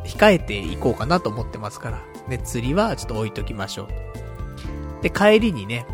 [0.05, 1.99] う、控えていこうかなと思ってますから。
[2.27, 3.87] ね、釣りはちょっと置いときましょう。
[5.01, 5.87] で、帰りにね、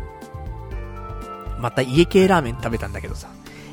[1.58, 3.28] また家系ラーメン食べたんだけどさ、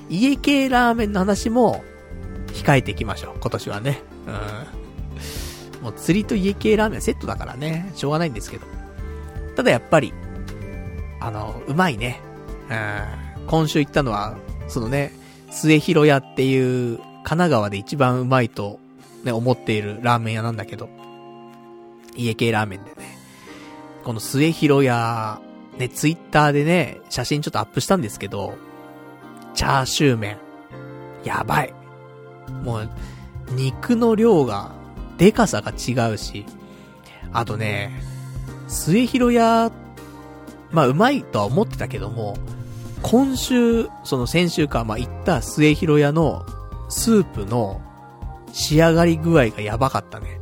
[0.10, 1.84] 家系ラーメンの話も、
[2.54, 4.02] 控えていきましょう、今年はね。
[4.26, 5.84] うん。
[5.84, 8.66] もう釣りと家系ラーメンセットだからね、しょうがないんですけど。
[9.58, 10.14] ただやっぱり、
[11.20, 12.22] あの、うまいね。
[12.70, 13.48] うん。
[13.48, 14.38] 今週行ったのは、
[14.74, 15.14] そのね、
[15.52, 18.80] 末広屋っていう神奈川で一番うまいと、
[19.24, 20.90] ね、思っているラーメン屋なんだけど、
[22.16, 22.95] 家系ラーメンでね、
[24.04, 25.40] この末広屋、
[25.78, 28.56] ね、ツイッターでね、写真ちょっとアップしたんですけど、
[29.54, 30.38] チャーシュー麺、
[31.24, 31.74] やばい。
[32.64, 32.90] もう、
[33.52, 34.72] 肉の量が、
[35.20, 36.48] でかさが違うし、
[37.32, 37.91] あとね、
[38.68, 39.72] 末広屋、
[40.72, 42.36] まあ、うまいとは思ってたけども、
[43.04, 46.46] 今週、その先週か、まあ、行った末広屋の
[46.90, 47.82] スープの
[48.52, 50.40] 仕上がり具合がやばかったね。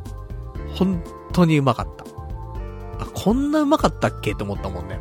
[0.75, 2.05] 本当にうまかった。
[3.03, 4.33] あ、こんなうまかったっけ？
[4.33, 4.99] って思ったもんね。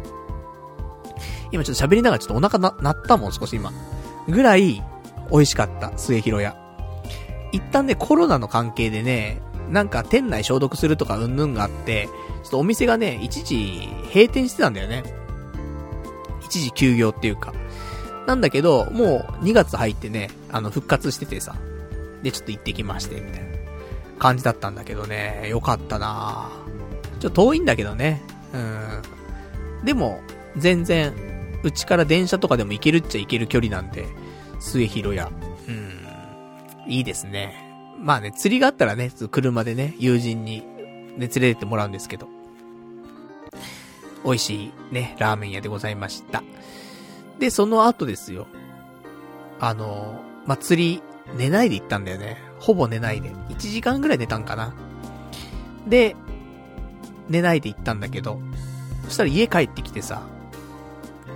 [1.53, 3.73] 今ちょっと喋りながらちょっとお腹な、鳴ったもん、少し今。
[4.29, 4.83] ぐらい、
[5.31, 6.57] 美味しかった、末広屋。
[7.53, 12.09] 一旦ね、コロナの関係でね、なんか店内消毒するとかうんぬんがあって、
[12.43, 15.05] ちょっとお店がね、一時閉店してたんだよね。
[16.51, 17.55] 一時休業っていうか。
[18.27, 21.55] なんだけど、もう2月入ってね、あの、復活しててさ。
[22.23, 23.49] で、ちょっと行ってきまして、みたいな
[24.19, 26.51] 感じだったんだけどね、よかったな
[27.21, 28.21] ちょっと遠いんだけどね。
[28.53, 29.85] うん。
[29.85, 30.21] でも、
[30.57, 31.15] 全然、
[31.63, 34.07] うちから電車とかでも行けるっちゃ行ける距離なんで、
[34.59, 35.31] 末広屋。
[35.69, 36.93] うん。
[36.93, 37.55] いいですね。
[38.03, 40.65] まあね、釣りがあったらね、車でね、友人に、ね、
[41.17, 42.29] 連れてってもらうんですけど。
[44.25, 46.43] 美味しいね、ラーメン屋でございました。
[47.39, 48.47] で、その後ですよ。
[49.59, 51.03] あの、まあ、釣り、
[51.37, 52.39] 寝ないで行ったんだよね。
[52.59, 53.31] ほぼ寝ないで。
[53.31, 54.75] 1時間ぐらい寝たんかな。
[55.87, 56.17] で、
[57.29, 58.41] 寝ないで行ったんだけど、
[59.05, 60.23] そしたら家帰ってきてさ、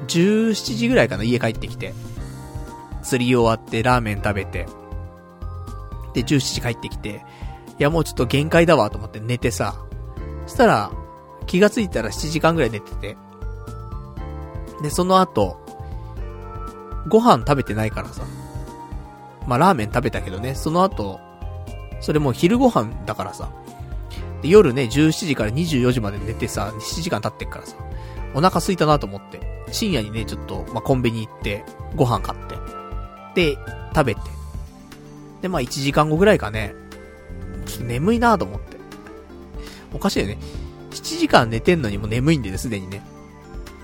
[0.08, 1.94] 17時ぐらいかな、家帰ってきて。
[3.02, 4.66] 釣り終わってラーメン食べて、
[6.14, 7.24] で、17時帰ってきて、
[7.78, 9.76] いやもうちょっと限界だわと思って寝てさ、
[10.46, 10.90] そしたら、
[11.46, 13.16] 気がついたら7時間ぐらい寝てて、
[14.82, 15.60] で、その後、
[17.08, 18.22] ご飯食べてないからさ。
[19.46, 21.20] まあ、ラーメン食べたけどね、その後、
[22.00, 23.50] それもう昼ご飯だからさ。
[24.42, 27.76] で、夜ね、17時から24時まで寝てさ、7時間経ってっからさ、
[28.34, 29.40] お腹空いたなと思って、
[29.70, 31.64] 深夜にね、ちょっと、まあ、コンビニ行って、
[31.94, 32.38] ご飯買っ
[33.34, 33.58] て、で、
[33.94, 34.20] 食べて。
[35.42, 36.74] で、まあ、1時間後ぐらいかね、
[37.66, 38.76] ちょっと眠いなと思って。
[39.92, 40.38] おかしいよね。
[40.94, 43.02] 7時間寝てんのにも眠いんでね、すでにね。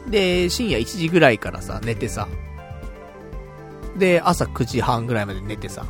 [0.09, 2.28] で、深夜1時ぐらいからさ、寝てさ、
[3.99, 5.85] で、朝9時半ぐらいまで寝てさ、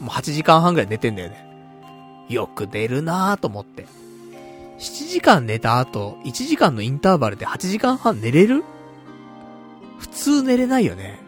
[0.00, 1.46] もう8時間半ぐらい寝てんだよね。
[2.28, 3.86] よく寝るなぁと思って。
[4.78, 8.62] 7時間寝た後、1時間のインターバルで8時間半寝れる？
[9.98, 11.18] 普通寝れないよね。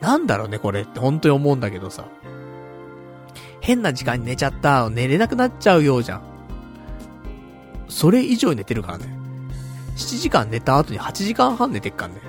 [0.00, 2.04] なんだろうね、これって本当に思うんだけどさ。
[3.60, 6.22] 変な時間に寝ちゃった、寝れなくなっちゃうようじゃん。
[7.88, 9.18] それ以上寝てるからね。
[9.96, 12.20] 7時間寝た後に8時間半寝てっからね。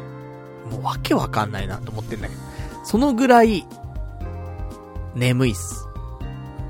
[0.72, 2.41] もうわけわかんないなと思ってんだけど。
[2.84, 3.68] そのぐらい、
[5.15, 5.88] 眠いっす。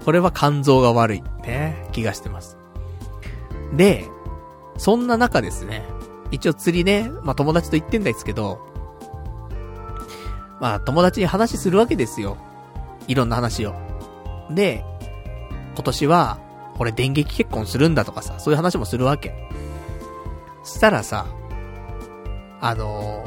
[0.04, 2.58] これは肝臓が悪い、ね、気がしてます。
[3.76, 4.08] で、
[4.78, 5.84] そんな中ですね、
[6.32, 8.60] 一応釣りね、まあ友達と言ってんですけど、
[10.60, 12.38] まあ友達に話するわけですよ。
[13.08, 13.76] いろんな話を。
[14.52, 14.84] で、
[15.76, 16.40] 今年は、
[16.80, 19.34] 俺電撃結婚するんだとかさ、そういう話もするわけ。
[20.64, 21.28] したらさ、
[22.62, 23.24] あの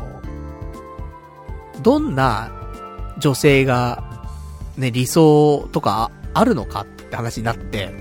[1.75, 2.51] ー、どんな
[3.19, 4.27] 女性が、
[4.77, 7.93] ね、理想とかあるのかって話になって、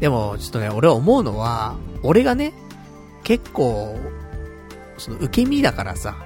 [0.00, 2.52] でも、ちょっとね、俺は思うのは、俺がね、
[3.22, 3.98] 結構、
[4.98, 6.16] その受け身だからさ、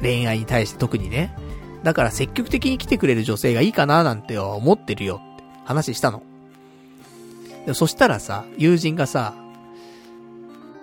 [0.00, 1.34] 恋愛に対して特にね。
[1.82, 5.20] だから積極的に来てくれる女性がいいかななんて思ってるよ
[5.68, 6.22] 話したの。
[7.66, 9.34] でそしたらさ、友人がさ、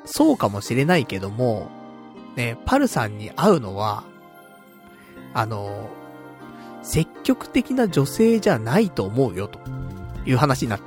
[0.06, 1.72] そうかもしれないけども、
[2.36, 4.03] ね、パルさんに会うのは、
[5.34, 5.90] あの、
[6.84, 9.57] 積極的な女性じゃないと思うよ、と
[10.28, 10.86] いう話になって。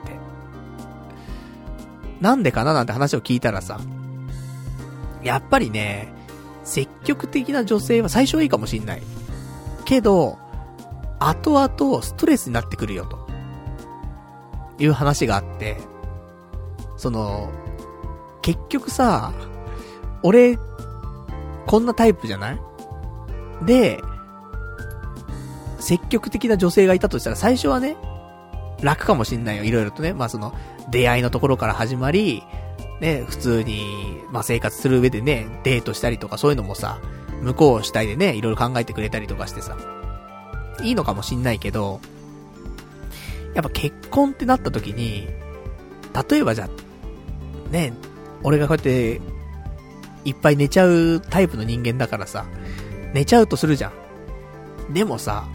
[2.20, 3.80] なんでかななんて話を聞いたらさ、
[5.24, 6.12] やっぱりね、
[6.62, 9.02] 積極的な女性は最初はいいかもしんない。
[9.84, 10.38] けど、
[11.18, 13.27] 後々ストレスになってくるよと。
[14.78, 15.76] いう話があって、
[16.96, 17.50] その、
[18.42, 19.32] 結局さ、
[20.22, 20.58] 俺、
[21.66, 22.60] こんなタイプじゃない？
[23.64, 24.00] で、
[25.78, 27.96] 積極的な女性がいたとしたら最初はね、
[28.82, 30.12] 楽かもしんないよ、いろいろとね。
[30.12, 30.54] まあその、
[30.90, 32.42] 出会いのところから始まり、
[33.00, 37.00] ね、普通に、まあ生活する上でね、デートしたりとかそういうのもさ、
[37.42, 39.76] 向こう主体でね、いろいろ考えてくれたりとかしてさ、
[40.82, 42.00] いいのかもしんないけど、
[43.58, 45.26] やっぱ結婚ってなった時に、
[46.30, 47.92] 例えばじゃあね、
[48.44, 49.20] 俺がこうやって、
[50.24, 52.44] いっぱい寝ちゃうタイプの人間だからさ、
[53.14, 53.90] 寝ちゃうとするじゃ
[54.88, 54.94] ん。
[54.94, 55.48] でもさ、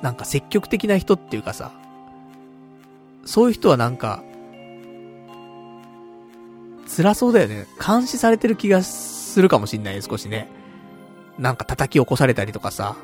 [0.00, 1.72] なんか積極的な人っていうかさ、
[3.24, 4.22] そういう人はなんか、
[6.86, 7.66] 辛そうだよね。
[7.84, 10.48] 監視されてる気がするかもしんない少しね。
[11.36, 12.94] なんか叩き起こされたりとかさ、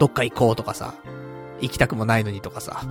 [0.00, 0.94] どっか行こうとかさ、
[1.62, 2.84] 行きたくもないのにとかさ。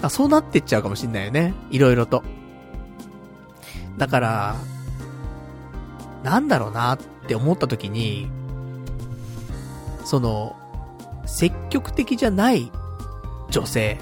[0.00, 1.54] かそうなってっちゃうかもしんないよね。
[1.70, 2.22] いろいろと。
[3.98, 4.56] だから、
[6.22, 8.30] なんだろうなって思った時に、
[10.04, 10.56] その、
[11.26, 12.70] 積極的じゃない
[13.50, 13.98] 女性。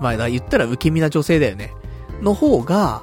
[0.00, 1.72] まあ、言ったら受け身な女性だよね。
[2.22, 3.02] の方が、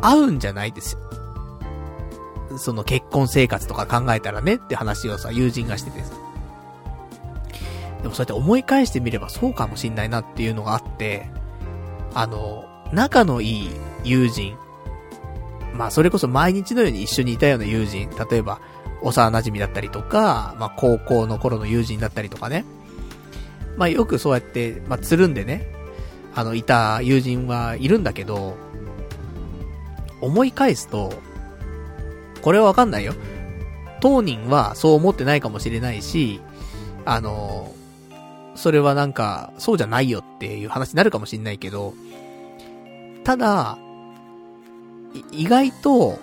[0.00, 2.58] 合うんじゃないですよ。
[2.58, 6.12] その結婚生活とか考えたらねって話をさ、友人がしててさ。
[8.02, 11.30] でもそうやって思い返してみればそうかもしんないなっていうのがあって、
[12.14, 13.70] あの、仲のいい
[14.04, 14.56] 友人。
[15.74, 18.10] まあそれこそ毎日のように一緒にいたような友人。
[18.30, 18.60] 例えば、
[19.02, 22.64] 幼馴染だったりとか、まあ高校の頃の友人だったりとかね。
[23.76, 25.72] まあよくそうやって、まあつるんでね、
[26.34, 28.56] あの、いた友人はいるんだけど、
[30.20, 31.12] 思い返すと、
[32.42, 33.14] これはわかんないよ。
[34.00, 36.40] 当人はそう思ってないかもしれないし、
[37.04, 37.72] あの、
[38.54, 41.94] それはなんか、そうじゃないよっていう話になるかもしれないけど、
[43.24, 43.78] ただ、
[45.30, 46.18] 意外と、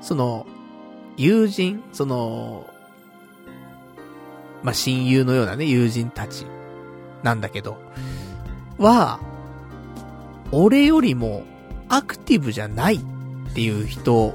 [0.00, 0.46] その、
[1.16, 2.66] 友人、その、
[4.62, 6.46] まあ、親友のようなね、友人たち、
[7.22, 7.76] なんだけど、
[8.78, 9.20] は、
[10.52, 11.44] 俺よりも
[11.88, 13.00] アクティブじゃないっ
[13.54, 14.34] ていう人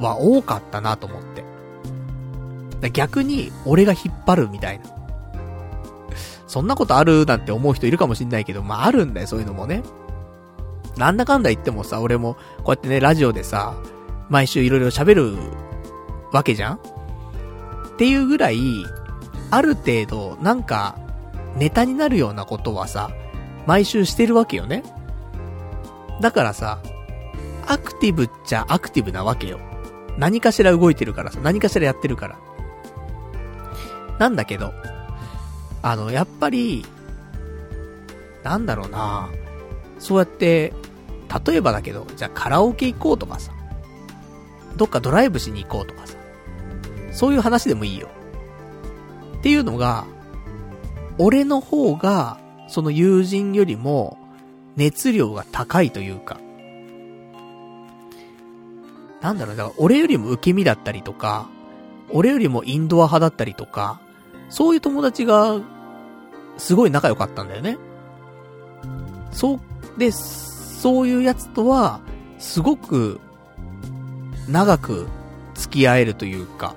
[0.00, 2.90] は多かったなと思って。
[2.90, 4.95] 逆に、俺が引っ張るみたいな。
[6.46, 9.82] そんなことあるなんて思う人いるかもしんないけど、まああるんだよ、そういうのもね。
[10.96, 13.74] なんだかんだ言ってもさ、俺も、こうやってね、ラジオでさ、
[14.28, 15.36] 毎週いろいろ喋る
[16.32, 16.74] わけじゃん？
[16.76, 16.78] っ
[17.98, 18.58] ていうぐらい、
[19.50, 20.96] ある程度、なんか、
[21.56, 23.10] ネタになるようなことはさ、
[23.66, 24.82] 毎週してるわけよね。
[26.20, 26.78] だからさ、
[27.66, 29.58] アクティブっちゃアクティブなわけよ。
[30.18, 32.36] 何かしら動いてるからさ、何かしらやってるから。
[34.18, 34.72] なんだけど、
[35.86, 36.84] あの、やっぱり、
[38.42, 39.28] なんだろうな。
[40.00, 40.72] そうやって、
[41.46, 43.52] 例えばだけど、じゃあカラオケ行こうとかさ、
[44.76, 46.16] どっかドライブしに行こうとかさ、
[47.12, 48.08] そういう話でもいいよ。
[49.38, 50.06] っていうのが、
[51.18, 54.18] 俺の方が、その友人よりも、
[54.74, 56.40] 熱量が高いというか、
[59.20, 61.48] なんだろう、だから俺よりも受け身だったりとか、
[62.10, 64.00] 俺よりもインドア派だったりとか、
[64.48, 65.60] そういう友達が、
[66.56, 67.78] すごい仲良かったんだよね。
[69.32, 69.60] そう、
[69.98, 72.00] で、そういうやつとは、
[72.38, 73.20] すごく、
[74.48, 75.06] 長く
[75.54, 76.74] 付き合えるというか、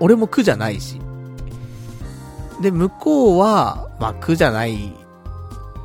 [0.00, 1.00] 俺も苦じゃないし。
[2.60, 4.94] で、向こうは、まあ苦じゃない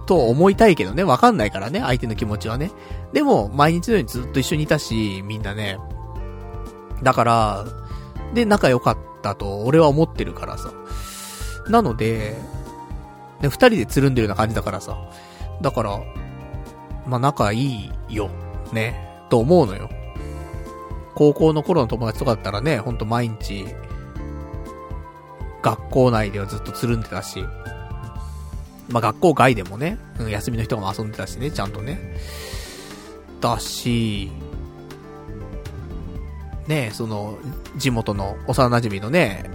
[0.06, 2.72] と思いたいけどね、わかんないからね、相手の気持ちはね。
[3.14, 5.78] でも、毎日のようにずっと一緒にいたし、みんなね。
[7.04, 7.66] だから、
[8.34, 10.72] で、仲良かったと、俺は思ってるからさ。
[11.68, 12.38] なので、
[13.42, 14.98] で、二人でつるんでるような感じだからさ。
[15.62, 16.00] だから、
[17.06, 18.30] まあ、仲いいよ。
[18.74, 19.10] ね。
[19.30, 19.90] と思うのよ。
[21.16, 23.68] 高校の頃の友達とかだったらね、ほんと毎日、
[25.62, 27.44] 学校内ではずっとつるんでたし、
[28.90, 32.18] まあ、学校外でもね、うん、休みの人も遊んでたしね、ちゃんとね。
[33.42, 34.32] だし、
[36.68, 37.38] ね、その、
[37.78, 39.50] 地元の幼馴染のね、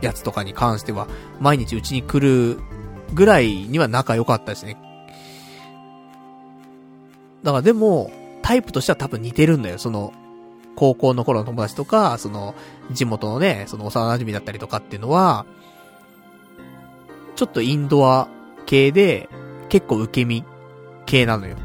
[0.00, 1.08] やつとかに関しては、
[1.40, 2.60] 毎日うちに来る
[3.12, 4.76] ぐらいには仲良かったしね。
[7.42, 8.10] だからでも、
[8.42, 9.78] タイプとしては多分似てるんだよ。
[9.78, 10.12] その、
[10.74, 12.54] 高校の頃の友達とか、その、
[12.90, 15.44] 地元のね、その幼馴染だったりとかっていうのは、
[17.36, 18.28] ちょっとインドア
[18.66, 19.28] 系で、
[19.68, 20.44] 結構受け身
[21.06, 21.56] 系なのよ。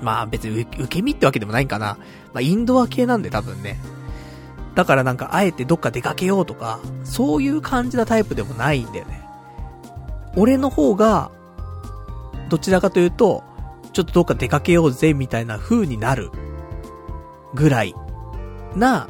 [0.00, 1.98] まあ別に受け身ってわけでもないんかな。
[2.32, 3.78] まあインドア系なんで多分ね。
[4.74, 9.27] だからなんかあえてどっか出かけようとか、そういう感じなタイプでもないんだよね。
[10.38, 11.32] 俺の方が、
[12.48, 13.42] どちらかというと、
[13.92, 16.30] ちょっとどっか出かけようぜみたいな風になる
[17.54, 17.94] ぐらい
[18.76, 19.08] な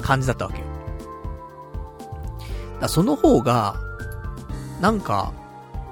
[0.00, 0.64] 感じだったわけよ。
[2.80, 3.74] だその方が、
[4.80, 5.32] なんか、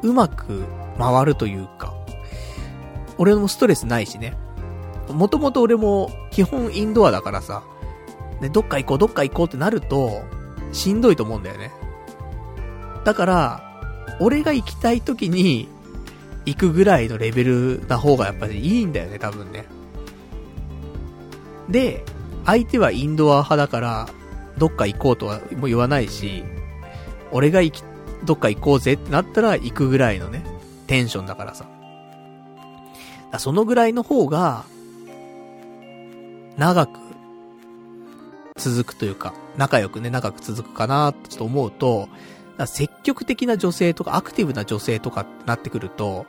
[0.02, 0.62] うまく
[0.96, 1.92] 回るというか、
[3.18, 4.36] 俺もストレスないしね。
[5.08, 7.64] もともと俺も基本インドアだからさ、
[8.40, 10.22] ね、どっか行こうどっか行こうってなると、
[10.70, 11.72] しんどいと思うんだよね。
[13.04, 13.71] だから、
[14.20, 15.68] 俺が行きたい時に、
[16.44, 19.66] 行くぐらいのレベルな方がやっぱりいいんだよね、多分ね。
[21.68, 22.04] で、
[22.44, 24.08] 相手はインドア派だから、
[24.58, 26.44] どっか行こうとはもう言わないし、
[27.30, 27.84] 俺が行き、
[28.24, 30.44] どっか行こうぜってなったら行くぐらいのね、
[30.86, 31.66] テンションだからさ。
[33.30, 34.64] だそのぐらいの方が、
[36.58, 36.98] 長く
[38.56, 42.08] 続くというか、仲良くね、長く続くかなってちょっと思うと、
[42.66, 46.26] 積極的な女性とかアクティブな女性とかってなってくると、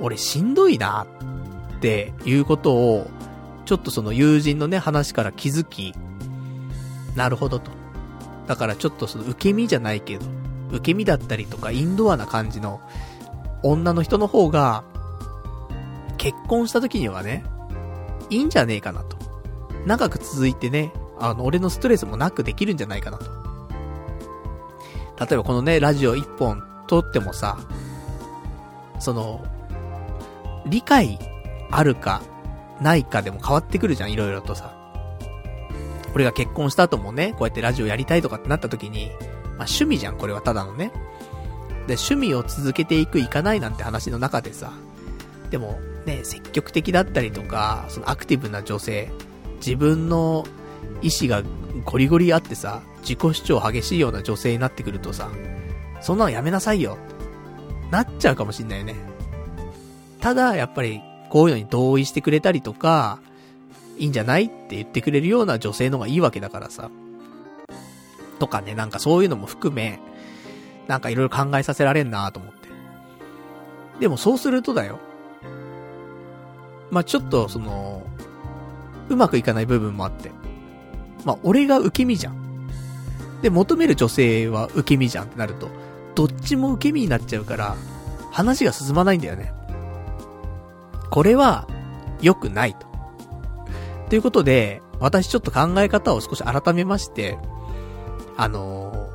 [0.00, 1.06] 俺しんどいな
[1.76, 3.10] っていうことを、
[3.64, 5.94] ちょっとその友人のね、話から気づき、
[7.14, 7.70] なるほどと。
[8.46, 10.26] だからちょっとその受け身じゃないけど、
[10.70, 12.80] 受け身だったりとかインドアな感じの
[13.62, 14.84] 女の人の方が、
[16.18, 17.44] 結婚した時にはね、
[18.30, 19.16] いいんじゃねえかなと。
[19.86, 23.45] 長く続いてね、あの、俺のストレスもなくできるんじゃないかなと。
[25.18, 27.58] 例えばこのね、ラジオ一本撮ってもさ、
[29.00, 29.44] その、
[30.66, 31.18] 理解
[31.70, 32.22] あるか、
[32.80, 34.74] ないかでも変わってくるじゃん、いろいろとさ。
[36.14, 40.92] 俺が結婚した後もね、こうやってラジオやりたいとかってなった時に、まあ趣味じゃん、これはただのね。
[41.86, 44.72] で、趣味を続けていく、いかないなんて話の中でさ、
[45.50, 49.10] でも、ね、積極的だったりとか、そのアクティブな女性、
[49.58, 50.44] 自分の
[51.02, 51.42] 意志が
[51.84, 55.30] ゴリゴリあってさ、自己主張激しいような女性になってくるとさ、
[56.00, 56.98] そんなのやめなさいよ。
[57.92, 58.96] なっちゃうかもしんないよね。
[60.20, 61.00] ただ、やっぱり、
[61.30, 63.20] こういうのに同意してくれたりとか、
[63.96, 66.90] いいんじゃないって言ってくれるような女性の方がいいわけだからさ。
[68.40, 70.00] とかね、なんかそういうのも含め、
[70.88, 72.68] なんかいろいろ考えさせられんなと思って。
[74.00, 74.98] でもそうするとだよ。
[76.90, 78.04] まあ、ちょっと、その、
[79.08, 80.32] うまくいかない部分もあって。
[81.24, 82.45] まあ、俺が受け身じゃん。
[83.42, 85.68] で、求める女性は受け身じゃんってなると、
[86.14, 87.76] どっちも受け身になっちゃうから、
[88.32, 89.52] 話が進まないんだよね。
[91.10, 91.66] これは、
[92.20, 92.86] 良くないと。
[94.08, 97.38] ということで、私ちょっと考え方を少し改めまして、
[98.36, 99.10] あの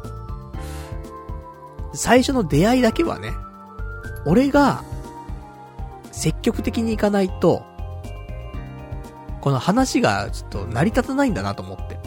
[1.94, 3.34] ー、最初の出会いだけはね、
[4.26, 4.84] 俺が、
[6.12, 7.64] 積極的に行かないと、
[9.40, 12.01] この話がちょっと成り立たないんだなと思って。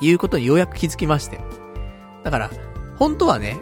[0.00, 1.40] いうことにようやく気づきまして。
[2.24, 2.50] だから、
[2.96, 3.58] 本当はね、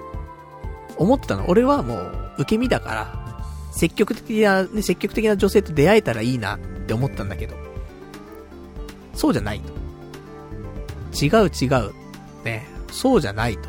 [0.96, 1.48] 思ってたの。
[1.48, 3.26] 俺はもう、受け身だから、
[3.72, 7.54] 積極的な、ね、積極的な女性と出会えたらいいなって思ったんだけど、
[9.14, 9.72] そうじゃないと。
[11.14, 11.92] 違う違う。
[12.44, 13.68] ね、そうじゃないと。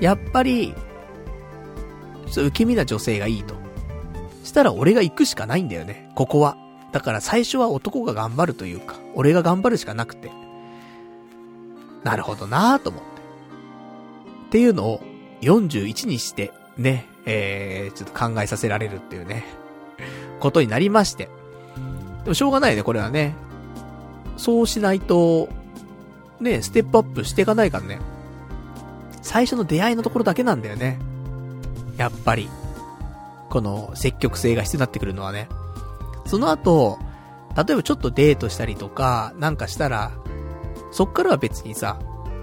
[0.00, 0.74] やっぱり、
[2.26, 3.54] 受け身な女性がいいと。
[4.44, 6.56] したら俺が行くしかないんだよね、ここは。
[6.92, 10.30] だから最初は男が頑張るというか、俺が頑張るしかなくて。
[12.04, 13.08] なるほどなぁと思って。
[14.46, 15.00] っていうのを
[15.40, 19.44] 41にして、ね、えー、ちょっと考えさせられるっていうね、
[20.38, 21.28] ことになりまして。
[22.22, 23.34] でもしょうがないね、これはね。
[24.36, 25.48] そうしないと、
[26.40, 27.98] ね、ステップアップしていかないからね。
[29.22, 30.98] 最初の出会いのところだけなんだよね。
[31.96, 32.48] やっぱり。
[33.50, 35.48] この積極性が必要になってくるのはね。
[36.26, 36.98] その後、
[37.56, 40.10] 例えばちょっとデートしたりとか、なんかしたら、
[40.94, 41.98] そっからは別にさ、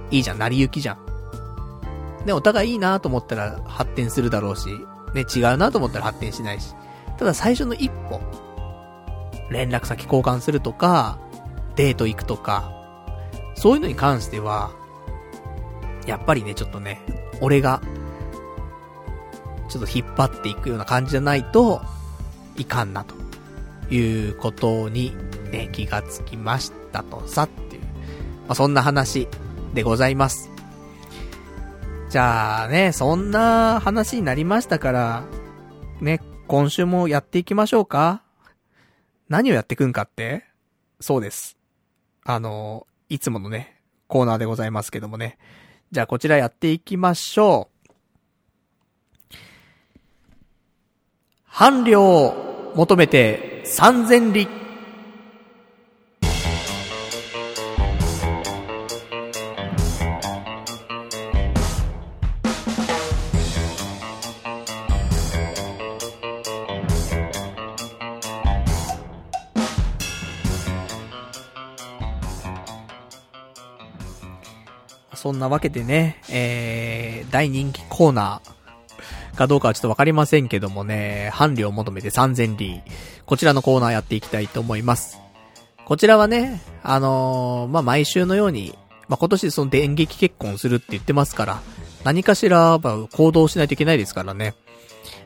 [0.09, 2.25] いいじゃん、成り行きじゃん。
[2.25, 4.67] ね、お互いいいなと思ったら発展するだろうし、
[5.13, 6.75] ね、違うなと思ったら発展しないし。
[7.17, 8.19] ただ最初の一歩、
[9.49, 11.17] 連絡先交換するとか、
[11.77, 12.73] デート行くとか、
[13.55, 14.71] そういうのに関しては、
[16.05, 16.99] やっぱりね、ちょっとね、
[17.39, 17.81] 俺が、
[19.69, 21.81] ちょっと引っ張っていくような感じじゃないと、
[22.57, 23.15] いかんなと。
[23.89, 25.13] いうことに、
[25.51, 27.47] ね、気がつきましたとさ、
[28.47, 29.27] まあ、そんな話
[29.73, 30.49] でございます。
[32.09, 35.23] じゃあね、そんな話になりましたから、
[36.01, 38.23] ね、今週もやっていきましょうか
[39.29, 40.43] 何をやってくんかって？
[40.99, 41.57] そうです。
[42.25, 45.37] あの、いつものね、コーナーでございますけどもね。
[45.91, 49.35] じゃあこちらやっていきましょう。
[51.45, 54.60] 伴侶を求めて三千里。
[75.41, 78.61] なわけでね、えー、大人気コーナー、
[79.35, 82.81] かどうかはちょっとわかりませんけどもね、伴侶を求めて3000里。
[83.25, 85.19] こちらのコーナーやっていきたいと思います。
[85.85, 88.77] こちらはね、あのー、まあ、毎週のように、
[89.07, 91.61] まあ、今年その電撃結婚するって言ってますから、
[92.03, 94.55] 何かしら、ま行動しないといけないですからね。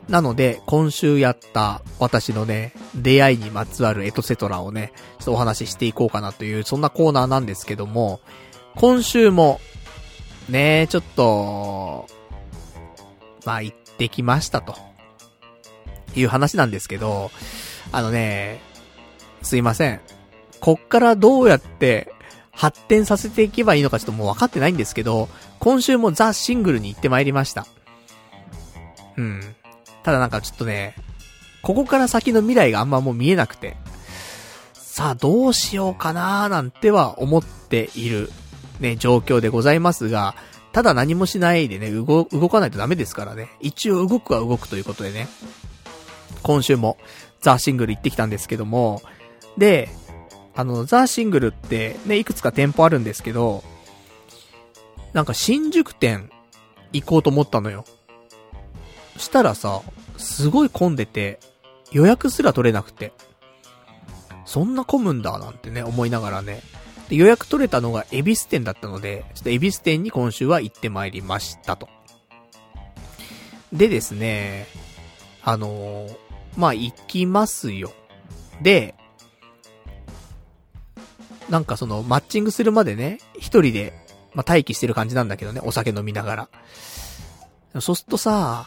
[0.08, 8.20] なので、今週やった私のね、出会いにまつわるエトセトラをね、ちょっとお話ししていこうかなという、そんなコーナーなんですけども、
[8.76, 9.60] 今週も、
[10.48, 12.06] ねちょっと、
[13.44, 14.86] まあ、行ってきましたと。
[16.20, 17.30] いう話なんですけど、
[17.92, 18.60] あのね、
[19.42, 20.00] すいません。
[20.60, 22.12] こっからどうやって
[22.50, 25.28] 発展させていけばいいのかちょっともう分かってないんですけど、
[25.60, 27.66] 今週もザ・シングルに行ってまいりました。
[29.16, 29.40] うん。
[30.02, 30.94] ただなんかちょっとね、
[31.62, 33.76] ここから先の未来があんまもう見えなくて、
[34.72, 38.30] さあどうしようかなーなんては思っている、
[38.80, 40.34] ね、状況でございますが、
[40.72, 43.48] ただ何もしないでね、動、動かないとダメですからね。
[43.60, 45.28] 一応動くは動くということでね。
[46.42, 46.98] 今週も
[47.40, 49.02] ザ・シングル行ってきたんですけども、
[49.56, 49.88] で、
[50.54, 53.64] あの、ザ・シングルってね、いくつか店舗あるんですけど、
[55.12, 56.30] なんか新宿店
[56.92, 57.84] 行こうと思ったのよ。
[59.16, 59.80] したらさ、
[60.18, 61.40] すごい混んでて、
[61.92, 63.12] 予約すら取れなくて。
[64.44, 66.62] そんな混むんだなんてね、思いながらね。
[67.08, 71.88] で、予約取れたのが恵比寿店だったので、ちょっと恵比寿店に今週は行ってまいりましたと。
[73.72, 74.66] でですね、
[75.42, 76.16] あのー、
[76.56, 77.92] まあ、行きますよ。
[78.62, 78.94] で、
[81.48, 83.92] なんかその、マッチングするまでね、一人で、
[84.34, 86.48] まあ、待機してる感じなんだけどね、お酒飲みなが
[87.72, 87.80] ら。
[87.80, 88.66] そうするとさ、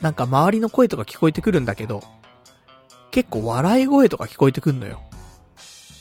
[0.00, 2.02] なんか周りの声とか聞こえてくるんだけど、
[3.10, 5.00] 結構笑い声とか聞こえてくんのよ。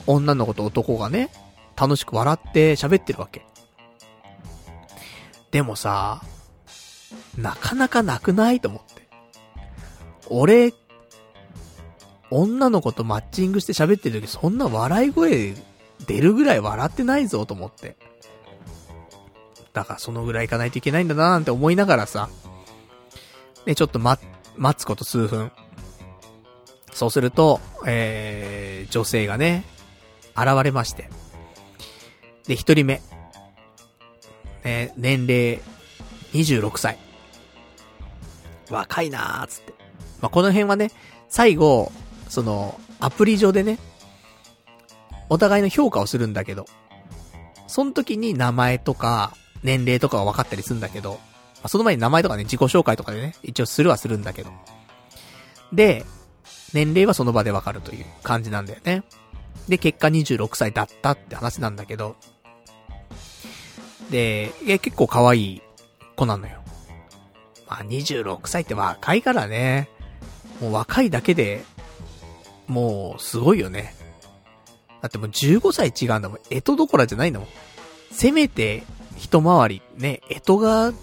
[0.06, 1.30] 女の子と男がね、
[1.80, 3.46] 楽しく笑って喋ってるわけ。
[5.52, 6.22] でもさ、
[7.38, 9.08] なかなかなくないと思って。
[10.30, 10.74] 俺、
[12.30, 15.54] 女の子とマッチングして喋ってる時そんな笑い声
[16.06, 17.96] 出るぐらい笑ってないぞと思って。
[19.74, 22.30] だからそのぐらい行かないといけないんだななんて思いながらさ、
[23.66, 24.24] ね、ちょっと待、
[24.56, 25.52] 待つこと数分。
[26.92, 29.64] そうすると、えー、女性がね、
[30.36, 31.10] 現れまして。
[32.48, 33.02] で、一人目。
[34.64, 35.60] ね、年齢、
[36.34, 36.98] 26歳。
[38.70, 39.74] 若いなーつって。
[40.22, 40.92] まあ、この辺はね、
[41.30, 41.92] 最後、
[42.30, 43.78] その、アプリ上でね、
[45.30, 46.66] お互いの評価をするんだけど、
[47.68, 49.34] その時に名前とか、
[49.64, 51.18] 年齢とかは分かったりするんだけど、ま
[51.64, 54.52] あ、その前に名前とかね、自己紹介とかでね、一応するはするんだけど。
[55.74, 56.06] で、
[56.74, 59.04] 年齢はその場で分かるという感じなんだよね。
[59.68, 62.16] で、結果26歳だったって話なんだけど、
[64.10, 65.62] で、いや、結構可愛い
[66.16, 66.62] 子なのよ。
[67.68, 69.90] まあ、26歳って若いからね。
[70.62, 71.64] もう若いだけで、
[72.68, 73.94] もう、すごいよね。
[75.02, 76.40] だってもう15歳違うんだもん。
[76.50, 77.50] エトどころじゃないんだもん。
[78.12, 78.84] せめて、
[79.18, 80.94] 一回り、ね、エトが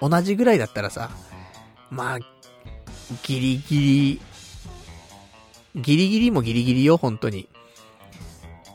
[0.00, 1.10] 同じぐらいだったらさ、
[1.90, 2.18] まあ、
[3.22, 4.20] ギリギリ、
[5.76, 7.48] ギリギリもギリギリよ、本当に。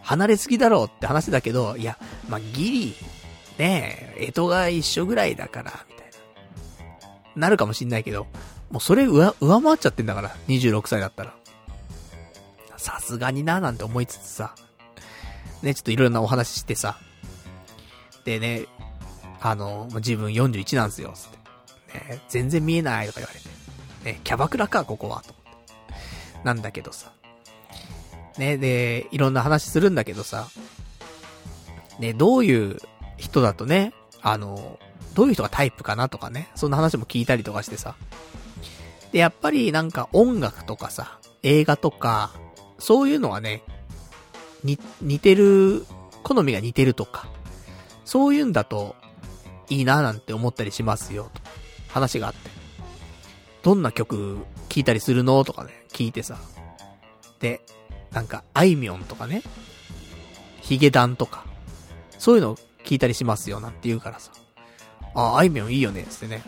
[0.02, 1.98] 離れすぎだろうって話だけど、いや、
[2.30, 2.96] まあ、ギリ、
[3.58, 6.08] ねえ、江戸が一緒ぐらいだから、みたい
[7.36, 7.42] な。
[7.42, 8.28] なるかもしんないけど、
[8.70, 11.34] もうそれ上、上回っちゃってんだから、26歳だったら。
[12.78, 14.56] さすがにな、なんて思いつつさ。
[15.62, 16.98] ね、ちょっといろんなお話してさ。
[18.26, 18.66] でね、
[19.42, 22.16] あの、自分41なんすよ、つって。
[22.16, 23.46] ね、全然見えないとか言われて。
[24.06, 26.44] ね、キャバクラか、ここは、と思って。
[26.44, 27.12] なんだけどさ。
[28.38, 30.48] ね、で、いろんな話するんだけどさ。
[32.00, 32.78] ね、どういう
[33.18, 34.80] 人だとね、あの、
[35.14, 37.96] どういう人がタイプかなとかね、そんな話も聞いたりとかしてさ。
[39.12, 42.32] で、やっぱりなんか音楽とかさ、映画とか、
[42.80, 43.64] そういうのはね、
[44.64, 45.86] に、似てる、
[46.24, 47.28] 好みが似てるとか、
[48.04, 48.96] そういうんだと、
[49.70, 51.42] いいななんて思ったりしますよ、と。
[51.88, 52.50] 話があって。
[53.64, 54.38] どんな曲
[54.70, 56.38] 聴いたりするのとかね、聞いてさ。
[57.40, 57.62] で、
[58.12, 59.44] なんか、あいみょんとかね、
[60.62, 61.46] ヒゲダンとか、
[62.18, 64.32] そういうの聞いたりしますよ、なんて言うからさ。
[65.16, 66.44] あ、あいみょんいいよね、つってね。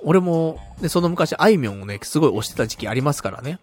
[0.00, 3.58] 俺も、ね、その昔、あいみょんをね、すごい推してた時期ありますからね。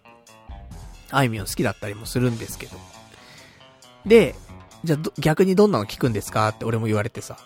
[1.10, 2.76] あいみょん好きだったりもするんですけど。
[4.04, 4.34] で、
[4.84, 7.38] じゃあ、逆にどんなの聞くんですかって俺も言われてさ。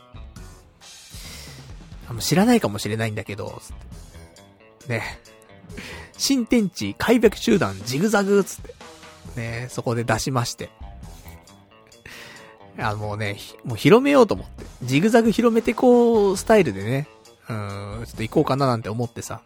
[2.09, 4.89] あの、知らないかもしれないんだけど、つって。
[4.89, 5.21] ね。
[6.17, 8.75] 新天地開闢集団ジグザグつって。
[9.37, 10.71] ね、そこで出しまして。
[12.79, 14.65] あのもうね、もう広めようと思って。
[14.83, 17.09] ジグザグ広めてこう、スタイルでね、
[17.49, 19.41] うん、ちょっと行こうかななんて思ってさ。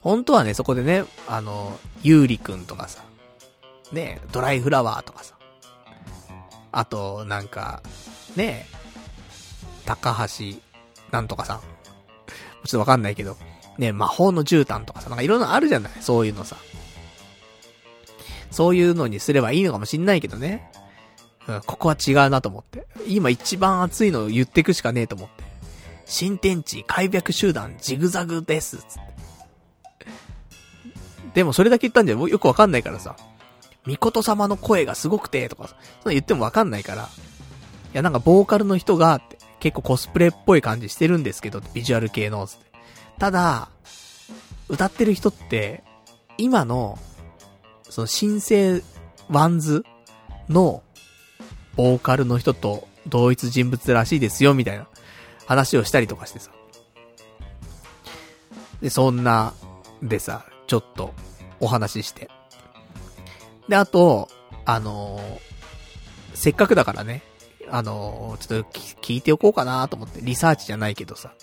[0.00, 3.02] 本当はね、そこでね、あの、ゆうりくんとかさ、
[3.92, 5.34] ね、ドライフラワーとかさ、
[6.72, 7.82] あと、なんか、
[8.36, 8.66] ね、
[9.84, 10.56] 高橋、
[11.10, 11.60] なんとかさ。
[12.64, 13.36] ちょっとわかんないけど、
[13.78, 15.92] ね、魔法の絨毯とかさ、なんかいろんなあるじゃない？
[16.00, 16.56] そういうのさ。
[18.50, 20.70] そういうのにすればいいのかもしんないけどね。
[21.66, 22.86] ここは違うなと思って。
[23.06, 25.44] 今一番熱いのを言ってくしかねえと思って。
[26.06, 29.00] 新天地開闢集団ジグザグです、つって。
[31.34, 33.16] でもそれだけ言ったんじゃよくわかんないからさ。
[33.86, 35.68] ミコト様の声がすごくて、とか、
[36.02, 37.04] そ言ってもわかんないから。
[37.04, 37.06] い
[37.94, 39.20] や、なんかボーカルの人が、
[39.58, 42.64] 結構コスプレっぽい感じしてるんですけど、ビジュアル系の、つって。
[43.18, 43.70] ただ、
[44.68, 45.82] 歌ってる人って、
[46.38, 46.98] 今の、
[47.88, 48.82] その新生
[49.28, 49.84] WANDS
[50.48, 50.82] の、
[51.76, 54.86] ボーカルの人と同一人物らしいですよ、みたいな
[55.46, 56.50] 話をしたりとかしてさ。
[58.80, 59.54] で、そんな、
[60.02, 61.14] でさ、ちょっと、
[61.60, 62.30] お話しして。
[63.68, 64.28] で、あと、
[64.64, 65.40] あのー、
[66.34, 67.22] せっかくだからね、
[67.70, 71.34] あのー、ちょっと聞いておこうかなと思って、リサーチじゃないけどさ。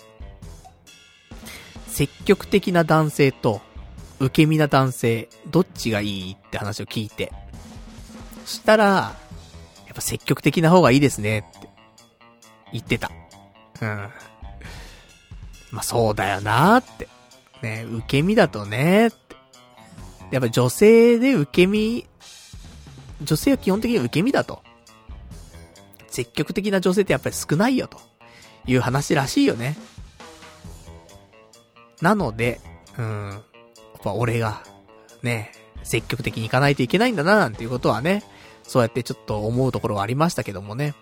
[1.86, 3.60] 積極的な男性と、
[4.20, 7.32] 受け身な男性、どっちがいいって話を聞いて。
[8.44, 9.16] したら、
[9.98, 11.68] ぱ積極的な方がいいですねって、
[12.72, 13.10] 言ってた。
[13.80, 14.08] うん。
[15.70, 17.08] まあ、そうだよなーって。
[17.62, 19.36] ね、受け身だとね、って。
[20.30, 22.06] やっぱ女性で受け身、
[23.22, 24.62] 女性は基本的に受け身だと。
[26.08, 27.98] 積極的な女性ってやっぱり少ないよと。
[28.66, 29.76] いう話らしいよね。
[32.02, 32.60] なので、
[32.98, 33.30] うん。
[33.30, 33.42] やっ
[34.02, 34.62] ぱ俺が、
[35.22, 35.52] ね、
[35.82, 38.22] 積極的に行かないといけないんだな、なんていうことはね、
[38.68, 40.94] そうやってちょっと思うところはありましたけどもね。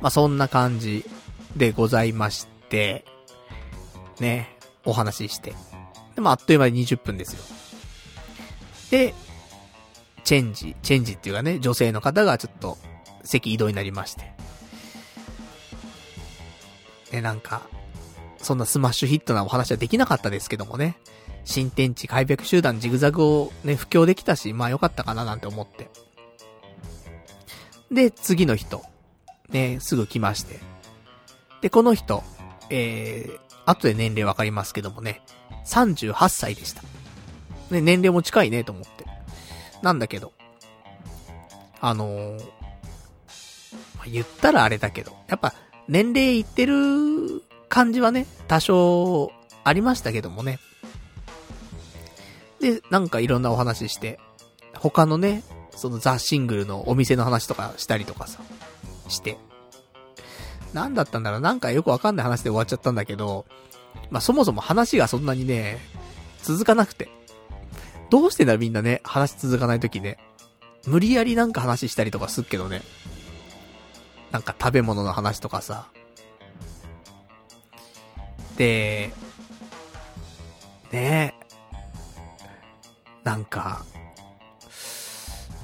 [0.00, 1.04] まあ、そんな感じ
[1.54, 3.04] でございまして、
[4.18, 5.52] ね、お話しして。
[6.14, 7.42] でもあっという間に20分ですよ。
[8.90, 9.14] で、
[10.24, 12.78] チェンジ、チェンジっていうかね、女性の方がちょっと
[13.22, 14.32] 席移動になりまして。
[17.12, 17.62] ね、なんか、
[18.38, 20.96] そんなスマッシュヒットなお話はできなかったですけどもね。
[21.46, 25.88] 新天地開闢集団ジグザグをね、布教できたし、まあよかったかななんて思って。
[27.90, 28.82] で、次の人。
[29.48, 30.58] ね、すぐ来まして。
[31.62, 32.24] で、この人、
[32.68, 35.22] えー、後で年齢わかりますけどもね、
[35.66, 36.82] 38歳でした。
[37.70, 39.06] ね、年齢も近いね、と思って。
[39.82, 40.32] なんだけど、
[41.80, 42.38] あのー、
[43.96, 45.54] まあ、言ったらあれだけど、やっぱ、
[45.86, 49.30] 年齢いってる感じはね、多少、
[49.62, 50.58] ありましたけどもね。
[52.66, 54.18] で、なんかいろんなお話して、
[54.74, 58.40] 他のね、そのザ・シングルのお店の話とかしたりとかさ、
[59.08, 59.38] して。
[60.72, 63.46] なんだったんだろうなんかよくわかんない話で終わっちゃったんだけど、
[64.10, 65.78] まあ、そもそも話がそんなにね、
[66.42, 67.08] 続かなくて。
[68.10, 70.18] どうしてんだみんなね、話続かないときね。
[70.86, 72.82] 無理やりなんか話したりとかすっけどね。
[74.32, 75.86] なんか食べ物の話とかさ。
[78.56, 79.12] で、
[80.90, 81.45] ねえ
[83.26, 83.84] なんか、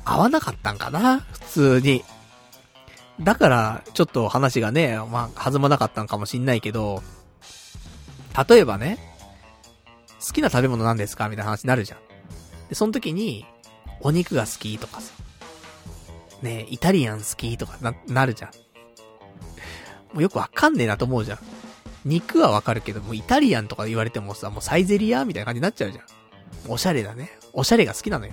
[0.05, 1.21] 合わなかったんかな？
[1.21, 2.05] 普通に。
[3.21, 7.05] だから、ちょっと話がね、まあ、弾まなかったんかもしんないけど、
[8.49, 8.99] 例えばね、
[10.27, 11.29] 好きな食べ物なんですか？
[11.29, 11.99] みたいな話になるじゃん。
[12.69, 13.47] で、その時に、
[14.01, 15.13] お肉が好きとかさ、
[16.43, 18.51] ねイタリアン好きとかな、なるじゃん。
[20.13, 21.39] もうよくわかんねえなと思うじゃん。
[22.05, 26.05] 肉はわかるけど、もうイタリアンとか言われてもさ、もうサイゼリアみたいな感じになっちゃうじゃん。
[26.67, 27.31] おしゃれだね。
[27.53, 28.33] おしゃれが好きなのよ。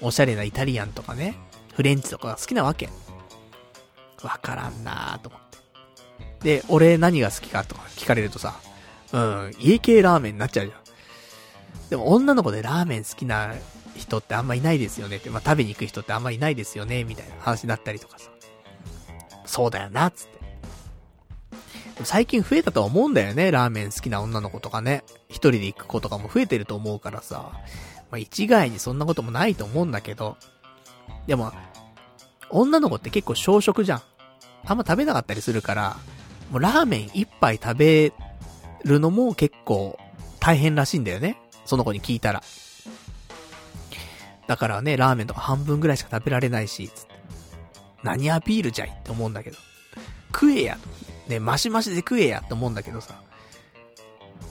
[0.00, 1.36] おしゃれなイタリアンとかね、
[1.74, 2.88] フレンチとかが好きなわけ。
[4.22, 5.40] わからんなーと思っ
[6.40, 6.60] て。
[6.60, 8.60] で、俺何が好きかとか聞かれるとさ、
[9.12, 10.80] うん、家系ラーメンになっちゃうじゃん。
[11.90, 13.54] でも女の子でラーメン好きな
[13.96, 18.30] 人ってあんまいないですよねって、まあ、食べに行く人ってあんまいないですよね、みたいな話になったりとかさ。
[19.44, 22.04] そうだよな、つって。
[22.04, 25.04] 最近増えたとは思うんだよね、ラーメン好きな女の子とかね。
[25.28, 27.52] 一人で行く子とかも増えてると思うからさ。
[28.12, 30.36] まあ、一概にそんなこともないと思うんだけど。
[31.26, 31.50] でも、
[32.50, 34.02] 女の子って結構小食じゃん。
[34.66, 35.96] あんま食べなかったりするから、
[36.50, 38.12] もうラーメン一杯食べ
[38.84, 39.98] るのも結構
[40.38, 41.40] 大変らしいんだよね。
[41.64, 42.42] その子に聞いたら。
[44.46, 47.14] だからね、ラーメンとか半分ぐらいしか食べられないし、つって。
[48.02, 49.56] 何アピールじゃいって思うんだけど。
[50.32, 50.78] 食えや。
[51.28, 53.14] ね、マシマシで食えやって思うんだけどさ。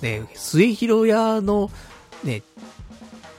[0.02, 1.70] ね、末広屋の、
[2.24, 2.42] ね、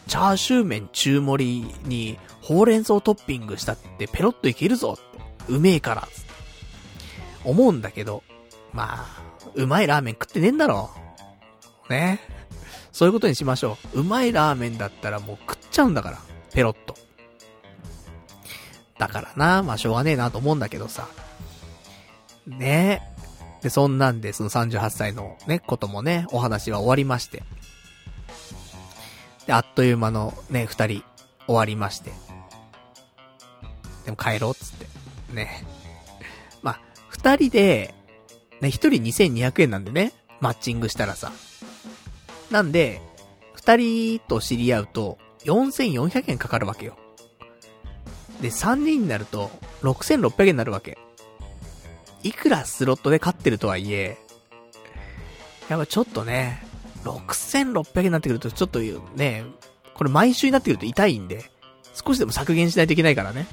[0.07, 5.13] チャーシュー麺中盛りに、ほうれん草トッピングしたってペロッといけるぞって。
[5.49, 6.09] うめえから、
[7.45, 8.23] 思うんだけど、
[8.73, 9.23] まあ、
[9.55, 10.91] うまいラーメン食ってねえんだろ。
[11.91, 12.21] ね。
[12.93, 14.01] そういうことにしましょう。
[14.01, 16.19] うまいラーメンだったらもう食っちゃうんだから。
[16.53, 16.95] ペロッと。
[18.99, 21.09] だからな、まあしょうがねえなと思うんだけどさ。
[22.47, 23.03] ね
[23.63, 27.43] で、そんなんで、その38歳のね、こともね、お話は終わりまして。
[29.47, 31.05] で、あっという間のね、二人、
[31.47, 32.13] 終わりまして。
[34.05, 34.87] でも帰ろうっつって。
[35.35, 35.65] ね。
[36.63, 37.95] まあ、二人で、
[38.61, 41.33] ね、一人2200円なんでね、マッチングしたらさ。
[42.51, 43.01] なんで、
[43.55, 46.97] 二人と知り合うと、4400円かかるわけよ。
[48.41, 49.51] で、三人になると、
[49.83, 50.99] 6600円になるわけ。
[52.23, 54.17] いくらスロットで勝ってるとはいえ、
[55.69, 56.63] やっぱちょっとね、
[57.05, 59.45] 6600円になってくると、ちょっとね、
[59.95, 61.51] これ毎週になってくると痛いんで、
[61.95, 63.47] 少しでも削減しないといけないからね。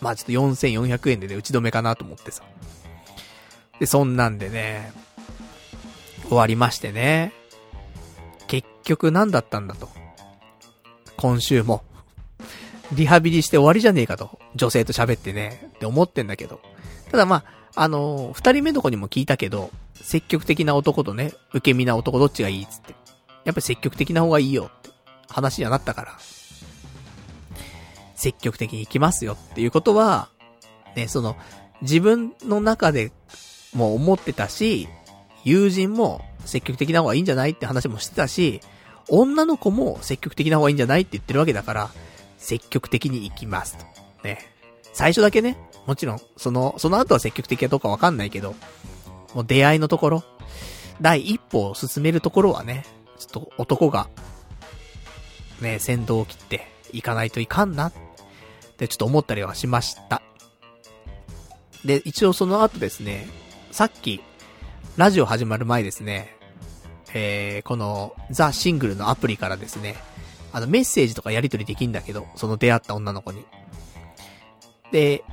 [0.00, 2.42] まあちょっと4400円でね、打ち止めかなと思ってさ。
[3.78, 4.92] で、そんなんでね、
[6.28, 7.32] 終わりましてね。
[8.46, 9.88] 結局何だったんだと。
[11.16, 11.82] 今週も。
[12.92, 14.38] リハビリして終わりじゃねえかと。
[14.54, 15.70] 女性と喋ってね。
[15.76, 16.60] って思ってんだけど。
[17.10, 22.94] ただまあ、あの、二人目の子にも聞いたけど、積極的な男とね、受け身な男どっちがいいっつって。
[23.44, 24.90] やっぱ積極的な方がいいよって
[25.28, 26.18] 話にはなったから。
[28.14, 30.28] 積極的に行きますよっていうことは、
[30.94, 31.36] ね、その、
[31.80, 33.12] 自分の中で
[33.74, 34.88] も思ってたし、
[35.44, 38.60] 友人も積極的な方がいいんじゃないって話もしてたし、
[39.08, 41.90] 女の子も積極的な方がいいんじゃないって言ってるわけだから、
[42.38, 43.84] 積極的に行きますと。
[44.22, 44.38] ね。
[44.92, 45.56] 最初だけね、
[45.86, 48.54] もちろん、その、その後は積極的かどうかわかんないけど、
[49.34, 50.24] もう出会いのところ、
[51.00, 52.84] 第一歩を進めるところはね、
[53.18, 54.08] ちょっと男が、
[55.60, 57.92] ね、先導を切って行かないといかんな、っ
[58.76, 60.22] てちょっと思ったりはしました。
[61.84, 63.26] で、一応その後ですね、
[63.70, 64.22] さっき、
[64.96, 66.36] ラジオ始まる前ですね、
[67.14, 69.96] えー、この、ザ・シングルのアプリからですね、
[70.52, 73.44] あの、メッセージとかやり取りできんだけど、その出会った女の子に。
[74.92, 75.24] で、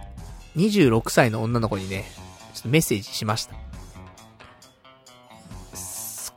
[0.56, 2.06] 26歳の女の子にね、
[2.54, 3.56] ちょっとメッセージしました。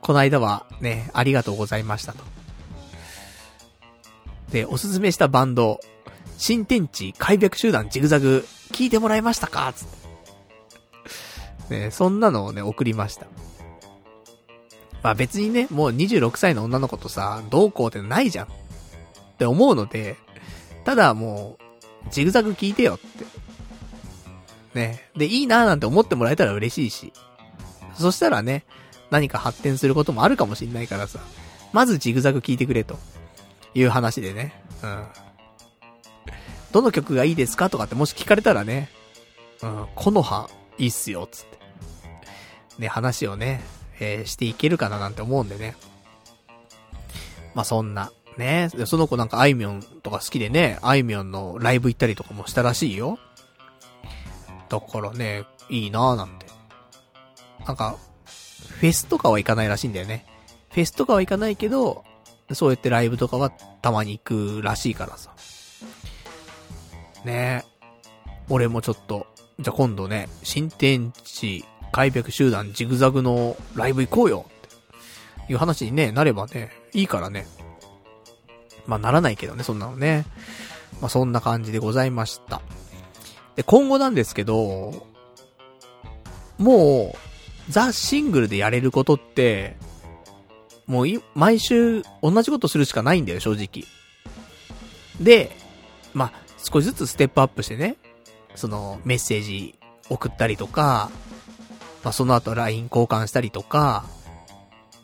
[0.01, 2.23] この間はね、ありがとうございましたと。
[4.51, 5.79] で、おすすめしたバンド、
[6.37, 9.71] 新天地開闢集団ジグザグ、聞いてもらいましたか？
[9.73, 9.87] つっ
[11.69, 11.79] て。
[11.79, 13.27] ね、そんなのをね、送りました。
[15.01, 18.47] まあ別にね、もう26歳の女の子とさ、どうこうってないじゃん。
[18.47, 18.49] っ
[19.37, 20.17] て思うので、
[20.83, 21.57] ただも
[22.07, 23.25] う、ジグザグ聞いてよって。
[24.75, 25.09] ね。
[25.15, 27.13] で、いいなーなんて思ってもらえたら嬉しいし。
[27.95, 28.65] そしたらね、
[29.11, 31.19] 何か発展することもあるかもしんないからさ。
[31.71, 32.97] まずジグザグ聞いてくれと。
[33.75, 34.53] いう話でね。
[34.83, 35.05] うん。
[36.71, 38.89] どの曲がいいですかとかってもし聞かれたらね。
[39.61, 41.59] うん、この葉、いいっすよ、つって。
[42.79, 43.61] ね、話をね、
[43.99, 45.75] えー、していけるかななんて思うんでね。
[47.53, 48.69] まあ、そんな、ね。
[48.85, 53.19] その子なんかあいみょんとか好きでね、あいみょんのライブ行ったりとかもしたらしいよ。
[54.69, 56.45] だからね、いいなぁなんて。
[57.65, 60.25] なんか、フェスとかは行かないらしいんだよね。
[60.71, 62.03] フェスとかは行かないけど、
[62.51, 65.31] そうやってライブとかはたまに行くらしいからさ。
[67.23, 67.73] ねえ。
[68.49, 69.27] 俺もちょっと、
[69.59, 74.45] じゃあ今度ね、新天地開闢集団ジグザグのライブ行こうよ
[75.45, 77.45] っていう話にね、なればね、いいからね。
[78.85, 80.25] まあならないけどね、そんなのね。
[80.99, 82.61] まあそんな感じでございました。
[83.55, 85.07] で、今後なんですけど、
[86.57, 89.77] もう、ザ・シングルでやれることって、
[90.85, 93.85] もう毎週同じことするしかないんだよ、正直。
[95.19, 95.55] で、
[96.13, 97.97] まあ、少しずつステップアップしてね、
[98.55, 99.75] そのメッセージ
[100.09, 101.09] 送ったりとか、
[102.03, 104.05] まあ、その後 LINE 交換したりとか、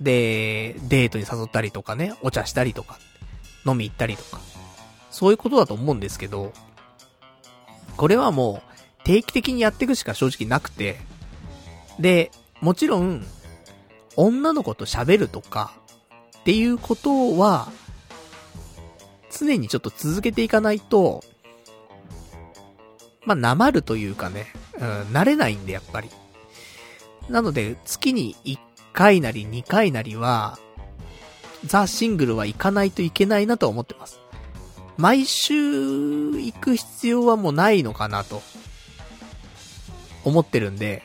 [0.01, 2.97] で、デートに誘ったりとかね、お茶したりとか、
[3.65, 4.41] 飲み行ったりとか、
[5.11, 6.53] そういうことだと思うんですけど、
[7.99, 11.01] これはもう定期的にやっていくしか正直なくて、
[11.99, 12.31] で、
[12.61, 13.25] もちろん、
[14.15, 15.73] 女の子と喋るとか、
[16.39, 17.67] っていうことは、
[19.37, 21.25] 常にちょっと続けていかないと、
[23.25, 24.47] まあ、なまるというかね、
[24.79, 26.09] うん、慣れないんで、やっぱり。
[27.27, 28.57] なので、月に1
[28.93, 30.57] 回なり2回なりは、
[31.65, 34.21] ザ・シングルは行かないといけないなと思ってます。
[34.99, 38.41] 毎週行く必要はもうないのかなと、
[40.25, 41.03] 思ってるんで、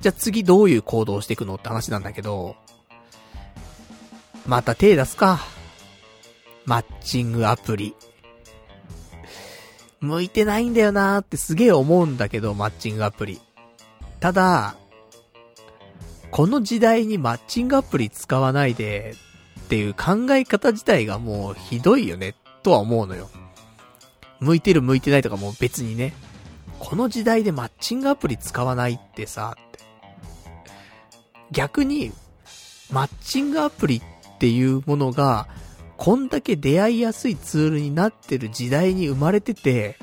[0.00, 2.54] じゃあ次どういう行動していくのって話なんだけど、
[4.46, 5.40] また手出すか。
[6.64, 7.96] マッチングアプリ。
[9.98, 13.40] 向いてないんだよなーってすげえ思うんだけど、マッチングアプリ。
[14.20, 14.76] ただ、
[16.30, 19.16] この時代にマッチングアプリ使わないで
[19.58, 23.30] っていう考え方自体がもうひどいよね、とは思うのよ。
[24.40, 26.12] 向いてる向いてないとかも別にね。
[26.80, 29.78] この時代でマッチングアプリ使わないってさ、って。
[31.52, 32.12] 逆に、
[32.90, 34.02] マッチングアプリっ
[34.38, 35.46] ていうものが、
[35.96, 39.96] こんだけ出会いやすいツールになってる時代に生まれてて、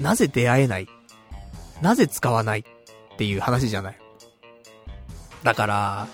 [0.00, 0.88] なぜ出会えない？
[1.82, 2.64] なぜ使わないっ
[3.18, 3.98] ていう話じゃない？
[5.42, 6.08] だから、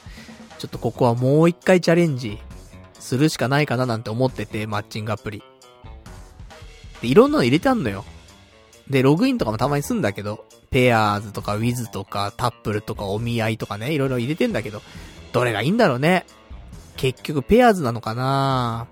[0.58, 2.38] ちょっとここはもう一回チャレンジ
[3.06, 5.42] するしかないかななんて思ってて、マッチングアプリ。
[7.00, 8.04] で、いろんなの入れてあんのよ。
[8.90, 14.82] で、ログインとかもたまにすんだけど、ペアーズとかウィズとかタップルとかお見合いとかね、いろいろ入れてんだけど、
[15.32, 16.26] どれがいいんだろうね。
[16.96, 18.88] 結局ペアーズなのかな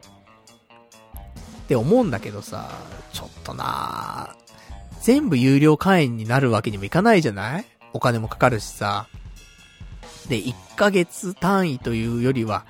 [1.62, 2.70] って思うんだけどさ、
[3.12, 4.36] ちょっとな
[5.00, 7.64] 全部有料会員になるわけにもいかないじゃない？
[7.92, 9.06] お金もかかるしさ。
[10.28, 12.64] で、1ヶ月単位というよりは、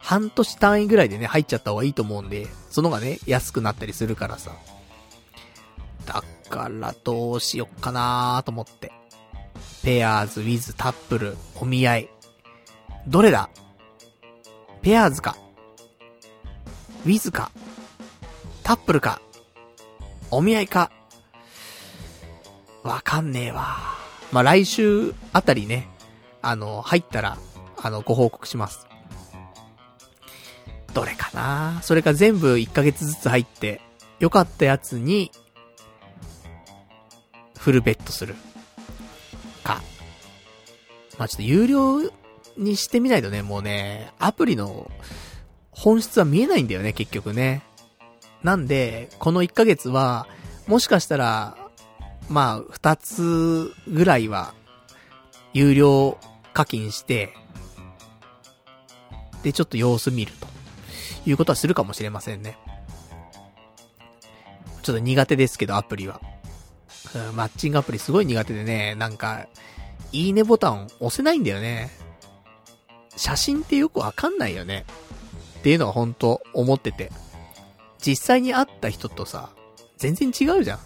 [0.00, 4.50] 半年単位ぐらいでね、入っちゃった方がいいと思うんで、その方がね、安くなったりするからさ。
[6.06, 8.90] だからどうしよっかなーと思って。
[9.84, 12.08] ペアーズ、ウィズ、タップル、お見合い。
[13.06, 13.50] どれだ？
[14.82, 15.36] ペアーズか。
[17.06, 17.52] ウィズか。
[18.62, 19.20] タップルか。
[20.30, 20.90] お見合いか。
[22.82, 23.76] わかんねえわ。
[24.32, 25.88] まあ、来週あたりね、
[26.42, 27.36] あの、入ったら、
[27.82, 28.86] あの、ご報告します。
[30.94, 33.80] どれかなそれか全部1ヶ月ずつ入って、
[34.18, 35.30] 良かったやつに、
[37.58, 38.34] フルベットする。
[39.62, 39.82] か。
[41.18, 42.10] まあ、ちょっと有料
[42.56, 44.90] にしてみないとね、もうね、アプリの
[45.70, 47.62] 本質は見えないんだよね、結局ね。
[48.42, 50.26] なんで、この1ヶ月は、
[50.66, 51.56] もしかしたら、
[52.28, 54.54] まあ、2つぐらいは、
[55.52, 56.18] 有料
[56.52, 57.34] 課金して、
[59.42, 60.46] で、ちょっと様子見ると。
[61.26, 62.56] いうことはするかもしれませんね。
[64.82, 66.20] ちょっと苦手ですけど、アプリは。
[67.14, 69.46] うんマッチングアプリすごい苦手でね、なんか、
[70.12, 71.90] いいねボタン押せないんだよね。
[73.16, 74.84] 写真ってよくわかんないよね。
[75.58, 77.12] っていうのは本当思ってて。
[78.00, 79.50] 実際に会った人とさ、
[79.98, 80.78] 全然違うじゃん。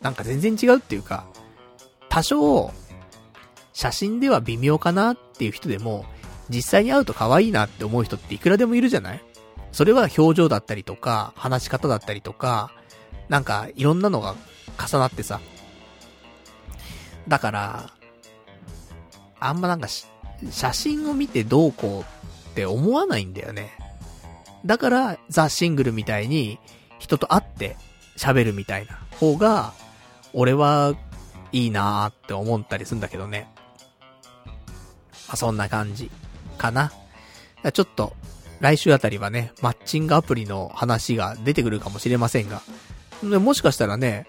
[0.00, 1.26] なんか全然違うっていうか、
[2.08, 2.72] 多少、
[3.72, 6.04] 写真では微妙かなっていう人でも、
[6.48, 9.24] 実際に会うと可愛いなって思う人っていくらでもいるじゃない？
[9.76, 12.72] それは表情だったりとか、話し方だったりとか、
[13.28, 14.34] なんかいろんなのが
[14.78, 15.38] 重なってさ。
[17.28, 17.90] だから、
[19.38, 19.86] あんまなんか
[20.50, 22.06] 写真を見てどうこ
[22.48, 23.76] うって思わないんだよね。
[24.64, 26.58] だから、ザ・シングルみたいに、
[26.98, 27.76] 人と会って
[28.16, 29.74] 喋るみたいな方が、
[30.32, 30.94] 俺は
[31.52, 33.46] いいなーって思ったりするんだけどね。
[35.28, 36.10] まあ、そんな感じ。
[36.56, 36.90] かな。
[37.74, 38.14] ちょっと、
[38.60, 42.62] 来週あたりはね、マッチングアプリの話が出てくるかもしれませんが。
[43.22, 44.26] もしかしたらね、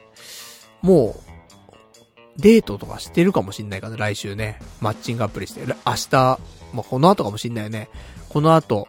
[0.82, 4.60] もう、デートとかしてるかもしんないから、来週ね。
[4.80, 5.62] マッチングアプリして。
[5.66, 5.74] 明
[6.10, 6.40] 日、
[6.74, 7.90] まあ、この後かもしんないよね。
[8.30, 8.88] この後、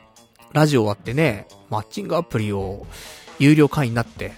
[0.52, 2.86] ラジオ終わってね、マッチングアプリを
[3.38, 4.32] 有料会員になって、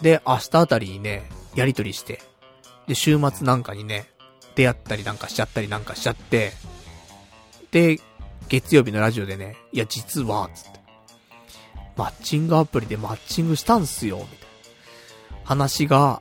[0.00, 2.22] で、明日あたりにね、やりとりして、
[2.86, 4.06] で、週末なんかにね、
[4.54, 6.52] 出会ったりなんかしちゃったりなんかしちゃって、
[7.70, 8.00] で、
[8.50, 10.80] 月曜日のラジオでね、いや、実は、つって、
[11.96, 14.38] マッチングアプリでマッチングしたんすよ、みたい
[15.38, 15.38] な。
[15.44, 16.20] 話が、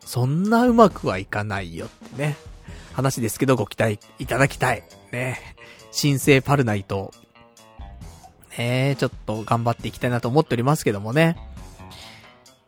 [0.00, 2.36] そんなうまくはいかないよってね。
[2.94, 4.82] 話ですけどご期待いただきたい。
[5.10, 5.38] ね。
[5.90, 7.12] 新生パルナイト。
[8.56, 11.36] ねちょっと頑張っていきたいなと思っておりますけどもね。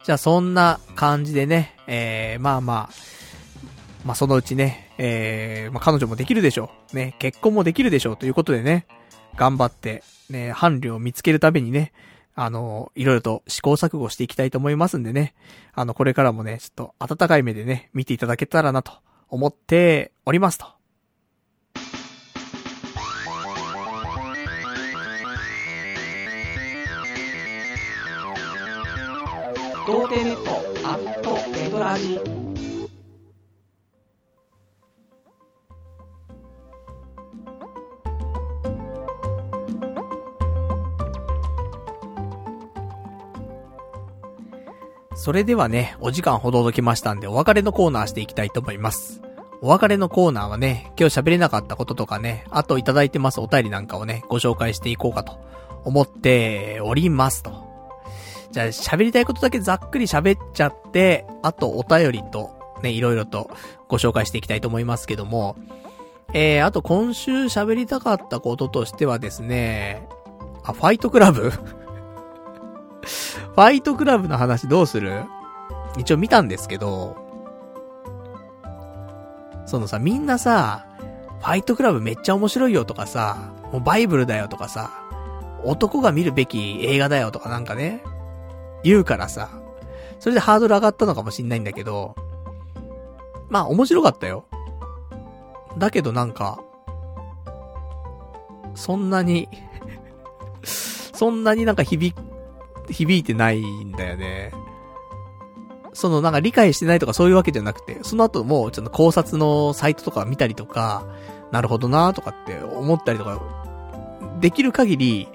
[0.05, 2.95] じゃあそんな感じでね、えー、まあまあ、
[4.05, 6.97] まあそのうちね、えー、まあ彼女もできるでしょう。
[6.97, 8.87] ね、結婚もできるでしょうということでね、
[9.37, 11.93] 頑張って、ね、伴侶を見つけるためにね、
[12.35, 15.35] あの、いろいろと試行錯誤していきたいと思いますんでね。
[15.73, 18.93] あの、これからもね、ちょっと温かい目でね、見ていただけたらなと
[19.29, 20.67] 思っておりますと。
[29.87, 32.44] 童貞ネットアットネトラジ
[45.25, 49.23] それではね、お時間ほど届きましたんで、お別れのコーナーしていきたいと思います。
[49.63, 55.41] お別れのコーナーはね、今日喋れなかったこととかね、あといただいてますお便りなんかをね、ご紹介していこうかと
[55.85, 57.53] 思っておりますと。
[58.51, 62.51] じゃあ喋りたいことだけざっくり喋っちゃって、あとお便りと
[62.83, 63.51] ね、いろいろと
[63.89, 65.57] ご紹介していきたいと思いますけども、
[66.35, 70.07] えー、あと今週喋りたかったこととしてはですね、
[70.65, 71.51] あ、ファイトクラブ？
[73.55, 75.25] ファイトクラブの話どうする？
[75.97, 77.17] 一応見たんですけど、
[79.67, 80.87] そのさ、みんなさ、
[81.41, 84.91] ファイトクラブめっちゃ面白いよとかさ、もうバイブルだよとかさ、
[85.63, 88.03] 男が見るべき映画だよとかなんかね、
[88.83, 89.51] 言うからさ、
[90.19, 92.15] それでハードル上がったのかもしんないんだけど、
[93.49, 94.45] まあ面白かったよ。
[95.79, 96.61] だけどなんか、
[98.75, 99.49] そんなに
[100.65, 102.15] そんなになんか響
[102.89, 104.53] 響いてないんだよね。
[105.93, 111.07] そのなんか理解してないとかそういうわけじゃなくて、その後もちょっと考察のサイトとか見たりとか、
[111.53, 113.41] なるほどなとかって思ったりとか、
[114.41, 115.29] できる限り、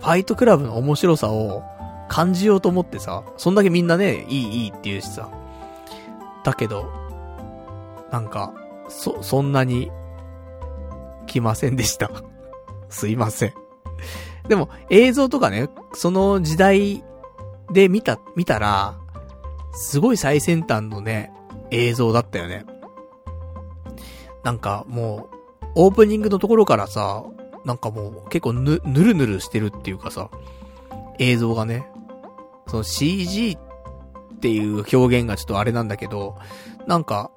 [0.00, 1.62] ファイトクラブの面白さを
[2.08, 5.28] 感じようと思ってさ、そんだけみんなね、いいいいって言うしさ。
[6.44, 6.90] だけど、
[8.12, 8.54] なんか、
[8.88, 9.90] そ、そんなに、
[11.26, 12.10] 来ませんでした。
[12.88, 13.52] すいません。
[14.48, 17.04] でも、映像とかね、その時代
[17.72, 18.98] で見た、見たら、
[19.72, 21.32] すごい最先端のね、
[21.70, 22.64] 映像だったよね。
[24.42, 27.24] なんかもう、オープニングのところからさ、
[27.64, 30.30] なんかもう結構ぬ、ぬるぬるしてるっていうかさ、
[31.18, 31.86] 映像がね、
[32.66, 33.58] その CG
[34.34, 36.38] っていう表現がちょっとあれなんだけど、
[36.86, 37.30] なんか、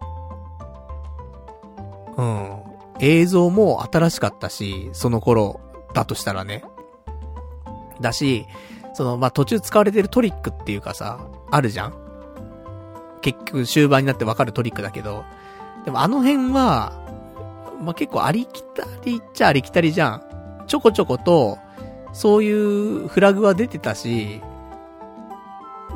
[2.17, 2.57] うん、
[2.99, 5.59] 映像も新しかったし、その頃
[5.93, 6.63] だとしたらね。
[8.01, 8.45] だし、
[8.93, 11.19] その、まあ、途中使われてるトリックっていうかさ、
[11.49, 11.93] あるじゃん？
[13.21, 15.23] 結局終盤になってわかるトリックだけど、
[15.85, 16.99] でもあの辺は、
[17.81, 20.63] まあ、結構ありきたりっちゃありきたりじゃん。
[20.67, 21.57] ちょこちょこと、
[22.13, 24.41] そういうフラグは出てたし、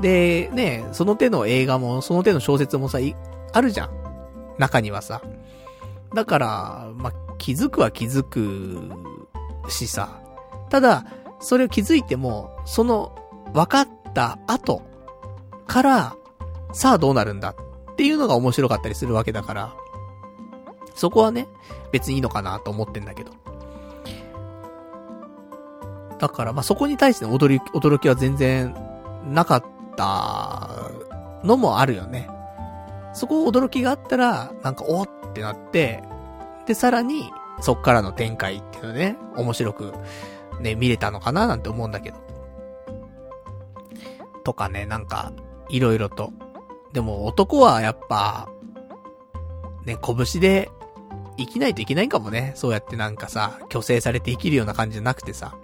[0.02, 2.99] で、ね、その手の映画も、その手の小説もさ、
[3.53, 3.90] あるじゃん。
[4.57, 5.22] 中にはさ。
[6.14, 8.90] だから、まあ、気づくは気づく
[9.69, 10.19] しさ。
[10.69, 11.06] ただ、
[11.45, 13.15] それを気づいても、その、
[13.53, 14.81] 分かった後
[15.67, 16.15] から、
[16.73, 17.55] さあどうなるんだ
[17.91, 19.76] っていうのが面白かったりするわけだから、
[20.95, 21.47] そこはね、
[21.91, 23.31] 別にいいのかなと思ってんだけど。
[26.17, 28.76] だから、まあ、そこに対しての驚き、驚きは全然
[29.27, 29.63] なかっ
[29.95, 30.91] た
[31.43, 32.27] のもあるよね。
[33.13, 36.01] そこ驚きがあったら、なんか、おってなって、
[36.65, 37.31] で、さらに、
[37.61, 39.93] そっからの展開っていうのね、面白く
[40.60, 42.18] ね、見れたのかななんて思うんだけど。
[44.44, 45.32] とかね、なんか、
[45.69, 46.32] いろいろと。
[46.94, 48.48] でも男はやっぱ、
[49.86, 50.72] ね、拳で
[51.38, 52.53] 生きないといけないかもね。
[52.56, 55.57] そうやってなんかさ、虚勢されて生きるような感じじゃなくてさ。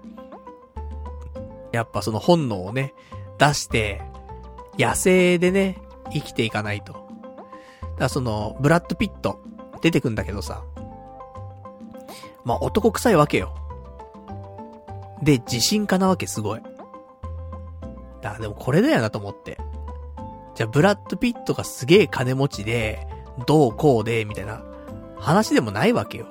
[1.72, 2.94] やっぱその本能をね、
[3.38, 4.02] 出して、
[4.78, 5.78] 野生でね、
[6.12, 6.94] 生きていかないと。
[6.94, 7.06] だか
[7.98, 9.42] らその、ブラッドピット、
[9.82, 10.64] 出てくんだけどさ。
[12.44, 13.56] まあ男臭いわけよ。
[15.22, 16.62] で、自信家なわけすごい。
[18.22, 19.58] だでもこれだよなと思って。
[20.56, 23.08] じゃあブラッドピットがすげえ金持ちで、
[23.48, 24.64] どうこうで、みたいな
[25.18, 26.28] 話でもないわけよ。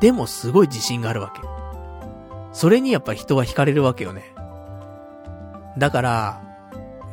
[0.00, 1.40] でもすごい自信があるわけ。
[2.52, 4.34] それにやっぱ人は惹かれるわけよね。
[5.78, 6.42] だから、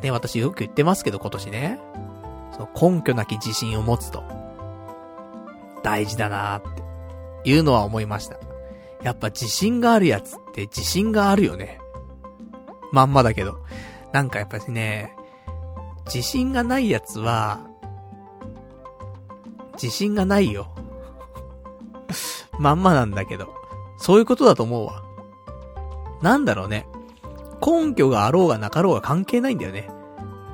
[0.01, 1.79] ね、私よく言ってますけど今年ね、
[2.53, 4.23] その根拠なき自信を持つと、
[5.83, 6.61] 大事だなーっ
[7.43, 8.37] ていうのは思いました。
[9.03, 11.79] やっぱ自信があるやつって自信があるよね。
[12.91, 13.59] まんまだけど。
[14.11, 15.15] なんかやっぱりね、
[16.05, 17.61] 自信がないやつは、
[19.73, 20.67] 自信がないよ。
[22.59, 23.47] まんまなんだけど。
[23.97, 25.03] そういうことだと思うわ。
[26.21, 26.87] なんだろうね。
[27.65, 29.89] 根拠があろうがなかろうが関係ないんだよね。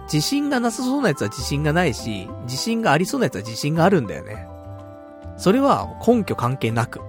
[0.03, 4.48] 自信がなさそうなやつは自信がないし、自信がありそうなやつは自信があるんだよね。
[5.38, 7.02] それは根拠関係なく。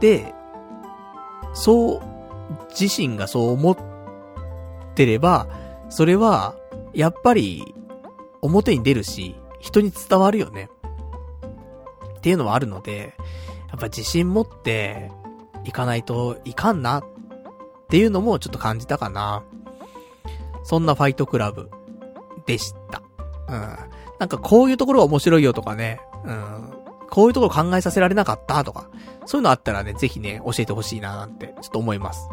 [0.00, 0.34] で、
[1.52, 2.00] そう、
[2.78, 3.76] 自身がそう思っ
[4.94, 5.48] てれば、
[5.88, 6.54] それは、
[6.94, 7.74] やっぱり、
[8.40, 10.68] 表に出るし、人に伝わるよね。
[12.18, 13.14] っていうのはあるので、
[13.68, 15.10] やっぱ自信持って、
[15.64, 17.04] いかないといかんな、っ
[17.88, 19.42] ていうのもちょっと感じたかな。
[20.62, 21.70] そんなファイトクラブ、
[22.48, 23.02] でした。
[23.48, 23.78] うん。
[24.18, 26.72] なんかこういうところが面白いよとかね、うん。
[27.10, 28.88] こういうところ考えさせられなかったとか、
[29.28, 32.30] そういうのあったらね、ぜひね、教えてほしいななんて、ちょっと思います。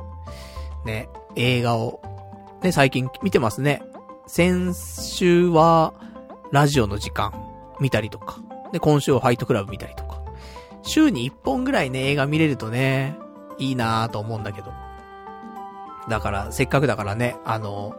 [0.86, 2.02] ね、映画を、
[2.64, 3.82] ね、最近見てますね。
[4.28, 5.94] 先週は、
[6.54, 7.34] ラジオの時間、
[7.82, 8.40] 見たりとか。
[8.72, 10.22] で、今週はファイトクラブ見たりとか。
[10.84, 13.18] 週に1本ぐらいね、映画見れるとね、
[13.58, 14.72] いいなぁと思うんだけど。
[16.08, 17.96] だから、せっかくだからね、あの、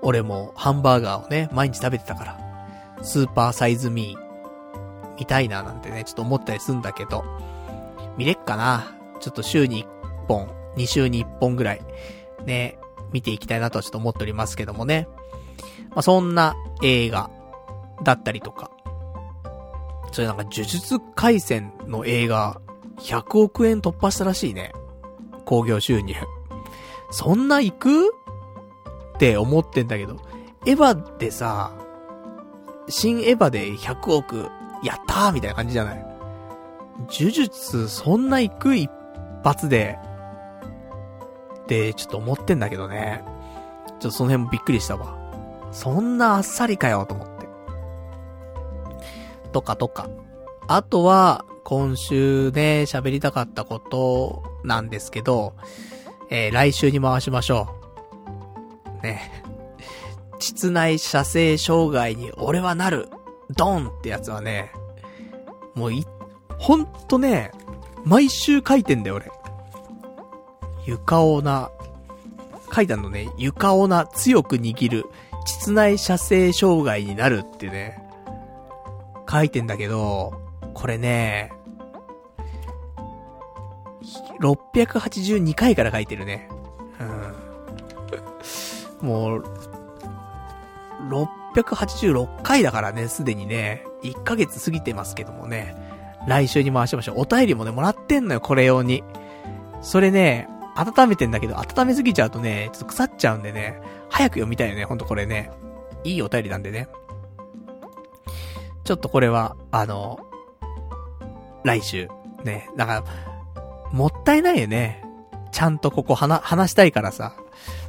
[0.00, 2.38] 俺もハンバーガーをね、毎日食べてたから、
[3.02, 7.26] スーパーサイズミー、見たいななんてね、ちょっと思ったりすんだけど、
[8.18, 11.80] 見れっかなちょっと週に1本、2週に1本ぐらい、
[12.44, 12.78] ね、
[13.12, 15.08] 見ていきたいなとはちょっと思っておりますけどもね。
[15.90, 17.30] まあ、そんな映画
[18.04, 18.70] だったりとか。
[20.12, 22.60] それなんか呪術回戦の映画、
[22.98, 24.72] 100億円突破したらしいね。
[25.44, 26.14] 興行収入。
[27.10, 28.08] そんな行く？
[28.08, 30.16] って思ってんだけど、
[30.66, 31.72] エヴァでさ、
[32.88, 34.48] 新エヴァで100億、
[34.82, 36.07] やったーみたいな感じじゃない？
[37.06, 38.90] 呪術、そんな行く一
[39.44, 39.98] 発で、
[41.62, 43.22] ってちょっと思ってんだけどね。
[43.86, 45.16] ちょっとその辺もびっくりしたわ。
[45.70, 47.48] そんなあっさりかよ、と思って。
[49.52, 50.08] とかとか。
[50.66, 55.52] あとは、今週ね、喋りたかったことなんですけど、
[56.30, 57.68] えー、来週に回しましょ
[59.02, 59.02] う。
[59.02, 59.44] ね。
[60.38, 63.08] 膣内射精障害に俺はなる。
[63.56, 64.72] ドンってやつはね、
[65.74, 66.06] もうい、
[66.58, 67.52] ほんとね、
[68.04, 69.30] 毎週書いてんだよ俺。
[70.86, 71.70] 床をな、
[72.74, 75.04] 書いたのね、床をな強く握る、
[75.44, 78.02] 膣内射精障害になるってね、
[79.30, 80.40] 書いてんだけど、
[80.74, 81.52] これね、
[84.40, 86.48] 682回から書いてるね。
[89.02, 89.08] うん。
[89.08, 89.44] もう、
[91.54, 95.87] 686回だからね、すでにね、1ヶ月過ぎてますけどもね、
[96.28, 97.20] 来週に回しましょう。
[97.20, 99.02] お便りもね、もらってんのよ、これ用に。
[99.80, 100.46] それね、
[100.76, 103.80] 温めてんだけど、温めすぎちゃうとね、ちょっと腐っちゃうんでね、
[104.10, 105.50] 早く読みたいよね、ほんとこれね。
[106.04, 106.88] いいお便りなんでね。
[108.84, 110.20] ちょっとこれは、あの、
[111.64, 112.08] 来週、
[112.44, 113.04] ね、だから、
[113.92, 115.02] もったいないよね。
[115.50, 117.34] ちゃんとここ話、話したいからさ。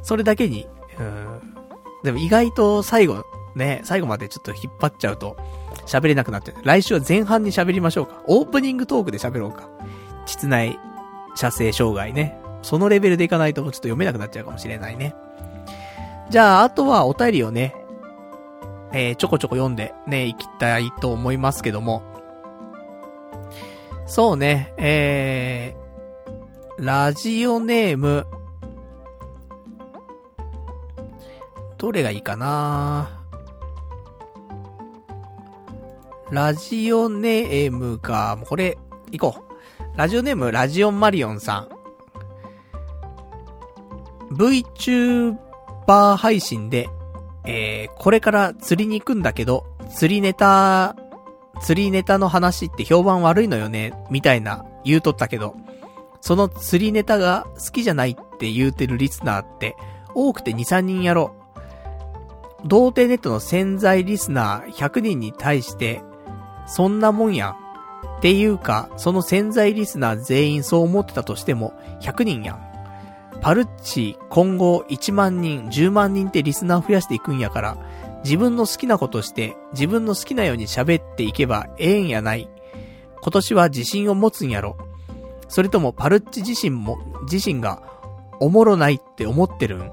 [0.02, 0.66] それだけに、
[0.98, 1.56] うん。
[2.02, 5.36] でも意外と最後、ね、最後までちょっと引っ張っちゃうと、
[5.86, 8.22] 喋れなくなって、来週は前半に喋りましょうか。
[8.26, 9.68] オープニングトークで喋ろうか。
[10.26, 10.78] 室内、
[11.34, 12.38] 射精障害ね。
[12.62, 15.14] そのレベルでいかないとちょっと読めなくなっちゃうかもしれないね。
[16.28, 17.74] じゃあ、あとはお便りをね、
[18.92, 22.02] えー、ちょこちょこ読んでね、いきたいと思いますけども。
[24.06, 28.26] そうね、えー、ラジオネーム、
[31.78, 33.19] どれがいいかな
[36.30, 38.78] ラジオネームが、これ、
[39.10, 39.98] いこう。
[39.98, 41.68] ラジオネーム、ラジオンマリオンさん。
[44.34, 46.88] VTuber 配信で、
[47.44, 50.94] えー、これから釣りに行くんだけど、釣りネタ、
[51.60, 55.56] 釣りネタの話って評判悪いのよね、みたいな言うとったけど、
[56.20, 59.74] その釣りネタが好きじゃないって言うてるリスナーって、
[60.14, 61.34] 多くて2、3人やろ
[62.64, 62.68] う。
[62.68, 66.02] 童貞ネットの潜在リスナー100人に対して、
[66.72, 67.56] そんなもんや。
[68.18, 72.60] っていうか、その潜在リスナー全員そう思ってたとしても、100人やん。
[73.40, 77.78] パルッチ今後1万人、10万人ってリスナー増やしていくんやから、
[78.22, 82.48] 自分の好きなことして、自分の好きなように喋っていけばええんやない。
[83.22, 84.76] 今年は自信を持つんやろ。
[85.48, 86.98] それともパルッチ自身も、
[87.30, 87.82] 自身が
[88.38, 89.90] おもろないって思ってるん？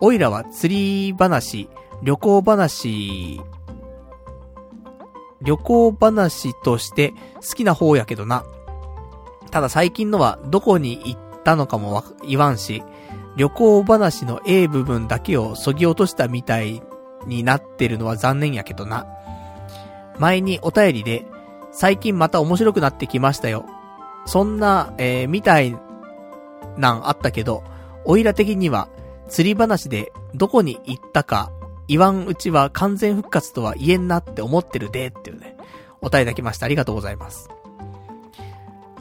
[0.00, 1.68] おいらは釣り話、
[2.02, 3.40] 旅行話、
[5.42, 8.44] 旅行話として好きな方やけどな。
[9.50, 12.82] ただ最近のはどこに行ったのかも言わんし、
[13.36, 16.82] 旅行話の A 部分だけを削ぎ落としたみたい
[17.26, 19.06] になってるのは残念やけどな。
[20.18, 21.26] 前にお便りで、
[21.70, 23.64] 最近また面白くなってきましたよ。
[24.26, 25.76] そんな、えー、みたい
[26.76, 27.62] なんあったけど、
[28.04, 28.88] おいら的には、
[29.28, 31.52] 釣り話でどこに行ったか、
[31.88, 35.56] 言わんうちは完全復活とは言えんなって思ってるで、っていうね、
[36.00, 36.66] お便りいただきました。
[36.66, 37.48] ありがとうございます。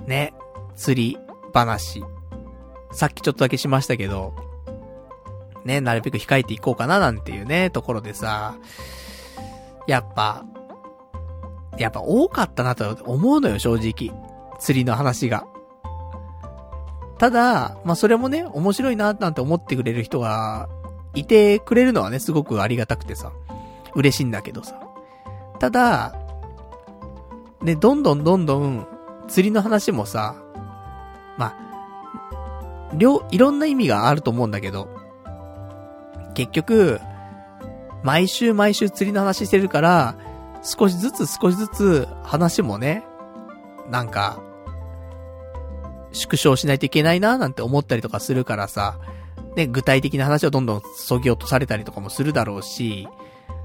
[0.07, 0.33] ね、
[0.75, 1.17] 釣り
[1.53, 2.03] 話。
[2.91, 4.33] さっきちょっとだけしましたけど、
[5.65, 8.55] ね、なるべく控えていこうかななんていうね、ところでさ、
[9.85, 10.45] やっぱ、
[11.77, 14.17] やっぱ多かったなと思うのよ、正直。
[14.59, 15.45] 釣りの話が。
[17.17, 20.69] ただ、まあ、それもね、面白いな、なんて思ってくれる人が、
[21.19, 23.31] いてくれるのはね、すごくありがたくてさ、
[23.95, 24.79] 嬉しいんだけどさ。
[25.59, 26.15] ただ、
[27.61, 28.87] ね、どんどんどんどん、
[29.27, 30.35] 釣りの話もさ、
[31.37, 34.87] まあ、両、いろんな意味があると思うんだけど、
[36.33, 36.99] 結局、
[38.03, 40.15] 毎週毎週釣りの話してるから、
[40.63, 43.03] 少しずつ少しずつ話もね、
[43.89, 44.39] なんか、
[46.11, 48.99] 縮小しないといけないななんて思ったりとかするからさ、
[49.57, 53.07] ね、具体的な話をどんどん削ぎ落とされたりとかもするだろうし、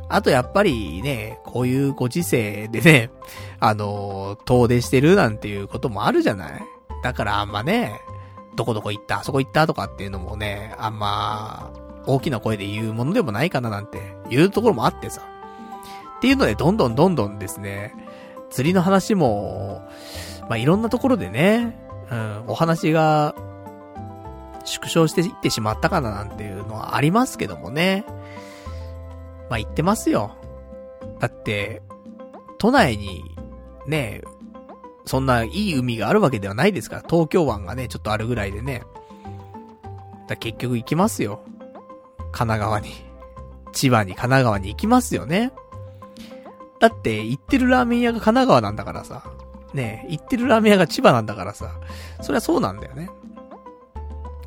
[0.08, 3.10] あとやっぱりね、こういうご時世でね、
[3.60, 6.62] あの遠出してるなんていうこともあるじゃない？
[7.02, 8.00] だからあんまね、
[8.56, 11.70] どこどこ行った、あそこ行ったとかっていうのもね、あんま、
[12.06, 14.00] 大きな声で言うものでもないかななんて、
[14.30, 15.20] いうところもあってさ。
[16.18, 17.94] っていうので、どんどんどんどんですね、
[18.50, 19.82] 釣りの話も、
[20.48, 21.78] まあ、いろんなところでね、
[22.10, 23.34] うん、お話が、
[24.64, 28.04] 縮小していってしまったかななんていうのはありますけどもね。
[29.48, 30.36] まあ、言ってますよ。
[31.18, 31.82] だって、
[32.58, 33.36] 都内に、
[33.86, 34.22] ね、
[35.04, 38.82] そんないい海があるわけではないですから、東京湾がね、ちょっとあるぐらいでね。
[40.28, 41.42] だ結局行きますよ。
[42.30, 42.90] 神奈川に。
[43.72, 45.52] 千葉に神奈川に行きますよね。
[46.78, 49.22] だって、行ってるラーメン屋が神奈川なんだからさ。
[49.74, 51.78] ね行ってるラーメン屋が千葉なんだからさ。
[52.20, 53.10] そりゃそうなんだよね。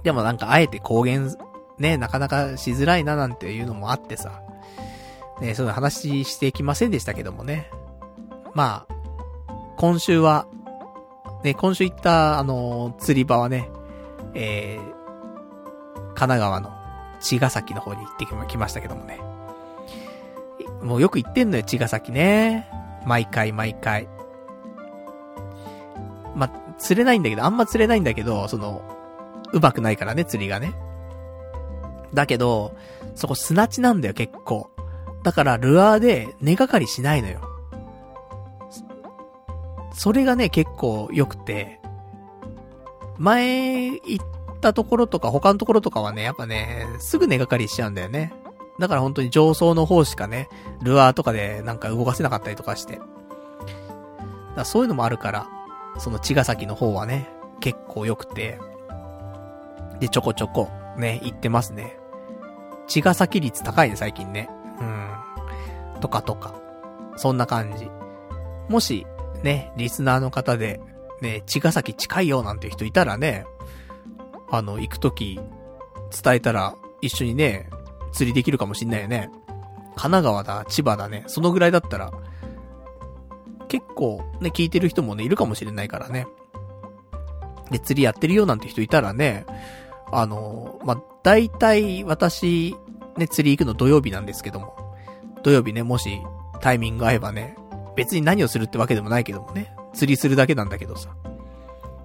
[0.06, 1.36] でもなんか、あえて公言、
[1.80, 4.44] ね、なかなかしづらいななんていうのもあってさ。
[5.42, 7.72] ねそういう話してきませんでしたけどもね。
[8.54, 8.96] まあ、
[9.78, 10.46] 今週は、
[11.44, 13.68] ね、今週行った、あの、釣り場はね、
[14.36, 16.72] えー、神奈川の
[17.20, 19.20] 茅ヶ崎の方に行ってきましたけどもね。
[20.84, 22.70] もうよく行ってんのよ、茅ヶ崎ね。
[23.08, 24.08] 毎回毎回。
[26.36, 28.95] ま釣れないんだけど、あんま釣れないんだけど、その、
[29.56, 30.76] うまくないからね、釣りがね。
[32.14, 32.76] だけど、
[33.16, 34.70] そこ砂地なんだよ、結構。
[35.24, 37.40] だから、ルアーで根がかりしないのよ。
[39.94, 41.80] それがね、結構良くて、
[43.18, 44.26] 前行っ
[44.60, 48.34] たところとか他のところとかはね、やっぱね、すぐ根がかりしちゃうんだよね。
[48.78, 50.50] だから本当に上層の方しかね、
[50.84, 53.00] ルアーとかでなんか動かせなかったりとかして。
[54.58, 55.48] だそういうのもあるから、
[55.98, 57.30] その茅ヶ崎の方はね、
[57.62, 58.60] 結構良くて、
[60.00, 61.98] で、ちょこちょこ、ね、行ってますね。
[62.88, 64.50] 茅ヶ崎率高いね、最近ね。
[64.80, 64.84] う
[65.98, 66.00] ん。
[66.02, 66.54] とかとか。
[67.18, 67.90] そんな感じ。
[68.70, 69.06] もし、
[69.44, 70.80] ね、リスナーの方で、
[71.22, 73.46] ね、茅ヶ崎近いよなんて人いたらね、
[74.52, 75.40] あの、行くとき、
[76.24, 77.70] 伝えたら、一緒にね、
[78.12, 79.30] 釣りできるかもしんないよね。
[79.96, 82.12] 神奈川だ、千葉だね、そのぐらいだったら、
[83.68, 86.28] 結構ね、聞いてる人もね、いるかもしれないからね。
[87.72, 89.46] で、釣りやってるよなんて人いたらね、
[90.12, 92.76] あの、まあ、大体私、
[93.18, 94.76] ね、釣り行くの土曜日なんですけども、
[95.44, 96.22] 土曜日ね、もし
[96.62, 97.56] タイミング合えばね、
[97.96, 101.16] 別に何をするってわけでもないけどもね、釣りするだけなんだけどさ。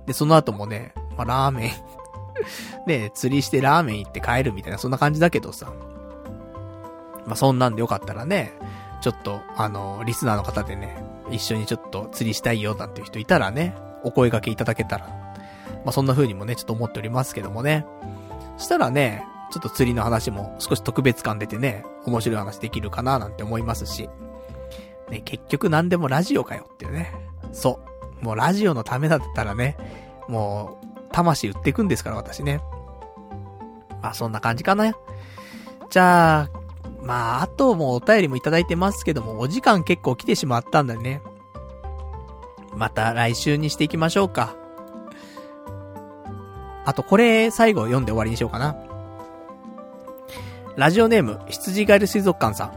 [0.06, 1.70] で、その後もね、まあ、ラーメン
[2.86, 5.72] ね、釣りしてラーメン行って帰るみたいな、そんな感じだけどさ。
[7.27, 8.52] まあ、そんなんでよかったらね、
[9.01, 10.97] ちょっと、あの、リスナーの方でね、
[11.31, 15.09] 一緒にちょっと釣りしたいよなんていう人いたらね、お声掛けいただけたら、
[15.85, 17.86] まあ、そんな風にもね、ちょっと思っておりますけどもね。
[18.59, 24.09] したらね、ちょっと釣りの話も少し特別感出てね、面白い話できるかななんて思いますし。
[25.11, 27.12] ね、結局何でもラジオかよっていうね。
[27.52, 27.81] そ
[28.23, 28.24] う。
[28.24, 29.77] もうラジオのためだったらね、
[30.28, 32.61] もう、魂売っていくんですから、私ね。
[34.02, 34.94] まあそんな感じかな。
[35.90, 36.51] じゃあ、
[37.02, 41.23] まああともお便りもいただいてますけども、お時間結構来てしまったんだね。
[42.77, 44.60] また来週にしていきましょうか。
[46.91, 48.77] あとこれ最後読んで終わりにしようかな。
[50.75, 52.73] ラジオネーム、羊ガエル水族館さん。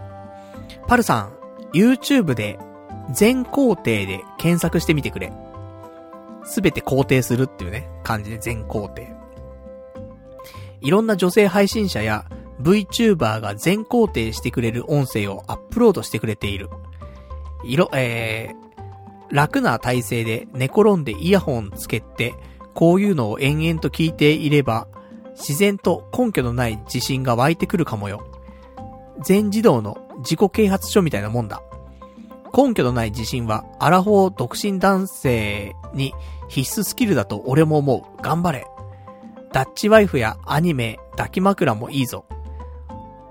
[0.87, 1.33] パルさん、
[1.73, 2.59] YouTube で
[3.11, 5.33] 全工程で検索してみてくれ。
[6.43, 9.01] すべて肯定するっていうね、感じで全工程。
[10.81, 12.25] いろんな女性配信者や
[12.61, 16.69] VTuber が全肯定してくれる音声をアップロードしてくれている。
[17.65, 22.35] いろ、えー、楽な体勢で寝転んでイヤホンつけて、
[22.73, 24.87] こういうのを延々と聞いていれば、
[25.35, 28.25] 自然と根拠のない自信が湧いてくるかもよ。
[29.23, 31.61] 全自動の自己啓発書みたいなもんだ。
[32.55, 36.13] 根拠のない自信は、アラフォー独身男性に
[36.49, 38.21] 必須スキルだと俺も思う。
[38.21, 38.67] 頑張れ。
[39.51, 42.25] ダッチワイフやアニメ、抱き枕もいいぞ。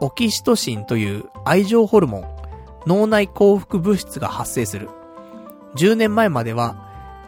[0.01, 2.25] オキシトシンという愛情ホルモン、
[2.87, 4.89] 脳内幸福物質が発生する。
[5.77, 6.82] 10年前までは、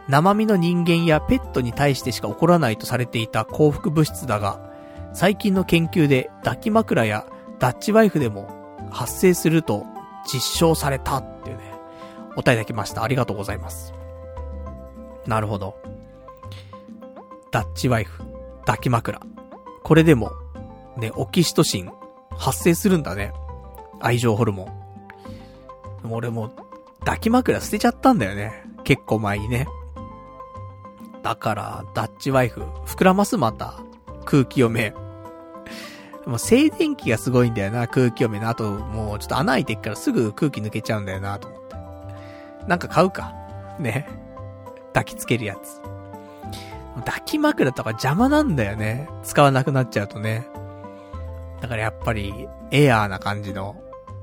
[0.07, 4.59] 生身の人間やペットに対してしか起こらないとされていた幸福物質だが、
[5.13, 7.25] 最近の研究で抱き枕や
[7.59, 9.85] ダッチワイフでも発生すると
[10.31, 11.73] 実証されたっていうね、
[12.33, 13.03] お答えいただきました。
[13.03, 13.93] ありがとうございます。
[15.25, 15.77] なるほど。
[17.51, 18.23] ダッチワイフ、
[18.65, 19.19] 抱き枕。
[19.83, 20.31] これでも、
[20.97, 21.91] ね、オキシトシン
[22.37, 23.33] 発生するんだね。
[24.01, 24.65] 愛情ホルモ
[26.03, 26.07] ン。
[26.07, 26.51] も俺も、
[26.99, 28.63] 抱き枕捨てちゃったんだよね。
[28.83, 29.67] 結構前にね。
[31.25, 33.79] だから、ダッチワイフ、膨らますまた、
[34.25, 34.93] 空気読め。
[36.27, 38.47] もう静電気がすごいんだよな、空気読めの。
[38.47, 41.75] あと、もうちょっと穴開いてっからすぐ空気抜けちゃうんだよな、と思って。
[42.67, 43.33] なんか買うか。
[43.79, 44.07] ね。
[44.93, 45.81] 抱きつけるやつ。
[47.03, 49.09] 抱き枕とか邪魔なんだよね。
[49.23, 50.47] 使わなくなっちゃうとね。
[51.59, 53.75] だからやっぱり、エアーな感じの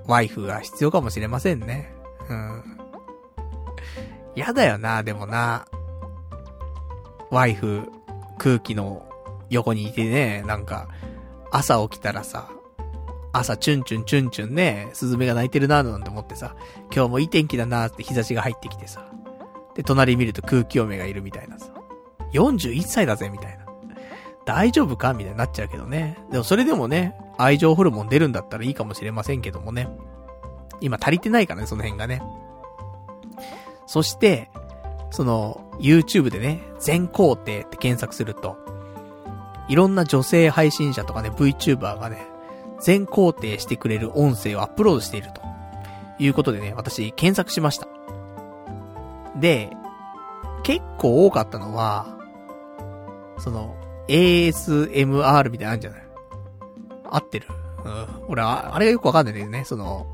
[0.07, 1.93] ワイフが必要かもしれませんね。
[2.29, 2.62] うん。
[4.37, 5.66] やだよな、でもな。
[7.33, 7.91] ワイフ、
[8.37, 9.09] 空気の
[9.49, 10.89] 横にいてね、なんか、
[11.51, 12.51] 朝起きたらさ、
[13.33, 16.55] 朝チュンチュンチュンチュンね、スズメが鳴いてるなーなんて思ってさ、
[16.95, 19.11] 今日もいい天気だなーって日差しが入ってきてさ、
[19.75, 21.73] で、隣見ると空気読めがいるみたいなさ、
[22.35, 23.65] 41歳だぜ、みたいな。
[24.45, 26.19] 大丈夫かみたいになっちゃうけどね。
[26.31, 29.89] でもそれでもね、愛情ホルモン出るんだったらいいかもしれませんけどもね。
[30.83, 32.23] 今足りてないからね、その辺がね。
[33.87, 34.51] そして、
[35.13, 38.57] その、YouTube でね、全工程って検索すると、
[39.69, 42.27] いろんな女性配信者とかね、VTuber がね、
[42.81, 45.41] 全工程してくれる音声をアップロードしていると。
[46.19, 47.89] いうことでね、私検索しました。
[49.41, 49.71] で、
[50.63, 52.17] 結構多かったのは、
[53.39, 53.75] その、
[54.09, 56.03] ASMR みたいなのあるんじゃない？
[57.11, 57.49] 合ってる？
[57.85, 58.07] うん。
[58.29, 59.65] 俺、あれがよくわかんないんだよね。
[59.65, 60.07] その、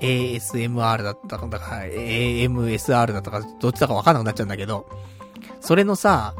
[0.00, 4.86] ASMR だったか、か AMSR だったか、どっちだかわかんなくなっちゃうんだけど、
[5.60, 6.34] それのさ、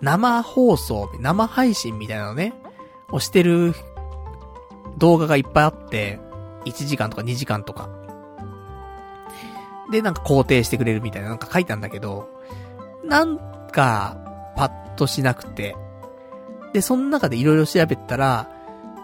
[0.00, 2.54] 生放送、生配信みたいなのね、
[3.10, 3.74] をしてる
[4.98, 6.20] 動画がいっぱいあって、
[6.64, 7.88] 1時間とか2時間とか。
[9.90, 12.28] で、なんか肯定してくれるみたいななんか書いたんだけど、
[13.04, 13.38] なん
[13.72, 14.16] か、
[14.56, 15.76] パッとしなくて。
[16.72, 18.48] で、その中でいろいろ調べたら、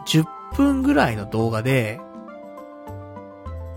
[0.07, 0.25] 10
[0.55, 2.01] 分ぐらいの動画で、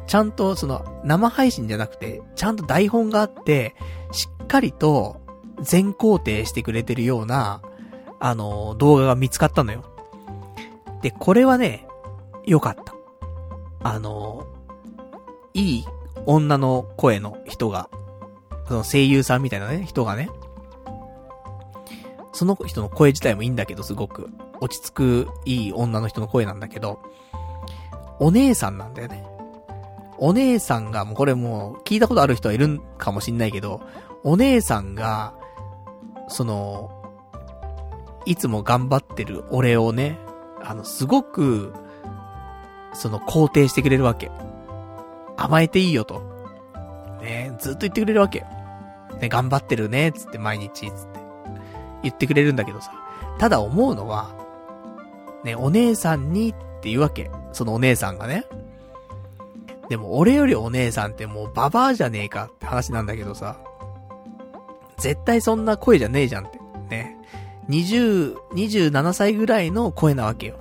[0.10, 3.76] ちゃんとその生配信じゃなくて、ちゃんと台本があって、
[4.12, 5.22] しっかりと
[5.62, 7.62] 全肯定してくれてるような、
[8.20, 9.86] あの、動画が見つかったのよ。
[11.04, 11.86] で、これはね、
[12.44, 12.96] 良かった。
[13.84, 14.48] あの、
[15.54, 15.86] いい
[16.26, 17.92] 女の声の人が、
[18.68, 20.28] その声優さんみたいなね、人がね、
[22.34, 24.32] その人の声自体もいいんだけど、すごく。
[24.60, 27.00] 落ち着く、いい女の人の声なんだけど、
[28.20, 29.29] お姉さんなんだよね。
[30.20, 33.82] お姉さんが、もうこれもう、聞いたことある人はいるかもしんないけど、
[34.24, 35.34] お姉さんが、
[36.28, 36.92] その、
[38.26, 40.20] いつも頑張ってる俺をね、
[40.62, 41.74] あの、すごく、
[42.94, 44.30] その、肯定してくれるわけ。
[45.38, 46.22] 甘えていいよと。
[47.22, 48.46] ね、ずっと言ってくれるわけ。
[49.22, 51.20] ね、頑張ってるね、つって毎日、つって。
[52.04, 52.92] 言ってくれるんだけどさ。
[53.38, 54.36] ただ思うのは、
[55.44, 57.32] ね、お姉さんにっていうわけ。
[57.54, 58.46] そのお姉さんがね。
[59.90, 63.60] でも俺よりお姉さんってもうババアじゃねえかって話なんだけどさ。
[64.98, 66.60] 絶対そんな声じゃねえじゃんって。
[66.90, 67.18] ね。
[67.70, 70.60] 20、27歳ぐらいの声なわけよ。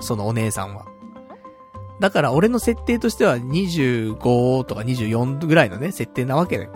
[0.00, 0.86] そのお姉さんは。
[2.00, 6.72] だから俺の設定としては25とか24ぐらいのね、設定なわけだよ。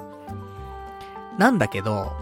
[1.38, 2.12] なんだけど、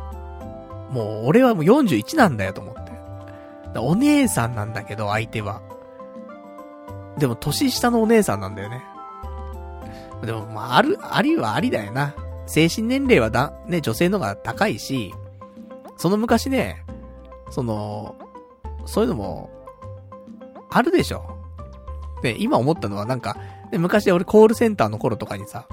[0.90, 3.78] もう俺はもう41なんだよと思って。
[3.78, 5.60] お姉さんなんだけど、相手は。
[7.18, 8.82] でも、年下のお姉さんなんだよね。
[10.24, 12.14] でも、まあ、ある、ありはありだよな。
[12.46, 15.14] 精神年齢はだ、ね、女性の方が高いし、
[15.96, 16.84] その昔ね、
[17.50, 18.16] その、
[18.84, 19.50] そういうのも、
[20.70, 21.24] あるでしょ。
[22.22, 23.36] で、今思ったのはなんか、
[23.70, 25.66] で昔俺コールセンターの頃とかにさ、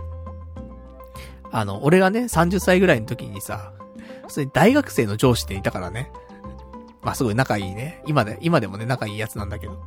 [1.51, 3.73] あの、俺がね、30歳ぐらいの時にさ、
[4.27, 6.11] 普通に大学生の上司っていたからね。
[7.01, 8.01] まあ、すごい仲いいね。
[8.07, 9.79] 今で、今でもね、仲いいやつなんだけど。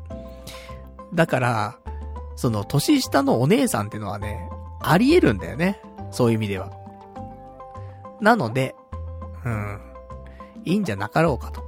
[1.14, 1.78] だから、
[2.34, 4.48] その、年下のお姉さんってのはね、
[4.80, 5.80] あり得るんだよね。
[6.10, 6.70] そういう意味では。
[8.20, 8.74] なので、
[9.44, 9.80] うん。
[10.64, 11.64] いいんじゃなかろうかと。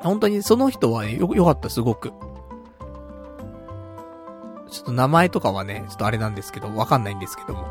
[0.00, 2.12] 本当にその人はよ、よかった、すごく。
[4.70, 7.66] ちょっと名前とかはね、ちょっとあれなんですけど、わかんないんですけども。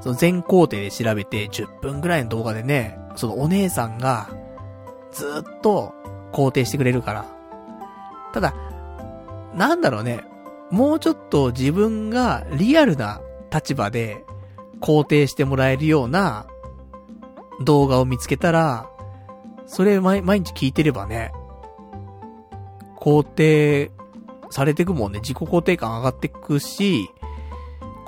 [0.00, 4.28] その全工程で調べて10分ぐらいの動画でね、そのお姉さんが、
[5.12, 5.94] ずっと
[6.32, 7.24] 肯定してくれるから。
[8.32, 8.54] ただ、
[9.56, 10.24] なんだろうね、
[10.70, 13.20] もうちょっと自分がリアルな
[13.52, 14.24] 立場で
[14.80, 16.46] 肯定してもらえるような
[17.64, 18.88] 動画を見つけたら、
[19.66, 21.32] それ毎日聞いてればね、
[23.00, 23.90] 肯定
[24.50, 27.10] されていくもんね、自己肯定感上がっていくし、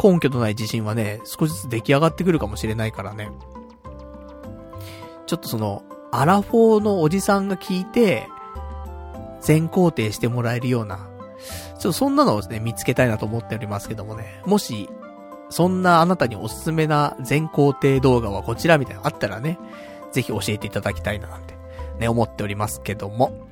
[0.03, 3.31] 根拠のない自信はね、少しずつ出来上がってくるかもしれないからね。
[5.27, 8.29] ちょっとその、アラフォーのおじさんが聞いて、
[9.41, 11.08] 全肯定してもらえるような、
[11.79, 14.43] ちょっとそんなのをですね、見つけたいなと思っておりますけどもね。
[14.45, 14.89] もし、
[15.51, 19.59] そんなあなたにおすすめな全肯定動画はこちらみたいなのあったらね、
[20.13, 21.55] ぜひ教えていただきたいななんて、
[21.99, 23.47] ね、思っておりますけども。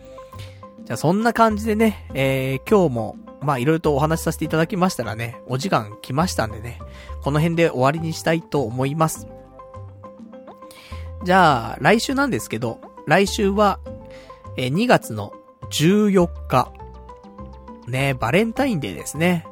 [0.84, 6.78] じゃあそんな感じでね、えー、今日も、まあいろいろとお話しさせていただきましたらね、お時間来ましたんでね、
[7.22, 9.26] この辺で終わりにしたいと思います。
[11.24, 13.80] じゃあ、来週なんですけど、来週は、
[14.56, 15.32] えー、2月の
[15.70, 16.72] 14日、
[17.86, 19.46] ね、バレンタインデーですね。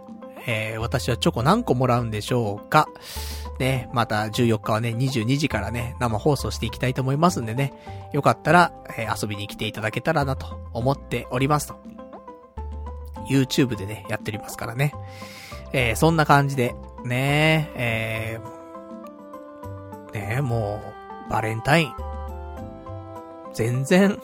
[0.46, 2.88] えー、私はチョコ何個もらうんでしょうか。
[3.58, 7.72] ね、また14日はね、22時からね、生放送していきたいと思いますんでね、
[8.12, 11.76] よかったら、えー、遊びに来ていただけたらなと思っておりますと。
[13.28, 14.92] YouTube でね、やっておりますからね。
[15.72, 20.80] えー、そんな感じで、ねえー、ねも
[21.28, 21.92] う、バレンタイン。
[23.54, 24.18] 全然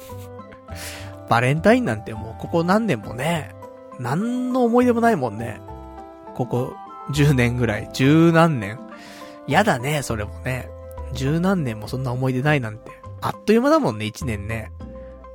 [1.28, 3.54] バレンタインなんてもうここ何年もね、
[4.00, 5.60] 何の思い出もないもんね。
[6.34, 6.74] ここ
[7.12, 8.80] 10年ぐらい、十何年。
[9.46, 10.68] やだね、それもね。
[11.12, 12.90] 十何年もそんな思い出ないなんて。
[13.20, 14.72] あっという間だもんね、1年ね。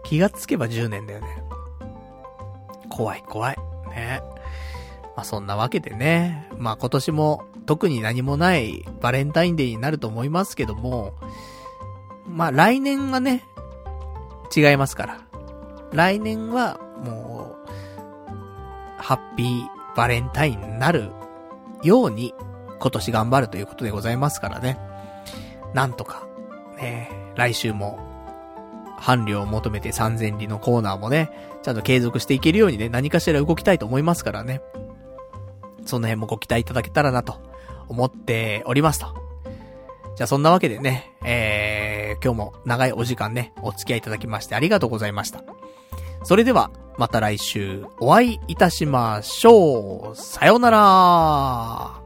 [0.03, 1.27] 気がつけば10年だよね。
[2.89, 3.57] 怖い怖い。
[3.89, 4.21] ね。
[5.15, 6.49] まあそんなわけでね。
[6.57, 11.13] まあ今年も特に何もないバレンタインデーになると思いますけども、
[12.27, 13.43] まあ来年はね、
[14.55, 15.21] 違いますから。
[15.91, 17.34] 来年はもう、
[19.05, 21.11] ハッピーバレンタインになる
[21.83, 22.33] ように
[22.79, 24.79] 今年頑張るということでございますからね。
[25.75, 26.27] なんとか、
[26.77, 27.99] ね、来週も、
[28.97, 31.29] 伴侶を求めて3000里のコーナーもね、
[31.61, 34.63] ちゃんと継続していけるようにね、何かしら動きたいと思いますからね。
[35.85, 37.39] その辺もご期待いただけたらなと
[37.87, 39.13] 思っておりますと。
[40.15, 45.43] じゃあそんなわけでね、えー、今日も長いお時間ね、お付き合いいただきましてありがとうございました。
[46.25, 50.15] それでは、また来週お会いいたしましょう。
[50.15, 52.04] さようなら